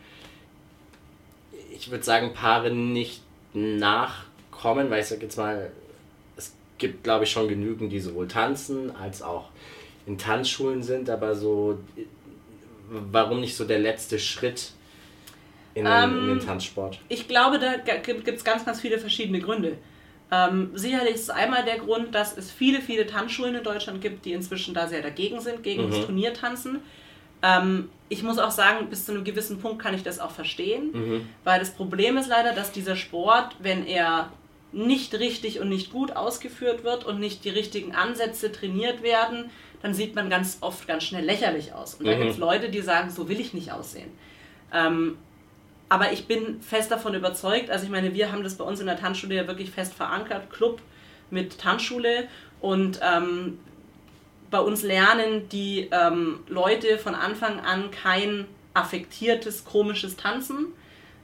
ich 1.74 1.90
würde 1.90 2.04
sagen, 2.04 2.32
Paare 2.34 2.70
nicht 2.70 3.22
nachkommen, 3.54 4.90
weil 4.90 5.00
ich 5.00 5.06
sage 5.06 5.22
jetzt 5.22 5.36
mal, 5.36 5.70
es 6.36 6.54
gibt, 6.78 7.04
glaube 7.04 7.24
ich, 7.24 7.30
schon 7.30 7.48
genügend, 7.48 7.92
die 7.92 8.00
sowohl 8.00 8.28
tanzen 8.28 8.94
als 8.94 9.22
auch 9.22 9.50
in 10.06 10.18
Tanzschulen 10.18 10.82
sind, 10.82 11.10
aber 11.10 11.34
so, 11.34 11.78
warum 12.88 13.40
nicht 13.40 13.56
so 13.56 13.64
der 13.64 13.78
letzte 13.78 14.18
Schritt 14.18 14.72
in 15.74 15.84
den, 15.84 15.92
ähm, 15.92 16.18
in 16.18 16.26
den 16.26 16.38
ähm, 16.40 16.46
Tanzsport? 16.46 16.98
Ich 17.08 17.28
glaube, 17.28 17.58
da 17.58 17.76
gibt 17.76 18.26
es 18.28 18.44
ganz, 18.44 18.64
ganz 18.64 18.80
viele 18.80 18.98
verschiedene 18.98 19.40
Gründe. 19.40 19.76
Ähm, 20.30 20.70
sicherlich 20.74 21.14
ist 21.14 21.30
einmal 21.30 21.64
der 21.64 21.78
Grund, 21.78 22.14
dass 22.14 22.36
es 22.36 22.50
viele, 22.50 22.80
viele 22.80 23.06
Tanzschulen 23.06 23.54
in 23.54 23.64
Deutschland 23.64 24.00
gibt, 24.00 24.24
die 24.24 24.32
inzwischen 24.32 24.74
da 24.74 24.86
sehr 24.86 25.02
dagegen 25.02 25.40
sind, 25.40 25.62
gegen 25.62 25.86
mhm. 25.86 25.90
das 25.90 26.04
Turniertanzen. 26.04 26.80
Ähm, 27.42 27.88
ich 28.08 28.22
muss 28.22 28.38
auch 28.38 28.50
sagen, 28.50 28.88
bis 28.90 29.06
zu 29.06 29.12
einem 29.12 29.24
gewissen 29.24 29.58
Punkt 29.58 29.82
kann 29.82 29.94
ich 29.94 30.02
das 30.02 30.18
auch 30.18 30.30
verstehen, 30.30 30.90
mhm. 30.92 31.28
weil 31.44 31.60
das 31.60 31.70
Problem 31.70 32.16
ist 32.16 32.28
leider, 32.28 32.52
dass 32.52 32.72
dieser 32.72 32.96
Sport, 32.96 33.56
wenn 33.60 33.86
er 33.86 34.30
nicht 34.72 35.14
richtig 35.14 35.60
und 35.60 35.70
nicht 35.70 35.90
gut 35.90 36.14
ausgeführt 36.14 36.84
wird 36.84 37.04
und 37.04 37.20
nicht 37.20 37.44
die 37.44 37.50
richtigen 37.50 37.94
Ansätze 37.94 38.52
trainiert 38.52 39.02
werden, 39.02 39.50
dann 39.80 39.94
sieht 39.94 40.14
man 40.14 40.28
ganz 40.28 40.58
oft 40.60 40.86
ganz 40.86 41.04
schnell 41.04 41.24
lächerlich 41.24 41.72
aus. 41.72 41.94
Und 41.94 42.06
mhm. 42.06 42.10
da 42.10 42.16
gibt 42.16 42.30
es 42.32 42.38
Leute, 42.38 42.68
die 42.68 42.80
sagen, 42.80 43.10
so 43.10 43.28
will 43.28 43.40
ich 43.40 43.54
nicht 43.54 43.72
aussehen. 43.72 44.10
Ähm, 44.72 45.16
aber 45.88 46.12
ich 46.12 46.26
bin 46.26 46.60
fest 46.60 46.90
davon 46.90 47.14
überzeugt, 47.14 47.70
also 47.70 47.84
ich 47.84 47.90
meine, 47.90 48.14
wir 48.14 48.30
haben 48.32 48.42
das 48.42 48.56
bei 48.56 48.64
uns 48.64 48.80
in 48.80 48.86
der 48.86 48.98
Tanzschule 48.98 49.34
ja 49.34 49.46
wirklich 49.46 49.70
fest 49.70 49.94
verankert, 49.94 50.50
Club 50.50 50.80
mit 51.30 51.58
Tanzschule 51.58 52.28
und 52.60 53.00
ähm, 53.02 53.58
bei 54.50 54.60
uns 54.60 54.82
lernen 54.82 55.48
die 55.50 55.88
ähm, 55.90 56.40
Leute 56.48 56.98
von 56.98 57.14
Anfang 57.14 57.60
an 57.60 57.90
kein 57.90 58.46
affektiertes, 58.74 59.64
komisches 59.64 60.16
Tanzen. 60.16 60.68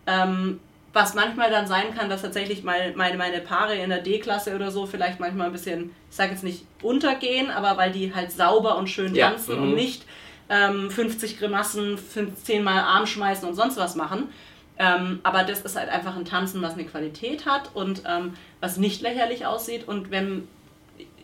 Ähm, 0.07 0.61
was 0.93 1.15
manchmal 1.15 1.51
dann 1.51 1.67
sein 1.67 1.95
kann, 1.95 2.09
dass 2.09 2.23
tatsächlich 2.23 2.63
mal 2.63 2.93
meine, 2.95 3.19
meine 3.19 3.41
Paare 3.41 3.75
in 3.75 3.91
der 3.91 4.01
D-Klasse 4.01 4.55
oder 4.55 4.71
so 4.71 4.87
vielleicht 4.87 5.19
manchmal 5.19 5.49
ein 5.49 5.53
bisschen, 5.53 5.91
ich 6.09 6.17
sage 6.17 6.31
jetzt 6.33 6.45
nicht 6.45 6.65
untergehen, 6.83 7.51
aber 7.51 7.77
weil 7.77 7.91
die 7.91 8.15
halt 8.15 8.31
sauber 8.31 8.77
und 8.77 8.89
schön 8.89 9.13
tanzen 9.13 9.57
ja, 9.57 9.61
und 9.61 9.71
mhm. 9.71 9.75
nicht 9.75 10.05
ähm, 10.49 10.91
50 10.91 11.39
Grimassen, 11.39 11.99
10 11.99 12.63
Mal 12.63 12.79
Arm 12.79 13.07
schmeißen 13.07 13.49
und 13.49 13.55
sonst 13.55 13.77
was 13.77 13.97
machen. 13.97 14.29
Ähm, 14.79 15.21
aber 15.23 15.45
das 15.45 15.61
ist 15.61 15.77
halt 15.77 15.89
einfach 15.89 16.17
ein 16.17 16.25
Tanzen, 16.25 16.61
was 16.61 16.75
eine 16.75 16.85
Qualität 16.85 17.47
hat 17.47 17.71
und 17.75 18.03
ähm, 18.07 18.35
was 18.61 18.77
nicht 18.77 19.03
lächerlich 19.03 19.47
aussieht. 19.47 19.87
Und 19.87 20.11
wenn, 20.11 20.49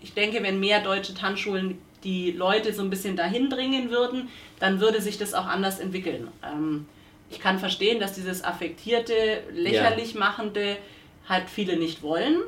ich 0.03 0.15
denke, 0.15 0.43
wenn 0.43 0.61
mehr 0.61 0.81
deutsche 0.83 1.15
Tanzschulen 1.15 1.79
die 2.05 2.33
Leute 2.33 2.73
so 2.73 2.83
ein 2.83 2.91
bisschen 2.91 3.17
dahin 3.17 3.49
bringen 3.49 3.91
würden, 3.91 4.29
dann 4.59 4.81
würde 4.81 5.01
sich 5.01 5.19
das 5.19 5.35
auch 5.35 5.47
anders 5.47 5.81
entwickeln. 5.81 6.29
Ähm, 6.45 6.87
ich 7.29 7.41
kann 7.41 7.59
verstehen, 7.59 8.01
dass 8.01 8.13
dieses 8.13 8.43
affektierte, 8.43 9.43
lächerlich 9.53 10.15
machende 10.15 10.77
halt 11.29 11.49
viele 11.49 11.77
nicht 11.77 12.03
wollen. 12.03 12.39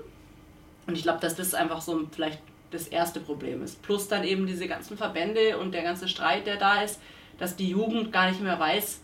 Und 0.87 0.97
ich 0.97 1.03
glaube, 1.03 1.21
dass 1.21 1.37
das 1.37 1.55
einfach 1.55 1.81
so 1.81 2.09
vielleicht 2.13 2.41
das 2.71 2.89
erste 2.89 3.21
Problem 3.21 3.63
ist. 3.63 3.83
Plus 3.83 4.09
dann 4.09 4.25
eben 4.25 4.47
diese 4.47 4.67
ganzen 4.67 4.97
Verbände 4.97 5.59
und 5.59 5.73
der 5.73 5.83
ganze 5.83 6.09
Streit, 6.09 6.47
der 6.47 6.57
da 6.57 6.83
ist, 6.83 7.01
dass 7.39 7.55
die 7.55 7.69
Jugend 7.69 8.13
gar 8.13 8.29
nicht 8.31 8.41
mehr 8.41 8.59
weiß, 8.59 9.02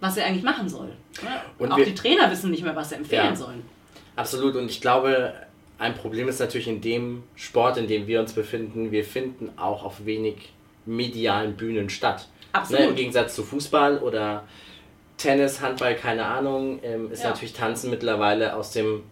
was 0.00 0.16
er 0.16 0.26
eigentlich 0.26 0.44
machen 0.44 0.68
soll. 0.68 0.92
Und 1.58 1.72
auch 1.72 1.76
wir, 1.76 1.84
die 1.84 1.94
Trainer 1.94 2.30
wissen 2.30 2.50
nicht 2.50 2.62
mehr, 2.62 2.76
was 2.76 2.90
sie 2.90 2.96
empfehlen 2.96 3.30
ja, 3.30 3.36
sollen. 3.36 3.62
Absolut. 4.14 4.56
Und 4.56 4.70
ich 4.70 4.80
glaube, 4.80 5.32
ein 5.78 5.94
Problem 5.94 6.28
ist 6.28 6.40
natürlich 6.40 6.68
in 6.68 6.80
dem 6.80 7.22
Sport, 7.34 7.76
in 7.76 7.86
dem 7.86 8.06
wir 8.06 8.20
uns 8.20 8.32
befinden, 8.32 8.90
wir 8.90 9.04
finden 9.04 9.50
auch 9.56 9.84
auf 9.84 10.04
wenig 10.04 10.52
medialen 10.84 11.56
Bühnen 11.56 11.90
statt. 11.90 12.28
Absolut. 12.52 12.82
Ne, 12.82 12.88
Im 12.88 12.96
Gegensatz 12.96 13.34
zu 13.34 13.42
Fußball 13.42 13.98
oder 13.98 14.44
Tennis, 15.16 15.60
Handball, 15.60 15.94
keine 15.94 16.26
Ahnung, 16.26 16.80
ähm, 16.82 17.10
ist 17.10 17.22
ja. 17.22 17.30
natürlich 17.30 17.52
Tanzen 17.52 17.90
mittlerweile 17.90 18.54
aus 18.54 18.72
dem 18.72 19.02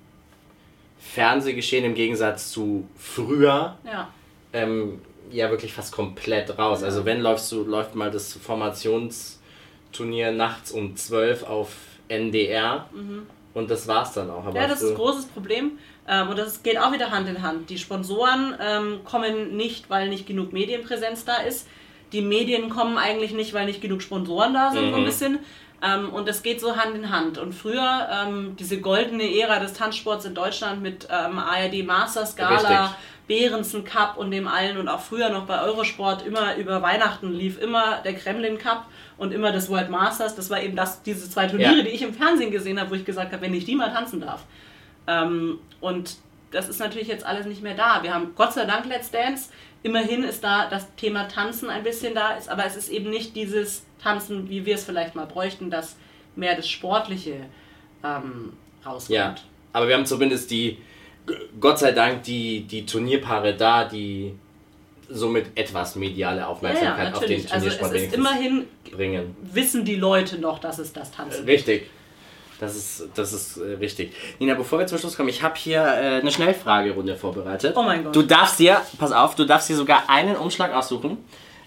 Fernsehgeschehen 0.99 1.85
im 1.85 1.95
Gegensatz 1.95 2.51
zu 2.51 2.89
früher 2.97 3.77
ja, 3.85 4.09
ähm, 4.53 5.03
ja 5.31 5.51
wirklich 5.51 5.75
fast 5.75 5.93
komplett 5.93 6.59
raus. 6.59 6.83
Also 6.83 7.05
wenn 7.05 7.21
läufst 7.21 7.51
du, 7.53 7.63
läuft 7.65 7.95
mal 7.95 8.11
das 8.11 8.39
Formations- 8.39 9.39
Turnier 9.95 10.33
nachts 10.33 10.73
um 10.73 10.97
12 10.97 11.45
auf 11.45 11.71
NDR. 12.09 12.89
Mhm. 12.93 13.27
Und 13.55 13.71
das 13.71 13.87
war's 13.87 14.13
dann 14.13 14.31
auch. 14.31 14.45
Aber 14.45 14.61
ja, 14.61 14.67
das 14.67 14.83
ist 14.83 14.91
ein 14.91 14.97
großes 14.97 15.27
Problem. 15.27 15.79
Ähm, 16.09 16.29
und 16.29 16.39
das 16.39 16.63
geht 16.63 16.79
auch 16.79 16.93
wieder 16.93 17.11
Hand 17.11 17.29
in 17.29 17.41
Hand. 17.41 17.71
Die 17.71 17.79
Sponsoren 17.79 18.55
ähm, 18.61 19.01
kommen 19.05 19.57
nicht, 19.57 19.89
weil 19.89 20.09
nicht 20.09 20.27
genug 20.27 20.53
Medienpräsenz 20.53 21.25
da 21.25 21.37
ist. 21.37 21.69
Die 22.13 22.21
Medien 22.21 22.69
kommen 22.69 22.99
eigentlich 22.99 23.33
nicht, 23.33 23.55
weil 23.55 23.67
nicht 23.67 23.81
genug 23.81 24.03
Sponsoren 24.03 24.55
da 24.55 24.73
sind, 24.73 24.87
mhm. 24.87 24.91
so 24.91 24.97
ein 24.97 25.03
mhm. 25.03 25.07
bisschen. 25.07 25.39
Ähm, 25.83 26.13
und 26.13 26.29
das 26.29 26.43
geht 26.43 26.61
so 26.61 26.77
Hand 26.77 26.97
in 26.97 27.11
Hand. 27.11 27.39
Und 27.39 27.55
früher, 27.55 28.09
ähm, 28.11 28.57
diese 28.59 28.81
goldene 28.81 29.39
Ära 29.39 29.61
des 29.61 29.73
Tanzsports 29.75 30.25
in 30.25 30.35
Deutschland 30.35 30.83
mit 30.83 31.07
ähm, 31.11 31.39
ARD 31.39 31.85
Masters 31.85 32.35
Gala, 32.35 32.97
Behrensen 33.27 33.85
Cup 33.85 34.17
und 34.17 34.31
dem 34.31 34.49
allen 34.49 34.79
und 34.79 34.89
auch 34.89 35.01
früher 35.01 35.31
noch 35.31 35.47
bei 35.47 35.63
Eurosport 35.63 36.27
immer 36.27 36.57
über 36.57 36.83
Weihnachten 36.83 37.33
lief 37.33 37.59
immer 37.59 38.01
der 38.05 38.15
Kremlin 38.15 38.59
Cup 38.59 38.87
und 39.17 39.33
immer 39.33 39.53
das 39.53 39.69
World 39.69 39.91
Masters. 39.91 40.35
Das 40.35 40.51
war 40.51 40.63
eben 40.63 40.77
das, 40.77 41.03
diese 41.03 41.29
zwei 41.29 41.47
Turniere, 41.47 41.77
ja. 41.77 41.83
die 41.83 41.91
ich 41.91 42.03
im 42.03 42.15
Fernsehen 42.15 42.51
gesehen 42.51 42.81
habe, 42.81 42.91
wo 42.91 42.95
ich 42.95 43.05
gesagt 43.05 43.33
habe, 43.33 43.43
wenn 43.43 43.55
ich 43.55 43.65
die 43.65 43.75
mal 43.75 43.93
tanzen 43.93 44.21
darf. 44.21 44.45
Ähm, 45.07 45.59
und 45.81 46.17
das 46.51 46.69
ist 46.69 46.79
natürlich 46.79 47.09
jetzt 47.09 47.25
alles 47.25 47.47
nicht 47.47 47.63
mehr 47.63 47.75
da. 47.75 48.03
Wir 48.03 48.15
haben 48.15 48.33
Gott 48.37 48.53
sei 48.53 48.65
Dank 48.65 48.87
Let's 48.87 49.11
Dance. 49.11 49.51
Immerhin 49.83 50.25
ist 50.25 50.43
da 50.43 50.69
das 50.69 50.95
Thema 50.97 51.29
Tanzen 51.29 51.69
ein 51.69 51.83
bisschen 51.83 52.15
da, 52.15 52.33
ist, 52.37 52.49
aber 52.49 52.65
es 52.65 52.77
ist 52.77 52.89
eben 52.89 53.11
nicht 53.11 53.37
dieses 53.37 53.85
Tanzen, 54.03 54.49
wie 54.49 54.65
wir 54.65 54.77
es 54.77 54.85
vielleicht 54.85 55.15
mal 55.15 55.27
bräuchten, 55.27 55.71
dass 55.71 55.97
mehr 56.37 56.57
das 56.57 56.69
Sportliche 56.69 57.47
ähm, 58.03 58.55
rauskommt. 58.85 59.11
Ja, 59.15 59.35
aber 59.73 59.89
wir 59.89 59.95
haben 59.95 60.07
zumindest 60.07 60.51
die, 60.51 60.79
Gott 61.61 61.79
sei 61.79 61.93
Dank, 61.93 62.23
die, 62.23 62.63
die 62.63 62.87
Turnierpaare 62.87 63.55
da, 63.57 63.85
die 63.85 64.35
somit 65.09 65.47
etwas 65.57 65.97
mediale 65.97 66.47
Aufmerksamkeit 66.47 66.99
ja, 66.99 67.11
ja, 67.11 67.17
auf 67.17 67.25
den 67.25 67.47
Turniersport 67.47 67.93
also 67.93 67.97
es 67.97 68.03
ist 68.09 68.15
immerhin 68.15 68.67
bringen. 68.91 69.37
Wissen 69.43 69.85
die 69.85 69.97
Leute 69.97 70.39
noch, 70.39 70.59
dass 70.59 70.79
es 70.79 70.93
das 70.93 71.11
Tanzen 71.11 71.45
Richtig. 71.45 71.91
Das 72.61 72.77
ist, 72.77 73.09
das 73.15 73.33
ist 73.33 73.57
äh, 73.57 73.75
richtig. 73.75 74.13
Nina, 74.39 74.55
bevor 74.55 74.79
wir 74.79 74.87
zum 74.87 74.99
Schluss 74.99 75.17
kommen, 75.17 75.29
ich 75.29 75.43
habe 75.43 75.57
hier 75.57 75.83
äh, 75.83 76.21
eine 76.21 76.31
Schnellfragerunde 76.31 77.17
vorbereitet. 77.17 77.75
Oh 77.77 77.83
mein 77.83 78.05
Gott. 78.05 78.15
Du 78.15 78.23
darfst 78.23 78.59
dir, 78.59 78.81
pass 78.99 79.13
auf, 79.13 79.35
du 79.35 79.45
darfst 79.45 79.69
dir 79.69 79.77
sogar 79.77 80.09
einen 80.09 80.37
Umschlag 80.37 80.73
aussuchen. 80.73 81.19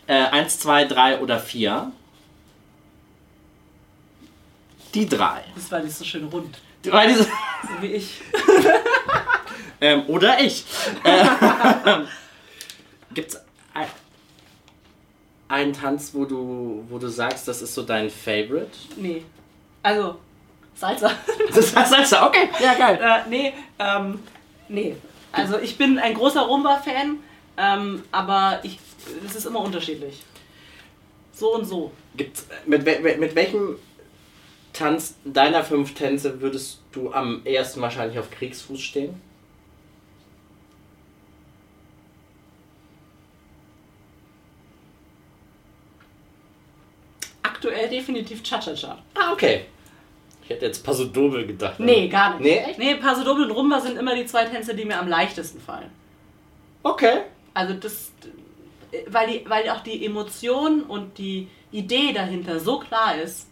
Äh, 0.08 0.14
eins, 0.14 0.60
zwei, 0.60 0.86
drei 0.86 1.20
oder 1.20 1.40
vier. 1.40 1.92
Die 4.94 5.08
drei. 5.08 5.44
Das 5.56 5.70
war 5.72 5.82
nicht 5.82 5.96
so 5.96 6.06
schön 6.06 6.26
rund. 6.26 6.58
Die, 6.86 6.92
weil 6.92 7.10
diese, 7.10 7.24
so 7.24 7.82
wie 7.82 7.88
ich. 7.88 8.22
ähm, 9.82 10.04
oder 10.08 10.40
ich. 10.40 10.64
Gibt's 13.18 13.36
ein, 13.74 13.88
einen 15.48 15.74
Tanz, 15.74 16.12
wo 16.14 16.26
du, 16.26 16.86
wo 16.88 17.00
du 17.00 17.08
sagst, 17.08 17.48
das 17.48 17.64
ist 17.64 17.74
so 17.74 17.82
dein 17.82 18.12
Favorite? 18.12 18.70
Nee. 18.96 19.26
Also, 19.82 20.20
Salsa. 20.76 21.10
Das 21.48 21.58
ist 21.58 21.72
Salsa, 21.72 22.28
okay. 22.28 22.48
Ja, 22.62 22.76
geil. 22.76 23.00
Äh, 23.02 23.28
nee, 23.28 23.54
ähm, 23.80 24.20
nee. 24.70 24.96
Also 25.32 25.58
ich 25.58 25.80
bin 25.80 25.98
ein 25.98 26.14
großer 26.14 26.42
Rumba-Fan, 26.42 27.18
ähm, 27.58 28.04
aber 28.12 28.60
ich, 28.62 28.78
es 29.26 29.36
ist 29.36 29.48
immer 29.48 29.62
unterschiedlich. 29.62 30.22
So 31.34 31.56
und 31.56 31.66
so. 31.66 31.92
Gibt's, 32.16 32.46
mit, 32.68 32.86
mit 32.86 33.34
welchem 33.34 33.78
Tanz 34.74 35.16
deiner 35.26 35.64
fünf 35.64 35.96
Tänze 35.96 36.40
würdest 36.40 36.82
du 36.92 37.12
am 37.12 37.44
ersten 37.48 37.82
wahrscheinlich 37.82 38.20
auf 38.20 38.30
Kriegsfuß 38.30 38.80
stehen? 38.80 39.20
Aktuell 47.58 47.90
definitiv 47.90 48.44
Cha-Cha-Cha. 48.44 49.00
Ah, 49.16 49.34
okay. 49.34 49.66
Ich 50.44 50.50
hätte 50.52 50.66
jetzt 50.68 50.84
Paso 50.86 51.06
Doble 51.06 51.46
gedacht. 51.48 51.80
Nee, 51.80 52.08
gar 52.08 52.40
nicht. 52.40 52.78
Nee? 52.78 52.94
Nee, 52.94 52.96
Paso 53.02 53.24
Doble 53.24 53.46
und 53.46 53.52
Rumba 53.52 53.80
sind 53.82 53.98
immer 53.98 54.16
die 54.16 54.26
zwei 54.28 54.46
Tänze, 54.46 54.76
die 54.76 54.86
mir 54.86 55.00
am 55.00 55.08
leichtesten 55.08 55.60
fallen. 55.60 55.90
Okay. 56.84 57.22
Also 57.56 57.74
das, 57.74 58.12
weil, 59.08 59.28
die, 59.28 59.50
weil 59.50 59.68
auch 59.72 59.82
die 59.82 60.06
Emotion 60.06 60.84
und 60.84 61.18
die 61.18 61.48
Idee 61.72 62.14
dahinter 62.14 62.60
so 62.60 62.78
klar 62.80 63.20
ist, 63.20 63.48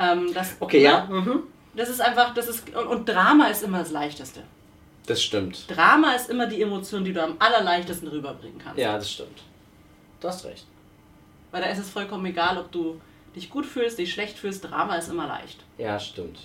ähm, 0.00 0.34
dass, 0.34 0.56
Okay, 0.60 0.82
ja. 0.82 1.06
ne, 1.06 1.20
Mhm. 1.20 1.42
das 1.76 1.88
ist 1.88 2.00
einfach, 2.00 2.34
das 2.34 2.48
ist, 2.48 2.74
und, 2.74 2.86
und 2.88 3.08
Drama 3.08 3.46
ist 3.46 3.62
immer 3.62 3.78
das 3.78 3.92
Leichteste. 3.92 4.42
Das 5.06 5.22
stimmt. 5.22 5.64
Drama 5.74 6.12
ist 6.14 6.28
immer 6.28 6.46
die 6.46 6.60
Emotion, 6.60 7.04
die 7.04 7.12
du 7.12 7.22
am 7.22 7.36
allerleichtesten 7.38 8.08
rüberbringen 8.08 8.58
kannst. 8.58 8.78
Ja, 8.80 8.94
das 8.96 9.10
stimmt. 9.10 9.42
Du 10.20 10.26
hast 10.28 10.44
recht. 10.44 10.66
Weil 11.52 11.62
da 11.62 11.68
ist 11.68 11.78
es 11.78 11.88
vollkommen 11.88 12.26
egal, 12.26 12.58
ob 12.58 12.70
du 12.72 13.00
dich 13.36 13.50
gut 13.50 13.66
fühlst, 13.66 13.98
dich 13.98 14.12
schlecht 14.12 14.38
fühlst, 14.38 14.64
Drama 14.64 14.96
ist 14.96 15.08
immer 15.08 15.26
leicht. 15.26 15.58
Ja, 15.78 15.98
stimmt. 15.98 16.38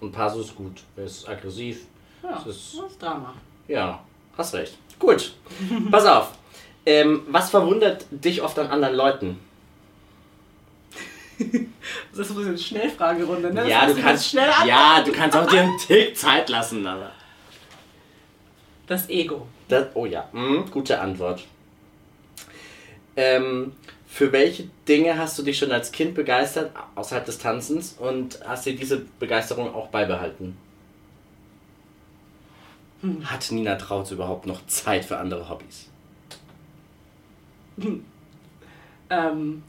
Und 0.00 0.12
Paso 0.12 0.40
ist 0.40 0.54
gut. 0.56 0.82
Er 0.96 1.04
ist 1.04 1.28
aggressiv. 1.28 1.82
Ja, 2.22 2.32
Das 2.34 2.44
das 2.44 2.56
ist- 2.56 2.74
ist, 2.74 3.02
Drama. 3.02 3.34
Ja, 3.68 4.02
hast 4.36 4.54
recht. 4.54 4.76
Gut. 4.98 5.34
Pass 5.90 6.04
auf. 6.06 6.32
Ähm, 6.86 7.22
was 7.28 7.50
verwundert 7.50 8.06
dich 8.10 8.40
oft 8.42 8.58
an 8.58 8.68
anderen 8.68 8.94
Leuten? 8.96 9.38
Das 12.12 12.28
ist 12.28 12.34
so 12.36 12.40
eine 12.42 12.58
Schnellfragerunde, 12.58 13.52
ne? 13.54 13.68
Ja, 13.68 13.86
du 13.86 13.94
kannst. 13.94 14.28
schnell 14.28 14.50
ja, 14.66 15.02
du 15.02 15.10
kannst 15.12 15.36
auch 15.36 15.46
dir 15.46 15.62
einen 15.62 15.78
Tick 15.78 16.16
Zeit 16.16 16.48
lassen, 16.50 16.86
aber. 16.86 17.12
Das 18.86 19.08
Ego. 19.08 19.46
Das, 19.68 19.86
oh 19.94 20.04
ja, 20.04 20.28
mhm, 20.32 20.70
gute 20.70 21.00
Antwort. 21.00 21.42
Ähm, 23.16 23.72
für 24.12 24.32
welche 24.32 24.68
Dinge 24.88 25.16
hast 25.16 25.38
du 25.38 25.44
dich 25.44 25.56
schon 25.56 25.70
als 25.70 25.92
Kind 25.92 26.16
begeistert, 26.16 26.72
außerhalb 26.96 27.24
des 27.24 27.38
Tanzens, 27.38 27.96
und 27.98 28.40
hast 28.44 28.66
dir 28.66 28.74
diese 28.74 29.02
Begeisterung 29.20 29.72
auch 29.72 29.86
beibehalten? 29.86 30.58
Hat 33.24 33.50
Nina 33.52 33.76
Trautz 33.76 34.10
überhaupt 34.10 34.46
noch 34.46 34.66
Zeit 34.66 35.04
für 35.04 35.16
andere 35.16 35.48
Hobbys? 35.48 35.88
Ähm, 39.08 39.62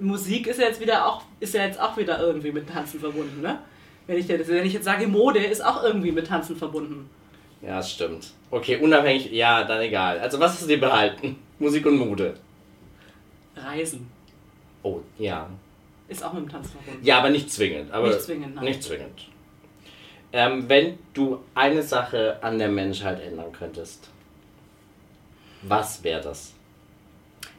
Musik 0.00 0.48
ist 0.48 0.58
ja 0.58 0.66
jetzt 0.66 0.80
wieder 0.80 1.06
auch, 1.06 1.22
ist 1.38 1.54
ja 1.54 1.64
jetzt 1.64 1.80
auch 1.80 1.96
wieder 1.96 2.20
irgendwie 2.20 2.50
mit 2.50 2.68
Tanzen 2.68 2.98
verbunden, 2.98 3.40
ne? 3.40 3.60
Wenn 4.08 4.18
ich, 4.18 4.28
wenn 4.28 4.66
ich 4.66 4.72
jetzt 4.72 4.84
sage, 4.84 5.06
Mode 5.06 5.38
ist 5.38 5.64
auch 5.64 5.84
irgendwie 5.84 6.10
mit 6.10 6.26
Tanzen 6.26 6.56
verbunden. 6.56 7.08
Ja, 7.62 7.76
das 7.76 7.92
stimmt. 7.92 8.32
Okay, 8.50 8.76
unabhängig, 8.76 9.30
ja, 9.30 9.62
dann 9.62 9.80
egal. 9.80 10.18
Also, 10.18 10.40
was 10.40 10.52
hast 10.52 10.62
du 10.62 10.66
dir 10.66 10.80
behalten? 10.80 11.36
Musik 11.58 11.86
und 11.86 11.98
Mode. 11.98 12.34
Reisen 13.64 14.08
Oh, 14.82 15.00
ja. 15.18 15.48
ist 16.08 16.22
auch 16.24 16.32
mit 16.32 16.44
dem 16.44 16.48
Tanzen 16.50 16.72
verbunden. 16.72 17.04
Ja, 17.04 17.18
aber 17.18 17.30
nicht 17.30 17.50
zwingend. 17.52 17.90
Aber 17.90 18.08
Nicht 18.08 18.22
zwingend, 18.22 18.54
nein. 18.54 18.64
Nicht 18.64 18.82
zwingend. 18.82 19.26
Ähm, 20.32 20.68
wenn 20.68 20.98
du 21.14 21.40
eine 21.54 21.82
Sache 21.82 22.38
an 22.42 22.58
der 22.58 22.68
Menschheit 22.68 23.20
ändern 23.20 23.50
könntest, 23.52 24.08
was 25.62 26.02
wäre 26.04 26.20
das? 26.20 26.52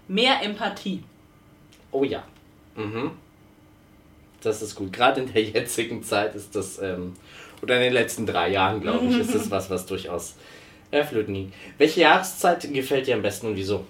Mehr 0.08 0.41
Empathie. 0.43 1.04
Oh 1.91 2.04
ja. 2.04 2.24
Mhm. 2.76 3.12
Das 4.41 4.62
ist 4.62 4.76
gut. 4.76 4.93
Gerade 4.93 5.22
in 5.22 5.34
der 5.34 5.43
jetzigen 5.43 6.04
Zeit 6.04 6.36
ist 6.36 6.56
das, 6.56 6.80
ähm, 6.82 7.14
oder 7.62 7.76
in 7.78 7.82
den 7.84 7.93
letzten 7.93 8.26
drei 8.26 8.50
Jahren, 8.50 8.80
glaube 8.82 9.06
ich, 9.08 9.18
ist 9.18 9.36
das 9.36 9.52
was, 9.52 9.70
was 9.70 9.86
durchaus 9.86 10.36
erfüllt 10.91 11.28
liegt. 11.28 11.54
Welche 11.78 12.02
Jahreszeit 12.02 12.72
gefällt 12.74 13.08
dir 13.08 13.16
am 13.16 13.22
besten 13.22 13.47
und 13.47 13.56
wieso? 13.56 13.86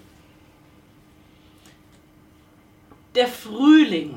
Der 3.19 3.27
Frühling. 3.27 4.15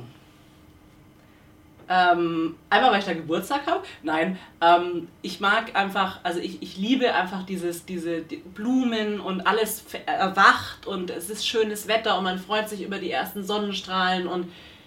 Ähm, 1.88 2.54
einmal, 2.70 2.92
weil 2.92 3.00
ich 3.00 3.04
da 3.04 3.14
Geburtstag 3.14 3.66
habe. 3.66 3.82
Nein, 4.04 4.38
ähm, 4.60 5.08
ich 5.22 5.40
mag 5.40 5.74
einfach, 5.74 6.20
also 6.22 6.38
ich, 6.38 6.62
ich 6.62 6.76
liebe 6.76 7.12
einfach 7.12 7.44
dieses, 7.44 7.84
diese 7.84 8.20
die 8.20 8.36
Blumen 8.36 9.18
und 9.18 9.40
alles 9.40 9.84
erwacht 10.06 10.86
und 10.86 11.10
es 11.10 11.30
ist 11.30 11.48
schönes 11.48 11.88
Wetter 11.88 12.16
und 12.16 12.22
man 12.22 12.38
freut 12.38 12.68
sich 12.68 12.82
über 12.82 12.98
die 12.98 13.10
ersten 13.10 13.42
Sonnenstrahlen 13.42 14.28
und 14.28 14.46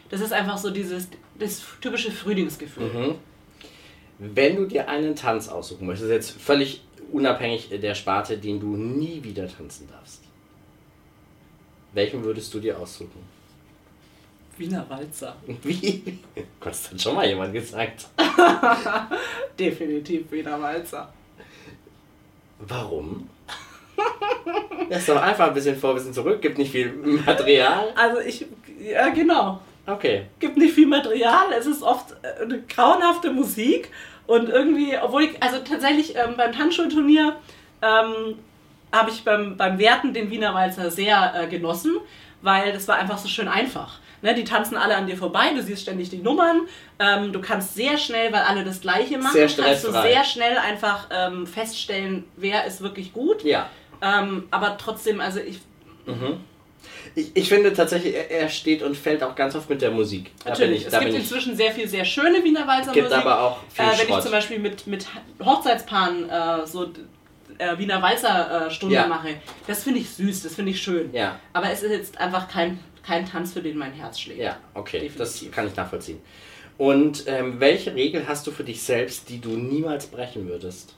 das 0.09 0.21
ist 0.21 0.31
einfach 0.31 0.57
so 0.57 0.71
dieses 0.71 1.09
das 1.37 1.61
typische 1.81 2.09
Frühlingsgefühl. 2.09 2.85
Mhm. 2.85 3.15
Wenn 4.17 4.55
du 4.55 4.65
dir 4.65 4.87
einen 4.87 5.17
Tanz 5.17 5.49
aussuchen 5.49 5.85
möchtest, 5.87 6.09
jetzt 6.09 6.41
völlig 6.41 6.85
unabhängig 7.11 7.67
der 7.69 7.95
Sparte, 7.95 8.37
den 8.37 8.61
du 8.61 8.77
nie 8.77 9.21
wieder 9.21 9.45
tanzen 9.49 9.89
darfst, 9.91 10.23
welchen 11.91 12.23
würdest 12.23 12.53
du 12.53 12.61
dir 12.61 12.79
aussuchen? 12.79 13.34
Wiener 14.57 14.85
Walzer. 14.89 15.35
Wie? 15.63 16.19
Das 16.61 16.91
hat 16.91 17.01
schon 17.01 17.15
mal 17.15 17.27
jemand 17.27 17.53
gesagt. 17.53 18.07
Definitiv 19.59 20.31
Wiener 20.31 20.61
Walzer. 20.61 21.13
Warum? 22.59 23.29
Lass 24.89 25.05
doch 25.05 25.21
einfach 25.21 25.47
ein 25.47 25.53
bisschen 25.53 25.75
vor, 25.75 25.91
ein 25.91 25.95
bisschen 25.95 26.13
zurück, 26.13 26.41
gibt 26.41 26.57
nicht 26.57 26.71
viel 26.71 26.91
Material. 27.25 27.93
Also 27.95 28.19
ich, 28.19 28.45
ja 28.79 29.09
genau. 29.09 29.61
Okay. 29.87 30.25
gibt 30.39 30.57
nicht 30.57 30.73
viel 30.73 30.87
Material, 30.87 31.53
es 31.57 31.67
ist 31.67 31.83
oft 31.83 32.15
äh, 32.23 32.41
eine 32.41 32.61
grauenhafte 32.61 33.31
Musik 33.31 33.91
und 34.25 34.49
irgendwie, 34.49 34.97
obwohl 34.97 35.23
ich, 35.23 35.43
also 35.43 35.59
tatsächlich 35.59 36.15
ähm, 36.15 36.35
beim 36.37 36.51
Tanzschulturnier 36.51 37.35
ähm, 37.83 38.39
habe 38.91 39.11
ich 39.11 39.23
beim, 39.23 39.57
beim 39.57 39.77
Werten 39.77 40.13
den 40.13 40.31
Wiener 40.31 40.55
Walzer 40.55 40.89
sehr 40.89 41.33
äh, 41.35 41.47
genossen, 41.47 41.97
weil 42.41 42.73
das 42.73 42.87
war 42.87 42.95
einfach 42.97 43.19
so 43.19 43.27
schön 43.27 43.47
einfach. 43.47 43.99
Ne, 44.21 44.33
die 44.33 44.43
tanzen 44.43 44.77
alle 44.77 44.95
an 44.95 45.05
dir 45.07 45.17
vorbei, 45.17 45.51
du 45.55 45.61
siehst 45.61 45.81
ständig 45.83 46.09
die 46.09 46.17
Nummern, 46.17 46.61
ähm, 46.99 47.31
du 47.33 47.41
kannst 47.41 47.75
sehr 47.75 47.97
schnell, 47.97 48.31
weil 48.33 48.41
alle 48.41 48.63
das 48.63 48.81
Gleiche 48.81 49.17
machen, 49.17 49.33
Sehr 49.33 49.47
kannst 49.47 49.83
du 49.83 49.91
sehr 49.91 50.23
schnell 50.23 50.57
einfach 50.57 51.07
ähm, 51.11 51.45
feststellen, 51.45 52.23
wer 52.37 52.65
ist 52.65 52.81
wirklich 52.81 53.13
gut. 53.13 53.43
Ja. 53.43 53.69
Ähm, 54.01 54.47
aber 54.51 54.77
trotzdem, 54.77 55.19
also 55.21 55.39
ich, 55.39 55.59
Ich, 57.15 57.31
ich 57.35 57.49
finde 57.49 57.73
tatsächlich, 57.73 58.13
er, 58.29 58.49
steht 58.49 58.83
und 58.83 58.95
fällt 58.97 59.23
auch 59.23 59.35
ganz 59.35 59.55
oft 59.55 59.69
mit 59.69 59.81
der 59.81 59.91
Musik. 59.91 60.31
Da 60.43 60.49
Natürlich, 60.51 60.81
ich, 60.81 60.87
es 60.93 60.99
gibt 60.99 61.13
ich, 61.13 61.19
inzwischen 61.19 61.55
sehr 61.55 61.71
viel 61.71 61.87
sehr 61.87 62.03
schöne 62.05 62.43
Wiener 62.43 62.67
Walzer-Musik. 62.67 62.93
gibt 63.03 63.13
aber 63.13 63.41
auch 63.41 63.59
viel 63.73 63.85
Äh, 63.85 63.87
wenn 63.89 63.93
ich 63.95 64.01
Schrott. 64.05 64.23
zum 64.23 64.31
Beispiel 64.31 64.59
mit, 64.59 64.85
mit 64.87 65.05
Hochzeitspaaren 65.43 66.29
äh, 66.29 66.65
so 66.67 66.91
äh, 67.57 67.77
Wiener 67.77 68.01
Walzer 68.01 68.67
äh, 68.67 68.71
Stunde 68.71 68.95
Ja. 68.95 69.07
mache, 69.07 69.29
das 69.65 69.83
finde 69.83 69.99
ich 70.01 70.09
süß, 70.09 70.43
das 70.43 70.55
finde 70.55 70.71
ich 70.71 70.81
schön. 70.81 71.13
Ja. 71.13 71.39
Aber 71.53 71.69
es 71.71 71.83
ist 71.83 71.91
jetzt 71.91 72.17
einfach 72.19 72.47
kein, 72.49 72.79
kein 73.05 73.25
Tanz, 73.25 73.53
für 73.53 73.61
den 73.61 73.77
mein 73.77 73.93
Herz 73.93 74.19
schlägt. 74.19 74.39
Ja, 74.39 74.57
okay, 74.73 75.11
das 75.17 75.33
Definitiv. 75.33 75.55
kann 75.55 75.67
ich 75.67 75.75
nachvollziehen. 75.75 76.19
Und 76.77 77.23
ähm, 77.27 77.59
welche 77.59 77.95
Regel 77.95 78.27
hast 78.27 78.45
du 78.47 78.51
für 78.51 78.63
dich 78.63 78.81
selbst, 78.81 79.29
die 79.29 79.39
du 79.39 79.49
niemals 79.49 80.07
brechen 80.07 80.47
würdest? 80.47 80.93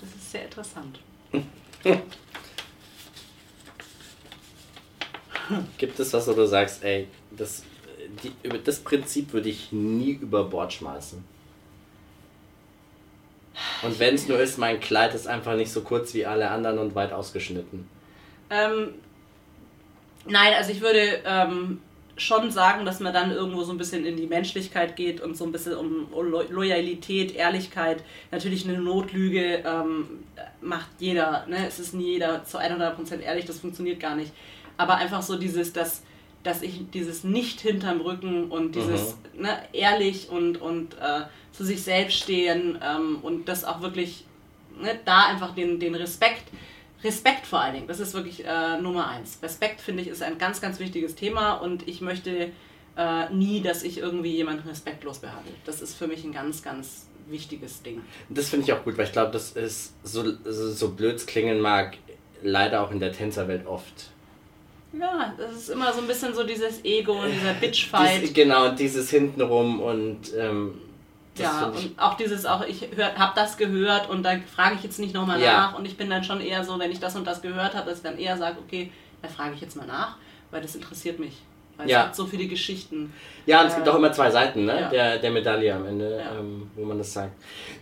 Das 0.00 0.08
ist 0.16 0.32
sehr 0.32 0.44
interessant. 0.44 0.98
Gibt 5.78 5.98
es 6.00 6.12
was, 6.12 6.26
wo 6.26 6.32
du 6.32 6.46
sagst, 6.46 6.82
ey, 6.82 7.08
das, 7.30 7.62
die, 8.22 8.32
über 8.42 8.58
das 8.58 8.80
Prinzip 8.80 9.32
würde 9.32 9.48
ich 9.48 9.72
nie 9.72 10.12
über 10.12 10.44
Bord 10.44 10.72
schmeißen? 10.72 11.24
Und 13.82 13.98
wenn 13.98 14.14
es 14.14 14.28
nur 14.28 14.38
ist, 14.38 14.58
mein 14.58 14.80
Kleid 14.80 15.14
ist 15.14 15.26
einfach 15.26 15.56
nicht 15.56 15.72
so 15.72 15.82
kurz 15.82 16.14
wie 16.14 16.24
alle 16.24 16.50
anderen 16.50 16.78
und 16.78 16.94
weit 16.94 17.12
ausgeschnitten. 17.12 17.88
Ähm, 18.50 18.94
nein, 20.26 20.54
also 20.54 20.72
ich 20.72 20.80
würde 20.80 21.20
ähm, 21.24 21.80
schon 22.16 22.50
sagen, 22.50 22.84
dass 22.84 23.00
man 23.00 23.12
dann 23.12 23.30
irgendwo 23.30 23.62
so 23.62 23.72
ein 23.72 23.78
bisschen 23.78 24.04
in 24.04 24.16
die 24.16 24.26
Menschlichkeit 24.26 24.96
geht 24.96 25.20
und 25.20 25.36
so 25.36 25.44
ein 25.44 25.52
bisschen 25.52 25.74
um 25.74 26.08
Lo 26.12 26.42
Loyalität, 26.48 27.34
Ehrlichkeit. 27.34 28.02
Natürlich 28.30 28.66
eine 28.66 28.78
Notlüge 28.78 29.62
ähm, 29.66 30.06
macht 30.60 30.88
jeder. 30.98 31.46
Ne? 31.48 31.66
Es 31.66 31.78
ist 31.78 31.94
nie 31.94 32.12
jeder 32.12 32.44
zu 32.44 32.58
100% 32.58 33.20
ehrlich, 33.20 33.44
das 33.44 33.60
funktioniert 33.60 34.00
gar 34.00 34.14
nicht. 34.14 34.32
Aber 34.76 34.96
einfach 34.96 35.22
so 35.22 35.36
dieses, 35.36 35.72
dass, 35.72 36.02
dass 36.42 36.62
ich 36.62 36.90
dieses 36.92 37.24
nicht 37.24 37.60
hinterm 37.60 38.00
Rücken 38.00 38.50
und 38.50 38.74
dieses 38.74 39.16
ne, 39.34 39.58
ehrlich 39.72 40.28
und, 40.30 40.60
und 40.60 40.94
äh, 40.94 41.22
zu 41.52 41.64
sich 41.64 41.82
selbst 41.82 42.16
stehen 42.16 42.78
ähm, 42.82 43.18
und 43.22 43.48
das 43.48 43.64
auch 43.64 43.80
wirklich 43.80 44.24
ne, 44.80 44.98
da 45.04 45.26
einfach 45.26 45.54
den, 45.54 45.78
den 45.78 45.94
Respekt, 45.94 46.44
Respekt 47.04 47.46
vor 47.46 47.60
allen 47.60 47.74
Dingen, 47.74 47.86
das 47.86 48.00
ist 48.00 48.14
wirklich 48.14 48.44
äh, 48.44 48.80
Nummer 48.80 49.08
eins. 49.08 49.38
Respekt 49.42 49.80
finde 49.80 50.02
ich 50.02 50.08
ist 50.08 50.22
ein 50.22 50.38
ganz, 50.38 50.60
ganz 50.60 50.78
wichtiges 50.78 51.14
Thema 51.14 51.54
und 51.54 51.86
ich 51.88 52.00
möchte 52.00 52.50
äh, 52.96 53.30
nie, 53.32 53.62
dass 53.62 53.82
ich 53.82 53.98
irgendwie 53.98 54.34
jemanden 54.34 54.68
respektlos 54.68 55.18
behandle. 55.18 55.52
Das 55.64 55.80
ist 55.80 55.94
für 55.94 56.06
mich 56.06 56.24
ein 56.24 56.32
ganz, 56.32 56.62
ganz 56.62 57.06
wichtiges 57.28 57.82
Ding. 57.82 58.02
Das 58.28 58.48
finde 58.48 58.66
ich 58.66 58.72
auch 58.72 58.84
gut, 58.84 58.98
weil 58.98 59.06
ich 59.06 59.12
glaube, 59.12 59.32
das 59.32 59.52
ist, 59.52 59.94
so, 60.02 60.24
so 60.44 60.90
blöd 60.90 61.24
klingen 61.26 61.60
mag, 61.60 61.96
leider 62.42 62.82
auch 62.82 62.90
in 62.90 63.00
der 63.00 63.12
Tänzerwelt 63.12 63.66
oft. 63.66 64.10
Ja, 64.98 65.32
das 65.36 65.52
ist 65.52 65.70
immer 65.70 65.92
so 65.92 66.00
ein 66.00 66.06
bisschen 66.06 66.34
so 66.34 66.44
dieses 66.44 66.84
Ego 66.84 67.12
und 67.12 67.32
dieser 67.32 67.54
Bitchfight. 67.54 68.22
Dies, 68.22 68.34
genau, 68.34 68.70
dieses 68.70 69.10
hintenrum 69.10 69.80
und 69.80 70.34
ähm, 70.36 70.74
ja, 71.38 71.66
und 71.66 71.98
auch 71.98 72.14
dieses, 72.16 72.44
auch 72.44 72.66
ich 72.66 72.88
habe 72.98 73.32
das 73.34 73.56
gehört 73.56 74.10
und 74.10 74.22
da 74.22 74.36
frage 74.54 74.74
ich 74.74 74.82
jetzt 74.82 74.98
nicht 74.98 75.14
nochmal 75.14 75.40
ja. 75.40 75.52
nach 75.52 75.78
und 75.78 75.86
ich 75.86 75.96
bin 75.96 76.10
dann 76.10 76.24
schon 76.24 76.42
eher 76.42 76.62
so, 76.62 76.78
wenn 76.78 76.90
ich 76.90 77.00
das 77.00 77.16
und 77.16 77.26
das 77.26 77.40
gehört 77.40 77.74
habe, 77.74 77.88
dass 77.88 77.98
ich 77.98 78.04
dann 78.04 78.18
eher 78.18 78.36
sage, 78.36 78.58
okay, 78.66 78.90
da 79.22 79.28
frage 79.28 79.54
ich 79.54 79.60
jetzt 79.62 79.76
mal 79.76 79.86
nach, 79.86 80.16
weil 80.50 80.60
das 80.60 80.74
interessiert 80.74 81.18
mich. 81.18 81.40
Weil 81.78 81.88
ja. 81.88 82.00
es 82.00 82.04
gibt 82.04 82.16
so 82.16 82.26
viele 82.26 82.46
Geschichten. 82.48 83.14
Ja, 83.46 83.62
und 83.62 83.68
es 83.68 83.74
gibt 83.74 83.88
auch 83.88 83.94
immer 83.94 84.12
zwei 84.12 84.30
Seiten 84.30 84.66
ne? 84.66 84.78
Ja. 84.78 84.88
der, 84.90 85.18
der 85.18 85.30
Medaille 85.30 85.74
am 85.74 85.86
Ende, 85.86 86.18
ja. 86.18 86.38
ähm, 86.38 86.70
wo 86.76 86.84
man 86.84 86.98
das 86.98 87.14
sagt. 87.14 87.32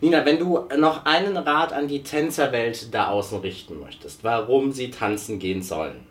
Nina, 0.00 0.24
wenn 0.24 0.38
du 0.38 0.60
noch 0.78 1.04
einen 1.04 1.36
Rat 1.36 1.72
an 1.72 1.88
die 1.88 2.04
Tänzerwelt 2.04 2.94
da 2.94 3.08
außen 3.08 3.40
richten 3.40 3.80
möchtest, 3.80 4.22
warum 4.22 4.70
sie 4.70 4.92
tanzen 4.92 5.40
gehen 5.40 5.60
sollen, 5.62 6.06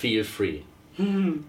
feel 0.00 0.24
free. 0.24 0.60
Hm. 0.96 1.44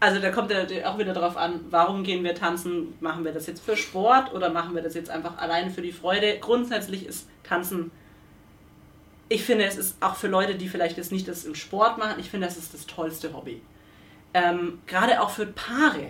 Also 0.00 0.20
da 0.20 0.32
kommt 0.32 0.50
ja 0.50 0.64
auch 0.90 0.98
wieder 0.98 1.14
darauf 1.14 1.36
an, 1.36 1.60
warum 1.70 2.02
gehen 2.02 2.24
wir 2.24 2.34
tanzen? 2.34 2.94
Machen 3.00 3.24
wir 3.24 3.32
das 3.32 3.46
jetzt 3.46 3.64
für 3.64 3.76
Sport 3.76 4.34
oder 4.34 4.50
machen 4.50 4.74
wir 4.74 4.82
das 4.82 4.94
jetzt 4.94 5.10
einfach 5.10 5.38
alleine 5.38 5.70
für 5.70 5.82
die 5.82 5.92
Freude? 5.92 6.38
Grundsätzlich 6.40 7.06
ist 7.06 7.28
Tanzen, 7.44 7.92
ich 9.28 9.44
finde, 9.44 9.64
es 9.64 9.76
ist 9.76 9.96
auch 10.00 10.16
für 10.16 10.26
Leute, 10.26 10.56
die 10.56 10.68
vielleicht 10.68 10.96
jetzt 10.96 11.12
nicht 11.12 11.28
das 11.28 11.44
im 11.44 11.54
Sport 11.54 11.98
machen, 11.98 12.18
ich 12.18 12.30
finde, 12.30 12.48
das 12.48 12.56
ist 12.56 12.74
das 12.74 12.86
tollste 12.86 13.32
Hobby. 13.32 13.62
Ähm, 14.34 14.80
Gerade 14.88 15.20
auch 15.20 15.30
für 15.30 15.46
Paare. 15.46 16.08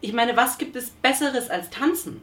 Ich 0.00 0.12
meine, 0.12 0.36
was 0.36 0.58
gibt 0.58 0.76
es 0.76 0.90
Besseres 0.90 1.50
als 1.50 1.70
Tanzen? 1.70 2.22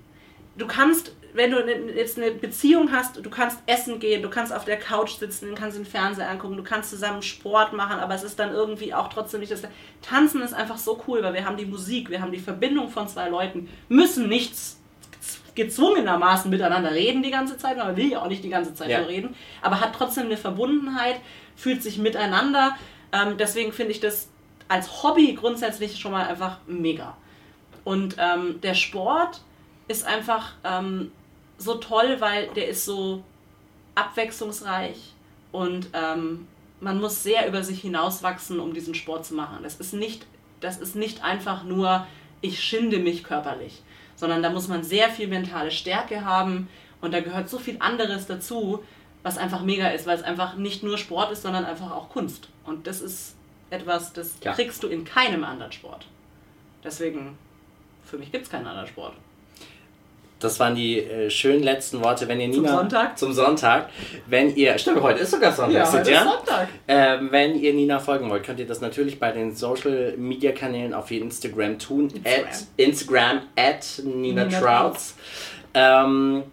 Du 0.58 0.66
kannst 0.66 1.14
wenn 1.34 1.52
du 1.52 1.60
jetzt 1.96 2.18
eine 2.18 2.32
Beziehung 2.32 2.92
hast, 2.92 3.24
du 3.24 3.30
kannst 3.30 3.60
essen 3.66 4.00
gehen, 4.00 4.22
du 4.22 4.30
kannst 4.30 4.54
auf 4.54 4.66
der 4.66 4.78
Couch 4.78 5.18
sitzen, 5.18 5.50
du 5.50 5.56
kannst 5.56 5.78
den 5.78 5.86
Fernseher 5.86 6.30
angucken, 6.30 6.58
du 6.58 6.64
kannst 6.64 6.90
zusammen 6.90 7.22
Sport 7.22 7.74
machen, 7.74 8.00
aber 8.00 8.16
es 8.16 8.24
ist 8.24 8.40
dann 8.40 8.54
irgendwie 8.54 8.94
auch 8.94 9.10
trotzdem 9.10 9.40
nicht 9.40 9.52
das. 9.52 9.62
Tanzen 10.02 10.42
ist 10.42 10.54
einfach 10.54 10.78
so 10.78 11.02
cool, 11.08 11.22
weil 11.24 11.34
wir 11.34 11.46
haben 11.46 11.58
die 11.58 11.66
Musik, 11.66 12.10
wir 12.10 12.22
haben 12.22 12.32
die 12.32 12.40
Verbindung 12.40 12.90
von 12.90 13.08
zwei 13.08 13.30
Leuten, 13.30 13.70
müssen 13.90 14.28
nichts 14.28 14.80
gezwungenermaßen 15.56 16.50
miteinander 16.50 16.92
reden 16.92 17.22
die 17.22 17.32
ganze 17.32 17.58
Zeit, 17.58 17.78
man 17.78 17.96
will 17.98 18.12
ja 18.12 18.22
auch 18.22 18.28
nicht 18.28 18.44
die 18.44 18.50
ganze 18.50 18.74
Zeit 18.74 18.90
ja. 18.90 19.00
nur 19.00 19.10
reden, 19.10 19.36
aber 19.62 19.82
hat 19.82 19.94
trotzdem 19.94 20.26
eine 20.26 20.38
Verbundenheit, 20.38 21.18
fühlt 21.56 21.84
sich 21.84 21.98
miteinander. 21.98 22.78
Ähm, 23.12 23.36
deswegen 23.38 23.74
finde 23.74 23.92
ich 23.92 24.00
das 24.00 24.30
als 24.70 25.04
Hobby 25.04 25.34
grundsätzlich 25.34 26.00
schon 26.00 26.12
mal 26.14 26.28
einfach 26.28 26.60
mega. 26.66 27.18
Und 27.84 28.16
ähm, 28.20 28.62
der 28.62 28.74
Sport 28.74 29.42
ist 29.88 30.06
einfach 30.06 30.54
ähm, 30.64 31.12
so 31.60 31.76
toll, 31.76 32.18
weil 32.20 32.48
der 32.56 32.70
ist 32.70 32.86
so 32.86 33.24
abwechslungsreich 33.94 35.14
und 35.52 35.90
ähm, 35.94 36.48
man 36.80 37.00
muss 37.00 37.22
sehr 37.22 37.48
über 37.48 37.64
sich 37.64 37.82
hinauswachsen, 37.82 38.60
um 38.60 38.74
diesen 38.74 38.96
Sport 38.96 39.26
zu 39.26 39.36
machen. 39.36 39.60
Das 39.62 39.76
ist 39.76 39.94
nicht, 39.94 40.26
das 40.62 40.78
ist 40.78 40.96
nicht 40.96 41.24
einfach 41.24 41.64
nur, 41.64 42.08
ich 42.42 42.64
schinde 42.64 43.00
mich 43.00 43.24
körperlich, 43.24 43.84
sondern 44.16 44.42
da 44.42 44.50
muss 44.50 44.68
man 44.68 44.84
sehr 44.84 45.10
viel 45.10 45.28
mentale 45.28 45.72
Stärke 45.72 46.24
haben 46.24 46.70
und 47.02 47.14
da 47.14 47.20
gehört 47.20 47.50
so 47.50 47.60
viel 47.60 47.78
anderes 47.80 48.26
dazu, 48.26 48.84
was 49.22 49.38
einfach 49.38 49.62
mega 49.64 49.90
ist, 49.90 50.08
weil 50.08 50.18
es 50.18 50.24
einfach 50.24 50.56
nicht 50.56 50.82
nur 50.82 50.98
Sport 50.98 51.32
ist, 51.34 51.42
sondern 51.42 51.66
einfach 51.66 51.92
auch 51.92 52.10
Kunst. 52.10 52.48
Und 52.66 52.88
das 52.88 53.02
ist 53.02 53.36
etwas, 53.70 54.14
das 54.14 54.38
ja. 54.42 54.54
kriegst 54.54 54.82
du 54.82 54.88
in 54.88 55.04
keinem 55.04 55.44
anderen 55.44 55.74
Sport. 55.74 56.08
Deswegen, 56.84 57.38
für 58.06 58.18
mich 58.18 58.32
gibt 58.32 58.46
es 58.46 58.50
keinen 58.50 58.68
anderen 58.68 58.88
Sport. 58.88 59.14
Das 60.40 60.60
waren 60.60 60.74
die 60.74 61.00
äh, 61.00 61.30
schönen 61.30 61.64
letzten 61.64 62.02
Worte. 62.02 62.28
Wenn 62.28 62.40
ihr 62.40 62.48
Nina, 62.48 62.70
zum 62.70 62.78
Sonntag? 62.78 63.18
Zum 63.20 63.34
Sonntag. 63.34 63.90
Wenn 64.28 64.56
ihr, 64.56 64.78
stimmt, 64.78 65.02
heute 65.02 65.20
ist 65.20 65.32
sogar 65.32 65.52
Sonntag. 65.52 65.74
Ja, 65.74 65.92
heute 65.92 66.12
ja? 66.12 66.20
ist 66.20 66.30
Sonntag. 66.30 66.68
Ähm, 66.88 67.28
wenn 67.32 67.60
ihr 67.60 67.74
Nina 67.74 68.00
folgen 68.00 68.30
wollt, 68.30 68.44
könnt 68.44 68.60
ihr 68.60 68.68
das 68.68 68.80
natürlich 68.80 69.20
bei 69.20 69.32
den 69.32 69.54
Social 69.54 70.16
Media 70.18 70.54
Kanälen 70.54 70.94
auf 70.94 71.12
Instagram 71.12 71.78
tun. 71.78 72.10
Instagram. 72.10 72.46
At, 72.48 72.68
Instagram 72.78 73.42
at 73.58 74.02
Nina, 74.06 74.46
Nina 74.46 74.60
Trouts. 74.60 75.16
Ähm, 75.74 76.44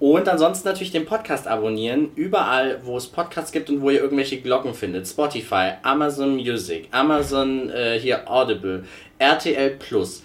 und 0.00 0.28
ansonsten 0.28 0.66
natürlich 0.66 0.92
den 0.92 1.04
Podcast 1.04 1.46
abonnieren, 1.46 2.12
überall, 2.16 2.80
wo 2.84 2.96
es 2.96 3.06
Podcasts 3.06 3.52
gibt 3.52 3.68
und 3.68 3.82
wo 3.82 3.90
ihr 3.90 4.00
irgendwelche 4.00 4.40
Glocken 4.40 4.72
findet. 4.72 5.06
Spotify, 5.06 5.72
Amazon 5.82 6.36
Music, 6.36 6.88
Amazon 6.90 7.68
äh, 7.68 7.98
hier 7.98 8.30
Audible, 8.30 8.84
RTL 9.18 9.70
Plus, 9.78 10.22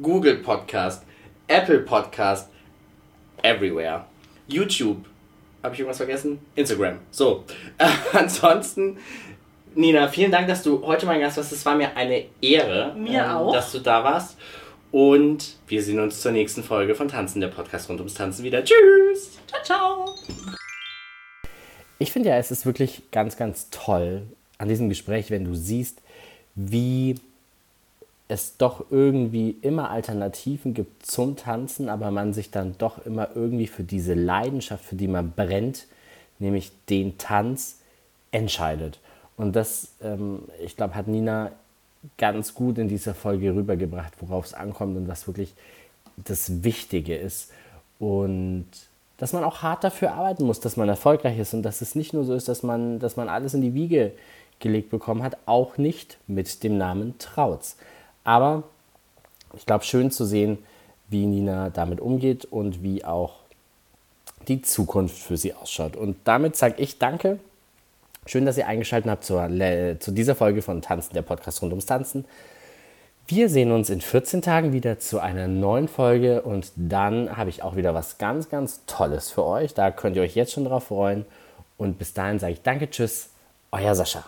Google 0.00 0.36
Podcast, 0.36 1.04
Apple 1.46 1.80
Podcast, 1.80 2.50
everywhere. 3.42 4.04
YouTube. 4.46 5.04
Habe 5.62 5.74
ich 5.74 5.80
irgendwas 5.80 5.98
vergessen? 5.98 6.38
Instagram. 6.54 6.98
So. 7.10 7.44
Äh, 7.78 7.88
ansonsten, 8.16 8.98
Nina, 9.74 10.08
vielen 10.08 10.30
Dank, 10.30 10.48
dass 10.48 10.62
du 10.62 10.84
heute 10.86 11.06
mein 11.06 11.20
Gast 11.20 11.36
warst. 11.36 11.52
Es 11.52 11.64
war 11.66 11.74
mir 11.74 11.96
eine 11.96 12.24
Ehre, 12.40 12.94
mir 12.96 13.24
ähm, 13.24 13.30
auch. 13.30 13.52
dass 13.52 13.72
du 13.72 13.80
da 13.80 14.04
warst. 14.04 14.36
Und 14.90 15.56
wir 15.66 15.82
sehen 15.82 16.00
uns 16.00 16.22
zur 16.22 16.32
nächsten 16.32 16.62
Folge 16.62 16.94
von 16.94 17.08
Tanzen, 17.08 17.40
der 17.40 17.48
Podcast 17.48 17.88
rund 17.90 18.00
ums 18.00 18.14
Tanzen 18.14 18.44
wieder. 18.44 18.64
Tschüss. 18.64 19.38
Ciao, 19.46 19.62
ciao. 19.62 20.14
Ich 21.98 22.12
finde 22.12 22.30
ja, 22.30 22.38
es 22.38 22.50
ist 22.50 22.64
wirklich 22.64 23.02
ganz, 23.10 23.36
ganz 23.36 23.68
toll 23.70 24.22
an 24.56 24.68
diesem 24.68 24.88
Gespräch, 24.88 25.30
wenn 25.30 25.44
du 25.44 25.54
siehst, 25.54 26.00
wie 26.54 27.16
es 28.28 28.58
doch 28.58 28.90
irgendwie 28.90 29.56
immer 29.62 29.90
Alternativen 29.90 30.74
gibt 30.74 31.06
zum 31.06 31.36
Tanzen, 31.36 31.88
aber 31.88 32.10
man 32.10 32.34
sich 32.34 32.50
dann 32.50 32.74
doch 32.76 33.04
immer 33.06 33.30
irgendwie 33.34 33.66
für 33.66 33.84
diese 33.84 34.12
Leidenschaft, 34.14 34.84
für 34.84 34.96
die 34.96 35.08
man 35.08 35.32
brennt, 35.32 35.86
nämlich 36.38 36.70
den 36.88 37.16
Tanz, 37.18 37.78
entscheidet. 38.30 39.00
Und 39.38 39.56
das, 39.56 39.92
ähm, 40.02 40.42
ich 40.62 40.76
glaube, 40.76 40.94
hat 40.94 41.08
Nina 41.08 41.52
ganz 42.18 42.54
gut 42.54 42.78
in 42.78 42.88
dieser 42.88 43.14
Folge 43.14 43.54
rübergebracht, 43.54 44.12
worauf 44.20 44.44
es 44.44 44.54
ankommt 44.54 44.96
und 44.96 45.08
was 45.08 45.26
wirklich 45.26 45.54
das 46.16 46.62
Wichtige 46.62 47.16
ist. 47.16 47.50
Und 47.98 48.66
dass 49.16 49.32
man 49.32 49.44
auch 49.44 49.62
hart 49.62 49.82
dafür 49.82 50.12
arbeiten 50.12 50.44
muss, 50.44 50.60
dass 50.60 50.76
man 50.76 50.88
erfolgreich 50.88 51.38
ist 51.38 51.54
und 51.54 51.62
dass 51.62 51.80
es 51.80 51.94
nicht 51.94 52.12
nur 52.12 52.24
so 52.24 52.34
ist, 52.34 52.48
dass 52.48 52.62
man, 52.62 52.98
dass 52.98 53.16
man 53.16 53.28
alles 53.28 53.54
in 53.54 53.62
die 53.62 53.74
Wiege 53.74 54.12
gelegt 54.60 54.90
bekommen 54.90 55.22
hat, 55.22 55.36
auch 55.46 55.78
nicht 55.78 56.18
mit 56.26 56.62
dem 56.62 56.78
Namen 56.78 57.18
Trautz. 57.18 57.76
Aber 58.28 58.64
ich 59.56 59.64
glaube, 59.64 59.84
schön 59.84 60.10
zu 60.10 60.26
sehen, 60.26 60.58
wie 61.08 61.24
Nina 61.24 61.70
damit 61.70 61.98
umgeht 61.98 62.44
und 62.44 62.82
wie 62.82 63.02
auch 63.02 63.36
die 64.48 64.60
Zukunft 64.60 65.16
für 65.16 65.38
sie 65.38 65.54
ausschaut. 65.54 65.96
Und 65.96 66.18
damit 66.24 66.54
sage 66.54 66.74
ich 66.76 66.98
Danke. 66.98 67.38
Schön, 68.26 68.44
dass 68.44 68.58
ihr 68.58 68.66
eingeschaltet 68.66 69.10
habt 69.10 69.24
zur, 69.24 69.48
zu 70.00 70.10
dieser 70.10 70.34
Folge 70.34 70.60
von 70.60 70.82
Tanzen, 70.82 71.14
der 71.14 71.22
Podcast 71.22 71.62
rund 71.62 71.72
ums 71.72 71.86
Tanzen. 71.86 72.26
Wir 73.26 73.48
sehen 73.48 73.72
uns 73.72 73.88
in 73.88 74.02
14 74.02 74.42
Tagen 74.42 74.74
wieder 74.74 74.98
zu 74.98 75.20
einer 75.20 75.48
neuen 75.48 75.88
Folge 75.88 76.42
und 76.42 76.70
dann 76.76 77.34
habe 77.34 77.48
ich 77.48 77.62
auch 77.62 77.76
wieder 77.76 77.94
was 77.94 78.18
ganz, 78.18 78.50
ganz 78.50 78.82
Tolles 78.86 79.30
für 79.30 79.46
euch. 79.46 79.72
Da 79.72 79.90
könnt 79.90 80.16
ihr 80.16 80.22
euch 80.22 80.34
jetzt 80.34 80.52
schon 80.52 80.66
drauf 80.66 80.88
freuen. 80.88 81.24
Und 81.78 81.98
bis 81.98 82.12
dahin 82.12 82.38
sage 82.38 82.52
ich 82.52 82.60
Danke, 82.60 82.90
Tschüss, 82.90 83.30
euer 83.72 83.94
Sascha. 83.94 84.22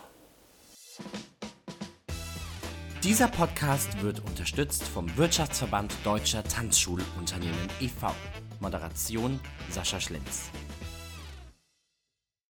Dieser 3.03 3.28
Podcast 3.28 4.03
wird 4.03 4.20
unterstützt 4.26 4.86
vom 4.86 5.16
Wirtschaftsverband 5.16 5.94
Deutscher 6.05 6.44
Tanzschulunternehmen 6.44 7.70
e.V. 7.80 8.14
Moderation 8.61 9.40
Sascha 9.70 9.98
Schlenz. 9.98 10.51